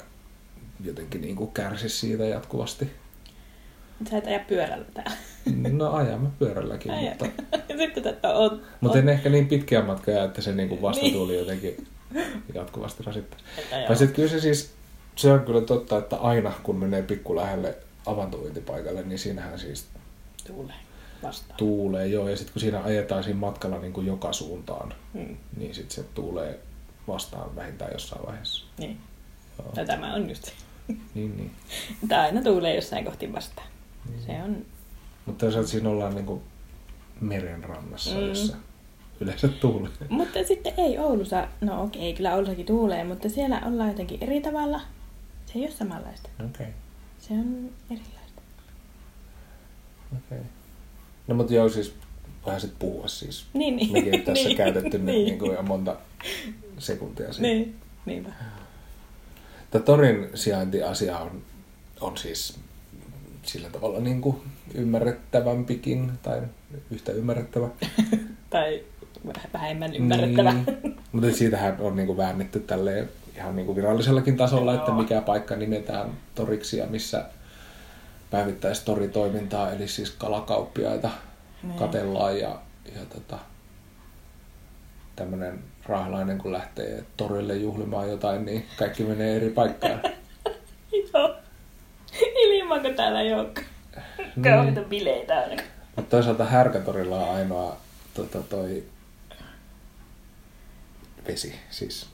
jotenkin 0.83 1.21
niin 1.21 1.35
kuin 1.35 1.51
kärsi 1.51 1.89
siitä 1.89 2.25
jatkuvasti. 2.25 2.91
Mut 3.99 4.09
Sä 4.09 4.17
et 4.17 4.27
aja 4.27 4.39
pyörällä 4.39 4.85
täällä. 4.93 5.11
No 5.71 5.91
ajan 5.91 6.21
mä 6.21 6.29
pyörälläkin, 6.39 6.91
Ai, 6.91 7.09
mutta, 7.09 7.25
ja 7.69 7.77
sitten, 7.77 8.07
että 8.07 8.33
on, 8.33 8.61
mutta 8.81 8.99
en 8.99 9.09
ehkä 9.09 9.29
niin 9.29 9.47
pitkiä 9.47 9.81
matkoja, 9.81 10.23
että 10.23 10.41
se 10.41 10.51
niin 10.53 10.69
kuin 10.69 10.81
vastatuuli 10.81 11.31
Niin. 11.31 11.39
jotenkin 11.39 11.87
jatkuvasti 12.53 13.03
rasittaa. 13.03 13.39
Tai 13.87 13.95
sitten 13.95 14.15
kyllä 14.15 14.29
se 14.29 14.39
siis, 14.39 14.73
se 15.15 15.31
on 15.31 15.39
kyllä 15.39 15.61
totta, 15.61 15.97
että 15.97 16.15
aina 16.15 16.51
kun 16.63 16.75
menee 16.75 17.01
pikku 17.03 17.35
lähelle 17.35 17.77
avantointipaikalle, 18.05 19.03
niin 19.03 19.19
siinähän 19.19 19.59
siis 19.59 19.87
Tuulee 20.47 20.75
vastaan. 21.27 21.57
tuulee, 21.57 22.07
joo, 22.07 22.29
ja 22.29 22.37
sitten 22.37 22.53
kun 22.53 22.59
siinä 22.59 22.83
ajetaan 22.83 23.23
siinä 23.23 23.39
matkalla 23.39 23.79
niin 23.79 23.93
kuin 23.93 24.07
joka 24.07 24.33
suuntaan, 24.33 24.93
Mm, 25.13 25.37
niin 25.57 25.75
sitten 25.75 25.95
se 25.95 26.03
tuulee 26.03 26.59
vastaan 27.07 27.55
vähintään 27.55 27.91
jossain 27.93 28.25
vaiheessa. 28.25 28.65
niin. 28.77 28.97
Joo. 29.59 29.73
No, 29.77 29.85
tämä 29.85 30.13
on 30.13 30.29
just. 30.29 30.51
Niin, 30.87 31.37
niin. 31.37 31.51
Tämä 32.07 32.21
aina 32.21 32.41
tuulee 32.41 32.75
jossain 32.75 33.05
kohti 33.05 33.33
vastaan. 33.33 33.67
Se 34.25 34.43
on... 34.43 34.65
Mutta 35.25 35.45
jos 35.45 35.71
siinä 35.71 35.89
ollaan 35.89 36.15
niin 36.15 36.25
kuin 36.25 36.41
meren 37.21 37.63
rannassa, 37.63 38.15
mm. 38.15 38.21
Mm. 38.21 38.27
jossa 38.27 38.57
yleensä 39.19 39.47
tuulee. 39.47 39.91
Mutta 40.09 40.43
sitten 40.43 40.73
ei 40.77 40.97
Oulussa, 40.97 41.47
no 41.61 41.83
okei, 41.83 42.13
kyllä 42.13 42.33
Oulussakin 42.33 42.65
tuulee, 42.65 43.03
mutta 43.03 43.29
siellä 43.29 43.61
ollaan 43.65 43.89
jotenkin 43.89 44.23
eri 44.23 44.41
tavalla. 44.41 44.81
Se 45.45 45.53
ei 45.55 45.61
ole 45.61 45.71
samanlaista. 45.71 46.29
Okei, 46.35 46.49
okay. 46.49 46.71
Se 47.19 47.33
on 47.33 47.69
erilaista. 47.89 48.41
okei. 50.17 50.37
Okay. 50.37 50.49
No 51.27 51.35
mutta 51.35 51.53
joo, 51.53 51.69
siis 51.69 51.95
voihan 52.45 52.61
sitten 52.61 52.79
puhua 52.79 53.07
siis. 53.07 53.45
Niin, 53.53 53.75
niin. 53.75 53.91
Mekin 53.91 54.21
tässä 54.21 54.43
niin. 54.47 54.57
käytetty 54.57 54.97
nyt 54.97 55.05
niin. 55.05 55.25
niin 55.25 55.39
kuin 55.39 55.53
jo 55.53 55.61
monta 55.63 55.95
sekuntia 56.77 57.33
siitä. 57.33 57.47
Niin, 57.47 57.75
niinpä. 58.05 58.29
Tämä 59.71 59.83
torin 59.83 60.29
sijaintiasia 60.33 61.19
on, 61.19 61.41
on 62.01 62.17
siis 62.17 62.59
sillä 63.43 63.69
tavalla 63.69 63.99
niin 63.99 64.21
kuin 64.21 64.37
ymmärrettävämpikin, 64.73 66.11
tai 66.23 66.41
yhtä 66.91 67.11
ymmärrettävä. 67.11 67.67
Tai 68.49 68.83
väh- 69.27 69.49
vähemmän 69.53 69.95
ymmärrettävä. 69.95 70.53
Niin. 70.53 70.95
Mutta 71.11 71.31
siitähän 71.31 71.75
on 71.79 71.95
niin 71.95 72.07
kuin 72.07 72.17
väännetty 72.17 72.59
tälleen 72.59 73.09
ihan 73.35 73.55
niin 73.55 73.65
kuin 73.65 73.75
virallisellakin 73.75 74.37
tasolla, 74.37 74.73
Joo. 74.73 74.79
että 74.79 74.91
mikä 74.91 75.21
paikka 75.21 75.55
nimetään 75.55 76.09
toriksi 76.35 76.77
ja 76.77 76.85
missä 76.87 77.25
päivittäistoritoimintaa, 78.31 79.71
eli 79.71 79.87
siis 79.87 80.11
kalakauppiaita 80.11 81.09
Niin. 81.63 81.79
katellaan 81.79 82.39
ja, 82.39 82.59
ja 82.95 83.05
tota, 83.13 83.37
tämmöinen 85.15 85.63
raahalainen, 85.85 86.37
kun 86.37 86.53
lähtee 86.53 87.03
torille 87.17 87.55
juhlimaan 87.55 88.09
jotain, 88.09 88.45
niin 88.45 88.65
kaikki 88.77 89.03
menee 89.03 89.35
eri 89.35 89.49
paikkaan. 89.49 90.01
Joo. 91.13 91.35
Ilmanko 92.35 92.89
täällä 92.89 93.21
ei 93.21 93.33
olekaan? 93.33 93.67
Kauheita 94.43 94.81
bileitä. 94.81 95.47
Mutta 95.95 96.09
toisaalta 96.09 96.45
Härkätorilla 96.45 97.17
on 97.17 97.35
ainoa 97.35 97.77
tota, 98.13 98.43
toi 98.43 98.83
vesi, 101.27 101.55
siis 101.69 102.07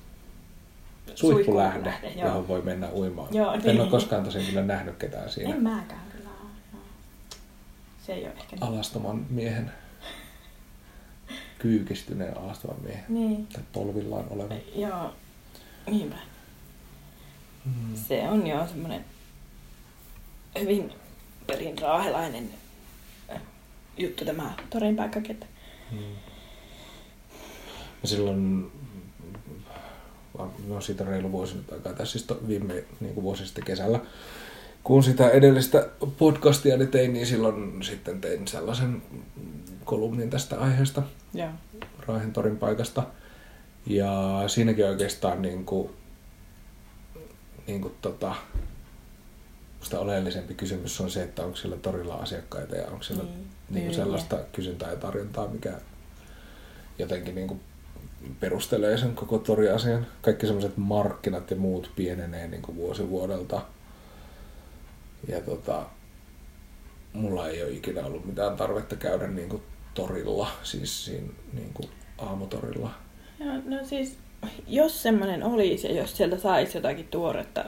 suihkulähde, 1.15 1.91
Suihkulähde, 1.91 2.21
johon 2.21 2.47
voi 2.47 2.61
mennä 2.61 2.89
uimaan. 2.93 3.27
Joo, 3.35 3.53
en 3.53 3.61
niin. 3.61 3.81
ole 3.81 3.89
koskaan 3.89 4.23
tosin 4.23 4.45
kyllä 4.45 4.61
nähnyt 4.63 4.95
ketään 4.97 5.29
siinä 5.29 5.55
En 5.55 5.63
mäkään 5.63 6.01
kyllä 6.11 6.29
ole. 6.41 6.49
Se 8.05 8.13
ei 8.13 8.23
ole 8.23 8.33
ehkä 8.33 8.55
niin. 8.55 8.63
alastoman 8.63 9.25
miehen, 9.29 9.71
kyykistyneen 11.59 12.37
alastoman 12.37 12.77
miehen 12.81 13.03
Niin. 13.09 13.47
tai 13.47 13.63
polvillaan 13.73 14.25
olevan. 14.29 14.57
Joo, 14.75 15.13
niinpä. 15.89 16.15
Mm. 17.65 17.95
Se 17.95 18.29
on 18.29 18.47
jo 18.47 18.67
semmoinen 18.67 19.05
hyvin 20.59 20.93
perin 21.47 21.77
raahelainen 21.79 22.49
juttu 23.97 24.25
tämä 24.25 24.53
torin 24.69 24.95
paikkakin. 24.95 25.39
Mm. 25.91 25.97
Silloin, 28.03 28.71
no 30.67 30.81
siitä 30.81 31.03
reilu 31.03 31.31
vuosi 31.31 31.55
nyt 31.55 31.73
aikaa, 31.73 31.93
tai 31.93 32.07
siis 32.07 32.27
viime 32.47 32.83
niin 32.99 33.13
kuin 33.13 33.23
vuosi 33.23 33.45
sitten 33.45 33.63
kesällä, 33.63 33.99
kun 34.83 35.03
sitä 35.03 35.29
edellistä 35.29 35.89
podcastia 36.17 36.77
niin 36.77 36.89
tein, 36.89 37.13
niin 37.13 37.27
silloin 37.27 37.83
sitten 37.83 38.21
tein 38.21 38.47
sellaisen 38.47 39.01
kolumnin 39.85 40.29
tästä 40.29 40.59
aiheesta, 40.59 41.03
Joo. 41.33 41.49
Raahen 42.07 42.33
torin 42.33 42.57
paikasta. 42.57 43.03
Ja 43.85 44.43
siinäkin 44.47 44.85
oikeastaan 44.85 45.41
niin 45.41 45.65
kuin, 45.65 45.89
niin 47.67 47.81
kuin 47.81 47.93
tota, 48.01 48.35
sitä 49.81 49.99
oleellisempi 49.99 50.53
kysymys 50.53 51.01
on 51.01 51.11
se, 51.11 51.23
että 51.23 51.43
onko 51.43 51.55
siellä 51.55 51.77
torilla 51.77 52.15
asiakkaita 52.15 52.75
ja 52.75 52.87
onko 52.87 53.03
siellä 53.03 53.23
Niin. 53.23 53.47
niin. 53.69 53.83
Kyllä. 53.83 53.95
sellaista 53.95 54.37
kysyntää 54.51 54.89
ja 54.89 54.95
tarjontaa, 54.95 55.47
mikä 55.47 55.73
jotenkin 56.99 57.35
niin 57.35 57.47
kuin 57.47 57.59
perustelee 58.39 58.97
sen 58.97 59.15
koko 59.15 59.37
toriasian. 59.37 60.07
Kaikki 60.21 60.45
sellaiset 60.47 60.77
markkinat 60.77 61.51
ja 61.51 61.57
muut 61.57 61.91
pienenee 61.95 62.47
niin 62.47 62.61
kuin 62.61 62.75
vuosi 62.75 63.09
vuodelta. 63.09 63.61
Ja 65.27 65.41
tota, 65.41 65.85
mulla 67.13 67.47
ei 67.47 67.63
ole 67.63 67.71
ikinä 67.71 68.05
ollut 68.05 68.25
mitään 68.25 68.57
tarvetta 68.57 68.95
käydä 68.95 69.27
niin 69.27 69.49
kuin 69.49 69.63
torilla, 69.93 70.47
siis 70.63 71.05
siinä 71.05 71.27
niin 71.53 71.73
kuin 71.73 71.89
aamutorilla. 72.17 72.91
Joo, 73.39 73.53
no 73.65 73.85
siis, 73.85 74.17
jos 74.67 75.03
semmoinen 75.03 75.43
olisi 75.43 75.87
ja 75.87 75.93
jos 75.93 76.17
sieltä 76.17 76.37
saisi 76.37 76.77
jotakin 76.77 77.07
tuoretta 77.07 77.65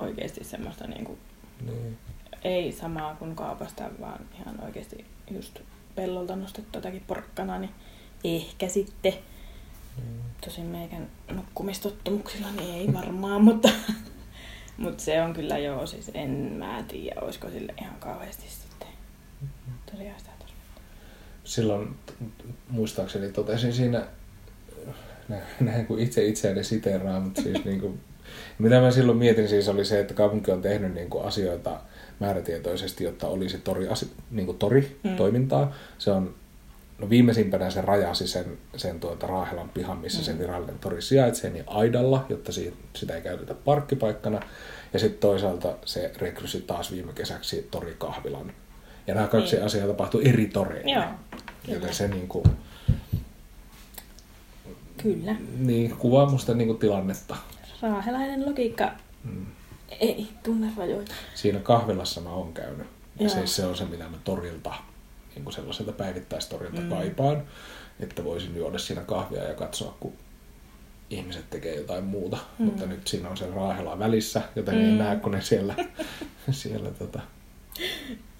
oikeasti 0.00 0.44
semmoista 0.44 0.86
niinku, 0.86 1.18
Niin. 1.66 1.98
ei 2.44 2.72
samaa 2.72 3.14
kuin 3.14 3.36
kaupasta, 3.36 3.90
vaan 4.00 4.20
ihan 4.40 4.60
oikeasti 4.64 5.04
just 5.30 5.58
pellolta 5.94 6.36
nostettu 6.36 6.78
jotakin 6.78 7.04
porkkanaa, 7.06 7.58
niin 7.58 7.70
ehkä 8.24 8.68
sitten. 8.68 9.12
Niin. 9.96 10.20
Tosin 10.44 10.64
meikän 10.64 11.08
nukkumistottumuksilla 11.34 12.50
niin 12.52 12.74
ei 12.74 12.94
varmaan, 12.94 13.44
mutta, 13.44 13.68
mutta 14.76 15.02
se 15.02 15.22
on 15.22 15.32
kyllä 15.32 15.58
joo, 15.58 15.86
siis 15.86 16.10
en 16.14 16.30
mä 16.30 16.84
tiedä, 16.88 17.20
olisiko 17.20 17.50
sille 17.50 17.74
ihan 17.80 17.96
kauheasti 18.00 18.44
sitten 18.50 18.88
tosiaan 19.90 20.18
sitä 20.18 20.30
tarvetta. 20.38 20.80
Silloin 21.44 21.96
muistaakseni 22.68 23.32
totesin 23.32 23.72
siinä, 23.72 24.06
nä- 25.28 25.40
näin 25.60 25.86
kuin 25.86 26.00
itse 26.02 26.26
itseäni 26.26 26.64
siteeraan, 26.64 27.22
mutta 27.22 27.42
siis 27.42 27.64
niin 27.64 27.80
kuin, 27.80 28.00
mitä 28.58 28.80
mä 28.80 28.90
silloin 28.90 29.18
mietin 29.18 29.48
siis 29.48 29.68
oli 29.68 29.84
se, 29.84 30.00
että 30.00 30.14
kaupunki 30.14 30.50
on 30.50 30.62
tehnyt 30.62 30.94
niin 30.94 31.10
kuin 31.10 31.24
asioita 31.24 31.80
määrätietoisesti, 32.20 33.04
jotta 33.04 33.28
olisi 33.28 33.58
tori, 33.58 33.88
niin 34.30 34.46
kuin 34.46 34.58
tori 34.58 34.98
Mm. 35.02 35.16
toimintaa. 35.16 35.72
Se 35.98 36.10
on 36.10 36.34
No 36.98 37.10
viimeisimpänä 37.10 37.70
se 37.70 37.80
rajasi 37.80 38.26
sen, 38.28 38.58
sen 38.76 39.00
tuota 39.00 39.26
Raahelan 39.26 39.68
pihan, 39.68 39.98
missä 39.98 40.18
Mm. 40.18 40.24
se 40.24 40.38
virallinen 40.38 40.78
tori 40.78 41.02
sijaitsee, 41.02 41.50
niin 41.50 41.64
aidalla, 41.66 42.26
jotta 42.28 42.52
siitä, 42.52 42.76
sitä 42.96 43.14
ei 43.14 43.22
käytetä 43.22 43.54
parkkipaikkana. 43.54 44.40
Ja 44.92 44.98
sitten 44.98 45.20
toisaalta 45.20 45.74
se 45.84 46.12
rekrysi 46.16 46.60
taas 46.60 46.92
viime 46.92 47.12
kesäksi 47.12 47.68
torikahvilan. 47.70 48.52
Ja 49.06 49.14
nämä 49.14 49.26
kaksi 49.26 49.56
Niin. 49.56 49.66
asiaa 49.66 49.86
tapahtui 49.86 50.28
eri 50.28 50.46
toreilla. 50.46 50.92
Joo, 50.92 51.04
kyllä. 51.64 51.74
Joten 51.78 51.94
se 51.94 52.08
niin 52.08 52.28
kuin, 52.28 52.44
Kyllä. 55.02 55.34
niin, 55.58 55.96
kuvaa 55.96 56.30
musta 56.30 56.54
niin 56.54 56.66
kuin 56.68 56.78
tilannetta. 56.78 57.36
Raahelainen 57.82 58.46
logiikka 58.46 58.90
Mm. 59.24 59.46
ei 60.00 60.28
tunne 60.42 60.72
rajoita. 60.76 61.12
Siinä 61.34 61.58
kahvilassa 61.60 62.20
mä 62.20 62.30
oon 62.30 62.52
käynyt. 62.52 62.86
Ja 63.18 63.26
Joo. 63.26 63.28
siis 63.28 63.56
se 63.56 63.66
on 63.66 63.76
se, 63.76 63.84
mitä 63.84 64.04
mä 64.08 64.16
torilta, 64.24 64.74
niin 65.36 65.44
kuin 65.44 65.54
sellaiselta 65.54 65.92
päivittäistorilta 65.92 66.80
Mm. 66.80 66.88
kaipaan. 66.88 67.42
Että 68.00 68.24
voisin 68.24 68.56
juoda 68.56 68.78
siinä 68.78 69.00
kahvia 69.00 69.44
ja 69.44 69.54
katsoa, 69.54 69.96
kun 70.00 70.12
ihmiset 71.10 71.50
tekee 71.50 71.74
jotain 71.76 72.04
muuta. 72.04 72.38
Mm. 72.58 72.64
Mutta 72.64 72.86
nyt 72.86 73.06
siinä 73.06 73.28
on 73.28 73.36
se 73.36 73.46
raahela 73.46 73.98
välissä, 73.98 74.42
joten 74.56 74.74
mm. 74.74 74.80
En 74.84 74.98
näe, 74.98 75.16
kun 75.16 75.32
ne 75.32 75.40
siellä, 75.40 75.74
siellä 76.50 76.90
tota... 76.90 77.20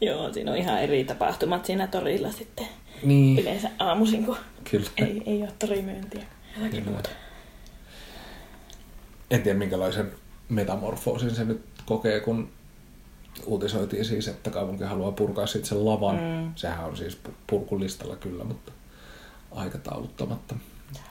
Joo, 0.00 0.32
siinä 0.32 0.50
on 0.50 0.56
ihan 0.56 0.80
eri 0.82 1.04
tapahtumat 1.04 1.64
siinä 1.66 1.86
torilla 1.86 2.32
sitten. 2.32 2.66
Niin, 3.02 3.38
Yleensä 3.38 3.70
aamuisin, 3.78 4.24
kun 4.26 4.36
kyllä. 4.70 4.90
ei, 4.96 5.22
ei 5.26 5.42
ole 5.42 5.52
torimyyntiä. 5.58 6.22
Jotakin 6.56 6.88
muuta. 6.88 7.08
En 9.30 9.42
tiedä, 9.42 9.58
minkälaisen 9.58 10.12
metamorfoosin 10.48 11.34
se 11.34 11.44
nyt 11.44 11.62
kokee, 11.86 12.20
kun 12.20 12.50
uutisoitiin 13.46 14.04
siis, 14.04 14.28
että 14.28 14.50
kaupunki 14.50 14.84
haluaa 14.84 15.12
purkaa 15.12 15.46
sitten 15.46 15.68
sen 15.68 15.84
lavan. 15.84 16.16
Mm. 16.16 16.52
Sehän 16.56 16.84
on 16.84 16.96
siis 16.96 17.18
pu- 17.28 17.32
purkulistalla 17.46 18.16
kyllä, 18.16 18.44
mutta 18.44 18.72
aikatauluttamatta 19.50 20.54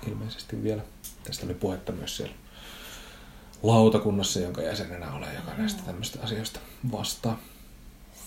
ilmeisesti 0.07 0.63
vielä. 0.63 0.81
Tästä 1.23 1.45
oli 1.45 1.53
puhetta 1.53 1.91
myös 1.91 2.17
siellä 2.17 2.33
lautakunnassa, 3.63 4.39
jonka 4.39 4.61
jäsenenä 4.61 5.13
olen, 5.13 5.35
joka 5.35 5.51
näistä 5.57 5.83
tämmöistä 5.85 6.19
asioista 6.23 6.59
vastaa. 6.91 7.39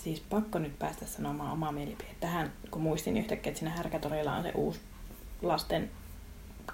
Siis 0.03 0.23
pakko 0.29 0.59
nyt 0.59 0.79
päästä 0.79 1.05
sanomaan 1.05 1.51
omaa 1.51 1.71
mielipide 1.71 2.09
tähän, 2.19 2.53
kun 2.71 2.81
muistin 2.81 3.17
yhtäkkiä, 3.17 3.49
että 3.49 3.59
siinä 3.59 3.75
Härkätorilla 3.75 4.35
on 4.35 4.43
se 4.43 4.51
uusi 4.55 4.79
lasten 5.41 5.91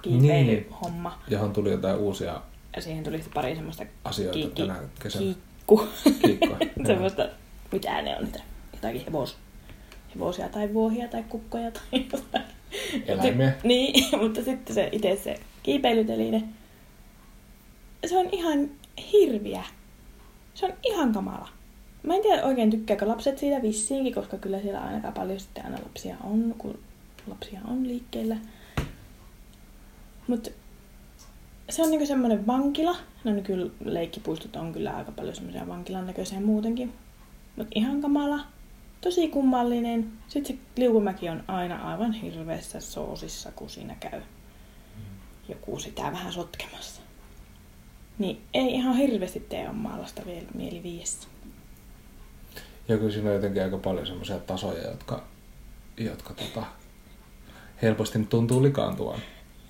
kiipeilyhomma. 0.02 1.18
Johon 1.28 1.52
tuli 1.52 1.70
jotain 1.70 1.96
uusia 1.96 2.40
Ja 2.76 2.82
siihen 2.82 3.04
tuli 3.04 3.24
pari 3.34 3.54
semmoista 3.54 3.84
asioita 4.04 4.38
ki- 4.38 4.52
ki- 4.54 4.62
tänä 4.62 4.80
kesänä. 5.02 5.22
kiikku. 5.22 5.42
Kiikkoa, 6.22 6.56
joo. 6.60 6.86
semmoista, 6.86 7.28
mitä 7.72 8.02
ne 8.02 8.16
on 8.16 8.24
niitä, 8.24 8.40
jotakin 8.72 9.04
hevos, 9.04 9.36
hevosia 10.14 10.48
tai 10.48 10.74
vuohia 10.74 11.08
tai 11.08 11.24
kukkoja 11.28 11.70
tai 11.70 11.82
jotain. 12.12 12.44
Eläimiä. 13.06 13.52
Niin, 13.64 14.04
mutta 14.22 14.44
sitten 14.44 14.74
se 14.74 14.88
itse 14.92 15.20
se 15.24 15.40
kiipeilyteline, 15.62 16.42
se 18.06 18.18
on 18.18 18.28
ihan 18.32 18.70
hirviä. 19.12 19.64
Se 20.54 20.66
on 20.66 20.72
ihan 20.82 21.12
kamala. 21.12 21.48
Mä 22.02 22.14
en 22.14 22.22
tiedä 22.22 22.42
oikein 22.42 22.70
tykkääkö 22.70 23.08
lapset 23.08 23.38
siitä 23.38 23.62
vissiinkin, 23.62 24.14
koska 24.14 24.36
kyllä 24.36 24.60
siellä 24.60 24.80
ainakaan 24.80 25.14
paljon 25.14 25.40
sitten 25.40 25.64
aina 25.64 25.78
lapsia 25.82 26.16
on, 26.24 26.54
kun 26.58 26.78
lapsia 27.26 27.60
on 27.68 27.88
liikkeellä. 27.88 28.36
Mutta 30.26 30.50
se 31.70 31.82
on 31.82 31.90
niinku 31.90 32.06
semmoinen 32.06 32.46
vankila. 32.46 32.96
No 33.24 33.32
niin 33.32 33.44
kyllä 33.44 33.70
leikkipuistot 33.84 34.56
on 34.56 34.72
kyllä 34.72 34.96
aika 34.96 35.12
paljon 35.12 35.34
semmoisia 35.34 35.68
vankilan 35.68 36.06
näköisiä 36.06 36.40
muutenkin. 36.40 36.92
Mutta 37.56 37.72
ihan 37.74 38.00
kamala. 38.00 38.40
Tosi 39.00 39.28
kummallinen. 39.28 40.12
Sitten 40.28 40.56
se 40.56 40.62
liukumäki 40.76 41.28
on 41.28 41.44
aina 41.48 41.90
aivan 41.90 42.12
hirveässä 42.12 42.80
soosissa, 42.80 43.52
kun 43.52 43.70
siinä 43.70 43.96
käy 44.00 44.20
joku 45.48 45.78
sitä 45.78 46.02
vähän 46.02 46.32
sotkemassa. 46.32 47.00
Niin 48.18 48.40
ei 48.54 48.74
ihan 48.74 48.96
hirveästi 48.96 49.40
tee 49.40 49.68
on 49.68 49.76
maalasta 49.76 50.22
vielä 50.26 50.46
mieli 50.54 50.82
viiessä. 50.82 51.28
Ja 52.88 52.98
kyllä 52.98 53.12
siinä 53.12 53.28
on 53.28 53.34
jotenkin 53.34 53.62
aika 53.62 53.78
paljon 53.78 54.06
semmoisia 54.06 54.38
tasoja, 54.38 54.90
jotka, 54.90 55.24
jotka 55.96 56.34
tota, 56.34 56.66
helposti 57.82 58.24
tuntuu 58.24 58.62
likaantuvan. 58.62 59.20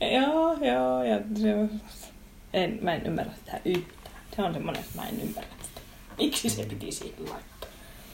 Joo, 0.00 0.52
joo, 0.52 1.02
ja 1.02 1.20
se 1.40 1.54
on... 1.54 1.70
En, 2.52 2.78
mä 2.82 2.94
en 2.94 3.06
ymmärrä 3.06 3.32
sitä 3.38 3.60
yhtään. 3.64 4.16
Se 4.36 4.42
on 4.42 4.52
semmoinen, 4.54 4.82
että 4.82 5.00
mä 5.00 5.08
en 5.08 5.20
ymmärrä 5.20 5.50
sitä. 5.62 5.80
Miksi 6.18 6.50
se 6.50 6.64
piti 6.64 6.92
siihen 6.92 7.30
laittaa? 7.30 7.68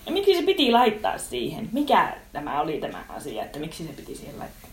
Ja 0.07 0.13
miksi 0.13 0.35
se 0.35 0.43
piti 0.43 0.73
laittaa 0.73 1.19
siihen? 1.19 1.69
Mikä 1.73 2.17
tämä 2.33 2.61
oli 2.61 2.79
tämä 2.81 3.05
asia, 3.09 3.45
että 3.45 3.59
miksi 3.59 3.85
se 3.87 3.93
piti 3.93 4.15
siihen 4.15 4.39
laittaa? 4.39 4.71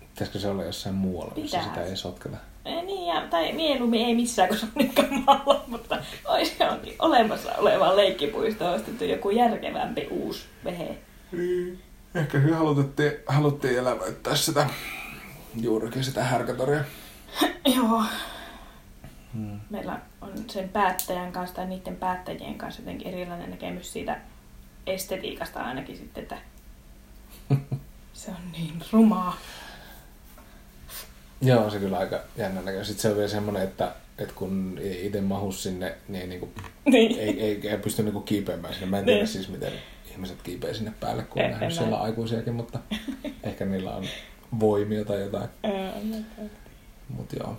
Pitäisikö 0.00 0.38
se 0.38 0.48
olla 0.48 0.64
jossain 0.64 0.94
muualla, 0.94 1.32
missä 1.36 1.58
Pitää. 1.58 1.74
sitä 1.74 1.84
ei 1.86 1.96
sotketa? 1.96 2.36
Ei 2.64 2.82
niin, 2.82 3.06
ja, 3.06 3.26
tai 3.30 3.52
mieluummin 3.52 4.06
ei 4.06 4.14
missään, 4.14 4.48
kun 4.48 4.58
se 4.58 4.66
on 4.66 4.72
niin 4.74 4.94
kamala, 4.94 5.64
mutta 5.66 5.98
olisi 6.24 6.56
onkin 6.70 6.94
olemassa 6.98 7.52
oleva 7.58 7.96
leikkipuisto 7.96 8.72
ostettu 8.72 9.04
joku 9.04 9.30
järkevämpi 9.30 10.06
uusi 10.10 10.44
vehe. 10.64 10.98
Ehkä 12.14 12.38
he 12.38 12.50
haluttiin, 12.50 13.12
haluttiin 13.26 13.78
elävöittää 13.78 14.36
sitä 14.36 14.66
juurikin 15.60 16.04
sitä 16.04 16.24
härkätoria. 16.24 16.84
Joo. 17.76 18.02
Hmm. 19.34 19.60
Meillä 19.70 20.00
on 20.20 20.32
sen 20.50 20.68
päättäjän 20.68 21.32
kanssa 21.32 21.56
tai 21.56 21.66
niiden 21.66 21.96
päättäjien 21.96 22.54
kanssa 22.58 22.82
jotenkin 22.82 23.06
erilainen 23.14 23.50
näkemys 23.50 23.92
siitä 23.92 24.20
estetiikasta 24.86 25.60
ainakin 25.62 25.96
sitten, 25.96 26.22
että 26.22 26.38
se 28.12 28.30
on 28.30 28.52
niin 28.52 28.82
rumaa. 28.92 29.36
Joo, 31.42 31.70
se 31.70 31.78
kyllä 31.78 31.98
aika 31.98 32.20
jännä 32.36 32.60
näkö. 32.62 32.84
Sitten 32.84 33.02
se 33.02 33.08
on 33.08 33.16
vielä 33.16 33.28
semmoinen, 33.28 33.62
että, 33.62 33.92
että 34.18 34.34
kun 34.34 34.78
ei 34.82 35.06
itse 35.06 35.20
mahu 35.20 35.52
sinne, 35.52 35.94
niin 36.08 36.20
ei, 36.22 36.26
niinku, 36.28 36.52
Niin. 36.84 37.18
ei, 37.18 37.40
ei, 37.42 37.68
ei 37.68 37.78
pysty 37.78 38.02
niinku 38.02 38.20
kiipeämään 38.20 38.74
sinne. 38.74 38.86
Mä 38.86 38.98
en 38.98 39.04
tiedä 39.04 39.18
Niin. 39.18 39.28
siis, 39.28 39.48
miten 39.48 39.72
ihmiset 40.10 40.42
kiipeää 40.42 40.74
sinne 40.74 40.92
päälle, 41.00 41.22
kun 41.22 41.38
En- 41.42 41.44
on 41.44 41.50
nähnyt 41.50 41.70
en 41.70 41.76
siellä 41.76 41.96
aikuisiakin, 42.00 42.54
mutta 42.54 42.78
ehkä 43.42 43.64
niillä 43.64 43.94
on 43.96 44.04
voimia 44.60 45.04
tai 45.04 45.20
jotain. 45.20 45.48
Öö, 45.64 46.20
Mutta 47.08 47.36
joo. 47.36 47.56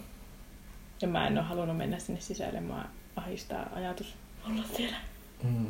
Ja 1.01 1.07
mä 1.07 1.27
en 1.27 1.37
ole 1.37 1.45
halunnut 1.45 1.77
mennä 1.77 1.99
sinne 1.99 2.21
sisälle, 2.21 2.61
mä 2.61 2.85
ahistaa 3.15 3.69
ajatus 3.73 4.15
olla 4.49 4.63
siellä. 4.75 4.97
Mm. 5.43 5.67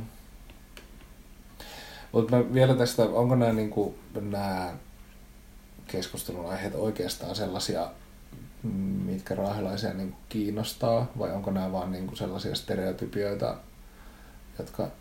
Mutta 2.11 2.53
vielä 2.53 2.75
tästä, 2.75 3.03
onko 3.03 3.35
nämä, 3.35 3.53
niinku, 3.53 3.95
keskustelun 5.87 6.49
aiheet 6.49 6.75
oikeastaan 6.75 7.35
sellaisia, 7.35 7.89
mitkä 9.05 9.35
raahelaisia 9.35 9.93
niinku 9.93 10.17
kiinnostaa, 10.29 11.11
vai 11.19 11.31
onko 11.31 11.51
nämä 11.51 11.71
vaan 11.71 11.91
niinku 11.91 12.15
sellaisia 12.15 12.55
stereotypioita, 12.55 13.57
jotka 14.59 14.91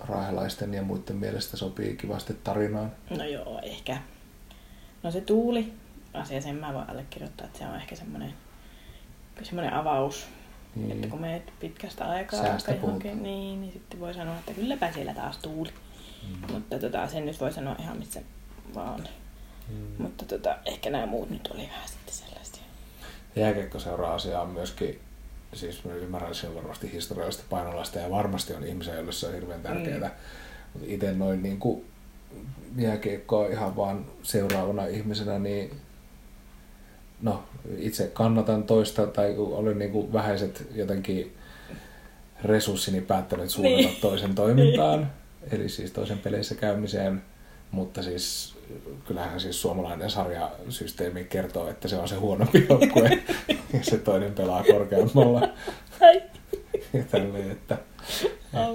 raahelaisten 0.00 0.74
ja 0.74 0.82
muiden 0.82 1.16
mielestä 1.16 1.56
sopii 1.56 1.96
kivasti 1.96 2.34
tarinaan? 2.44 2.92
No 3.10 3.24
joo, 3.24 3.60
ehkä. 3.62 3.98
No 5.06 5.12
se 5.12 5.20
tuuli 5.20 5.72
asia, 6.14 6.40
sen 6.40 6.54
mä 6.54 6.74
voin 6.74 6.90
allekirjoittaa, 6.90 7.46
että 7.46 7.58
se 7.58 7.66
on 7.66 7.76
ehkä 7.76 7.96
semmoinen, 7.96 8.34
semmoinen 9.42 9.74
avaus. 9.74 10.26
Niin. 10.74 10.92
Että 10.92 11.08
kun 11.08 11.20
menet 11.20 11.52
pitkästä 11.60 12.04
aikaa 12.04 12.42
Säästä 12.42 12.72
johonkin, 12.72 13.22
niin, 13.22 13.60
niin 13.60 13.72
sitten 13.72 14.00
voi 14.00 14.14
sanoa, 14.14 14.38
että 14.38 14.52
kylläpä 14.52 14.92
siellä 14.92 15.14
taas 15.14 15.38
tuuli. 15.38 15.70
Mm. 16.28 16.54
Mutta 16.54 16.78
tota, 16.78 17.08
sen 17.08 17.26
nyt 17.26 17.40
voi 17.40 17.52
sanoa 17.52 17.76
ihan 17.78 17.96
missä 17.96 18.20
vaan. 18.74 19.08
Mm. 19.68 20.02
Mutta 20.02 20.24
tota, 20.24 20.56
ehkä 20.64 20.90
nämä 20.90 21.06
muut 21.06 21.30
nyt 21.30 21.48
oli 21.54 21.62
vähän 21.62 21.88
sitten 21.88 22.14
sellaisia. 22.14 22.62
Jääkiekkoseura 23.36 24.14
asia 24.14 24.40
on 24.40 24.48
myöskin, 24.48 25.00
siis 25.54 25.84
mä 25.84 25.92
ymmärrän, 25.92 26.30
että 26.30 26.40
se 26.40 26.48
on 26.48 26.54
varmasti 26.54 26.92
historiallista 26.92 27.44
painolasta 27.50 27.98
ja 27.98 28.10
varmasti 28.10 28.54
on 28.54 28.64
ihmisiä, 28.64 28.94
joille 28.94 29.12
se 29.12 29.26
on 29.26 29.34
hirveän 29.34 29.62
tärkeää. 29.62 30.08
Mm. 30.08 30.14
Mutta 30.72 30.88
itse 30.90 31.12
noin 31.12 31.42
niin 31.42 31.58
kuin 31.58 31.84
jääkiekkoa 32.76 33.46
ihan 33.48 33.76
vaan 33.76 34.04
seuraavana 34.22 34.86
ihmisenä, 34.86 35.38
niin 35.38 35.70
no 37.22 37.42
itse 37.78 38.10
kannatan 38.14 38.62
toista 38.64 39.06
tai 39.06 39.34
olen 39.38 39.78
niin 39.78 39.90
kuin 39.92 40.12
vähäiset 40.12 40.66
jotenkin 40.74 41.32
resurssini 42.44 43.00
päättänyt 43.00 43.50
suunnata 43.50 43.76
Niin. 43.76 43.88
niin. 43.90 44.00
toisen 44.00 44.34
toimintaan, 44.34 45.12
eli 45.50 45.68
siis 45.68 45.90
toisen 45.92 46.18
peleissä 46.18 46.54
käymiseen, 46.54 47.22
mutta 47.70 48.02
siis 48.02 48.54
kyllähän 49.06 49.40
siis 49.40 49.62
suomalainen 49.62 50.10
sarjasysteemi 50.10 51.24
kertoo, 51.24 51.68
että 51.68 51.88
se 51.88 51.96
on 51.96 52.08
se 52.08 52.14
huonompi 52.16 52.66
joukkue 52.68 53.08
ja 53.72 53.78
se 53.82 53.98
toinen 53.98 54.32
pelaa 54.32 54.64
korkeammalla 54.64 55.48
ja 56.92 57.04
tälleen, 57.10 57.50
että 57.50 57.78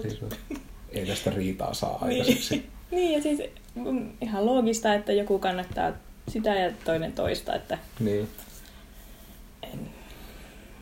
siis, 0.01 0.20
ei 0.91 1.05
tästä 1.05 1.32
riitaa 1.32 1.74
saa 1.74 1.97
Niin. 2.07 2.22
aikaiseksi. 2.22 2.66
Niin, 2.91 3.11
ja 3.13 3.21
siis 3.21 3.41
mm, 3.75 4.11
ihan 4.21 4.45
loogista, 4.45 4.93
että 4.93 5.13
joku 5.13 5.39
kannattaa 5.39 5.91
sitä 6.27 6.55
ja 6.55 6.71
toinen 6.85 7.13
toista, 7.13 7.55
että 7.55 7.77
Niin. 7.99 8.29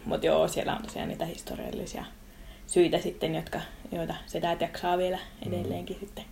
Mutta 0.06 0.26
joo, 0.26 0.48
siellä 0.48 0.76
on 0.76 0.82
tosiaan 0.84 1.08
niitä 1.10 1.26
historiallisia 1.26 2.06
syitä 2.68 3.00
sitten, 3.00 3.36
jotka, 3.36 3.62
joita 3.92 4.16
sedät 4.28 4.62
jaksaa 4.62 4.98
vielä 4.98 5.20
edelleenkin 5.48 5.96
mm. 5.96 6.00
sitten 6.00 6.26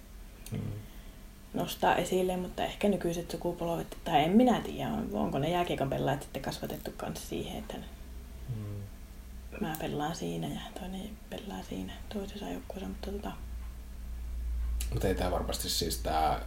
Mm. 0.52 0.60
nostaa 1.54 1.96
esille, 1.96 2.38
mutta 2.38 2.64
ehkä 2.66 2.90
nykyiset 2.90 3.32
sukupolvet, 3.32 3.98
tai 4.04 4.24
en 4.24 4.32
minä 4.32 4.62
tiedä, 4.62 4.90
on- 4.90 5.10
onko 5.14 5.40
ne 5.40 5.50
jääkiekon 5.50 5.90
pelaajat 5.90 6.22
sitten 6.22 6.42
kasvatettu 6.42 6.92
kanssa 6.98 7.28
siihen, 7.28 7.58
että 7.58 7.74
Mm. 8.50 8.82
mä 9.62 9.76
pelaan 9.80 10.16
siinä 10.16 10.48
ja 10.48 10.60
toinen 10.80 11.10
pelaa 11.30 11.64
siinä 11.70 11.94
toisessa 12.14 12.50
joukkueessa, 12.50 12.88
mutta 12.90 13.12
tota, 13.12 13.32
Mutta 14.92 15.08
ei 15.08 15.16
tämä 15.16 15.32
varmasti 15.32 15.70
siis 15.70 15.98
tämä 15.98 16.40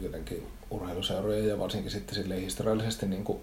jotenkin 0.00 0.46
urheiluseurojen 0.70 1.48
ja 1.48 1.58
varsinkin 1.58 1.90
sitten 1.90 2.14
silleen 2.14 2.40
historiallisesti 2.40 3.06
niin 3.06 3.24
kuin, 3.24 3.38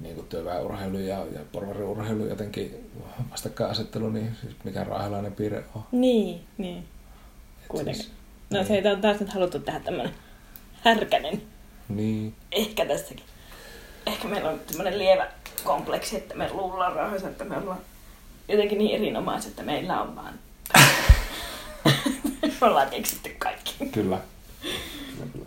niin 0.00 0.14
kuin 0.14 0.26
työväenurheilu 0.26 0.98
ja, 0.98 1.18
ja 1.18 1.40
porvariurheilu 1.52 2.26
jotenkin 2.26 2.90
vastakkainasettelu, 3.30 4.10
niin 4.10 4.36
siis 4.40 4.56
mikä 4.64 4.84
raahelainen 4.84 5.32
piirre 5.32 5.64
on. 5.74 5.84
niin, 5.92 6.44
niin, 6.58 6.78
Et 6.78 7.68
kuitenkin. 7.68 8.02
Siis, 8.02 8.12
No 8.50 8.58
niin, 8.58 8.66
se 8.66 8.74
ei 8.74 8.96
taas 9.00 9.20
nyt 9.20 9.32
haluttu 9.32 9.58
tehdä 9.58 9.80
tämmönen 9.80 10.14
härkänen, 10.82 11.42
Niin, 11.88 12.34
ehkä 12.52 12.86
tässäkin. 12.86 13.24
Ehkä 14.06 14.28
meillä 14.28 14.50
on 14.50 14.60
semmoinen 14.66 14.98
lievä 14.98 15.28
kompleksi, 15.64 16.16
että 16.16 16.34
me 16.34 16.52
luullaan 16.52 16.92
rauhassa, 16.92 17.28
että 17.28 17.44
me 17.44 17.56
ollaan 17.56 17.80
jotenkin 18.48 18.78
niin 18.78 18.96
erinomaiset, 18.96 19.50
että 19.50 19.62
meillä 19.62 20.02
on 20.02 20.16
vaan... 20.16 20.34
me 22.62 22.68
ollaan 22.68 22.90
keksitty 22.90 23.30
kaikki. 23.38 23.74
kyllä. 23.92 24.20
kyllä, 25.12 25.26
kyllä. 25.32 25.46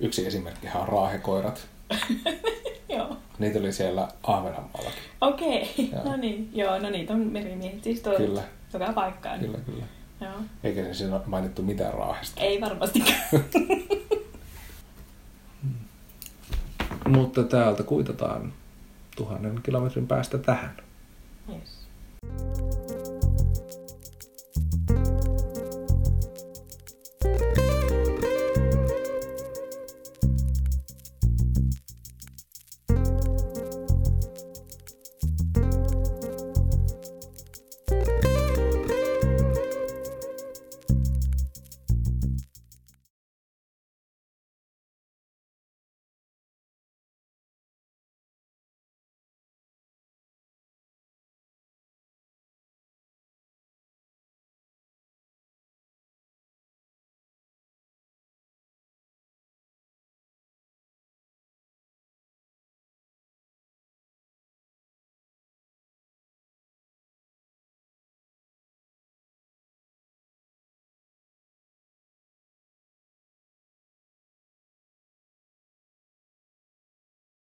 Yksi 0.00 0.26
esimerkkihän 0.26 0.82
on 0.82 0.88
raahekoirat. 0.88 1.66
Joo. 2.96 3.16
Niitä 3.38 3.58
oli 3.58 3.72
siellä 3.72 4.08
Ahvenanmaallakin. 4.22 5.02
Okei, 5.20 5.90
Joo. 5.92 6.04
no 6.04 6.16
niin. 6.16 6.50
Joo, 6.52 6.78
no 6.78 6.90
niitä 6.90 7.12
on 7.12 7.20
merimiehet. 7.20 7.84
Siis 7.84 8.00
tuo 8.00 8.14
Kyllä. 8.16 8.42
joka 8.72 8.92
paikkaan. 8.92 9.40
Kyllä, 9.40 9.58
kyllä. 9.58 9.84
Joo. 10.20 10.32
Eikä 10.64 10.84
se 10.84 10.94
siinä 10.94 11.20
mainittu 11.26 11.62
mitään 11.62 11.94
raahesta. 11.94 12.40
Ei 12.40 12.60
varmastikaan. 12.60 13.18
Mutta 17.08 17.42
täältä 17.42 17.82
kuitataan 17.82 18.52
tuhannen 19.16 19.60
kilometrin 19.62 20.06
päästä 20.06 20.38
tähän. 20.38 20.76
yes. 21.48 21.78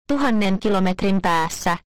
Tuhannen 0.08 0.60
kilometrin 0.60 1.22
päässä. 1.22 1.78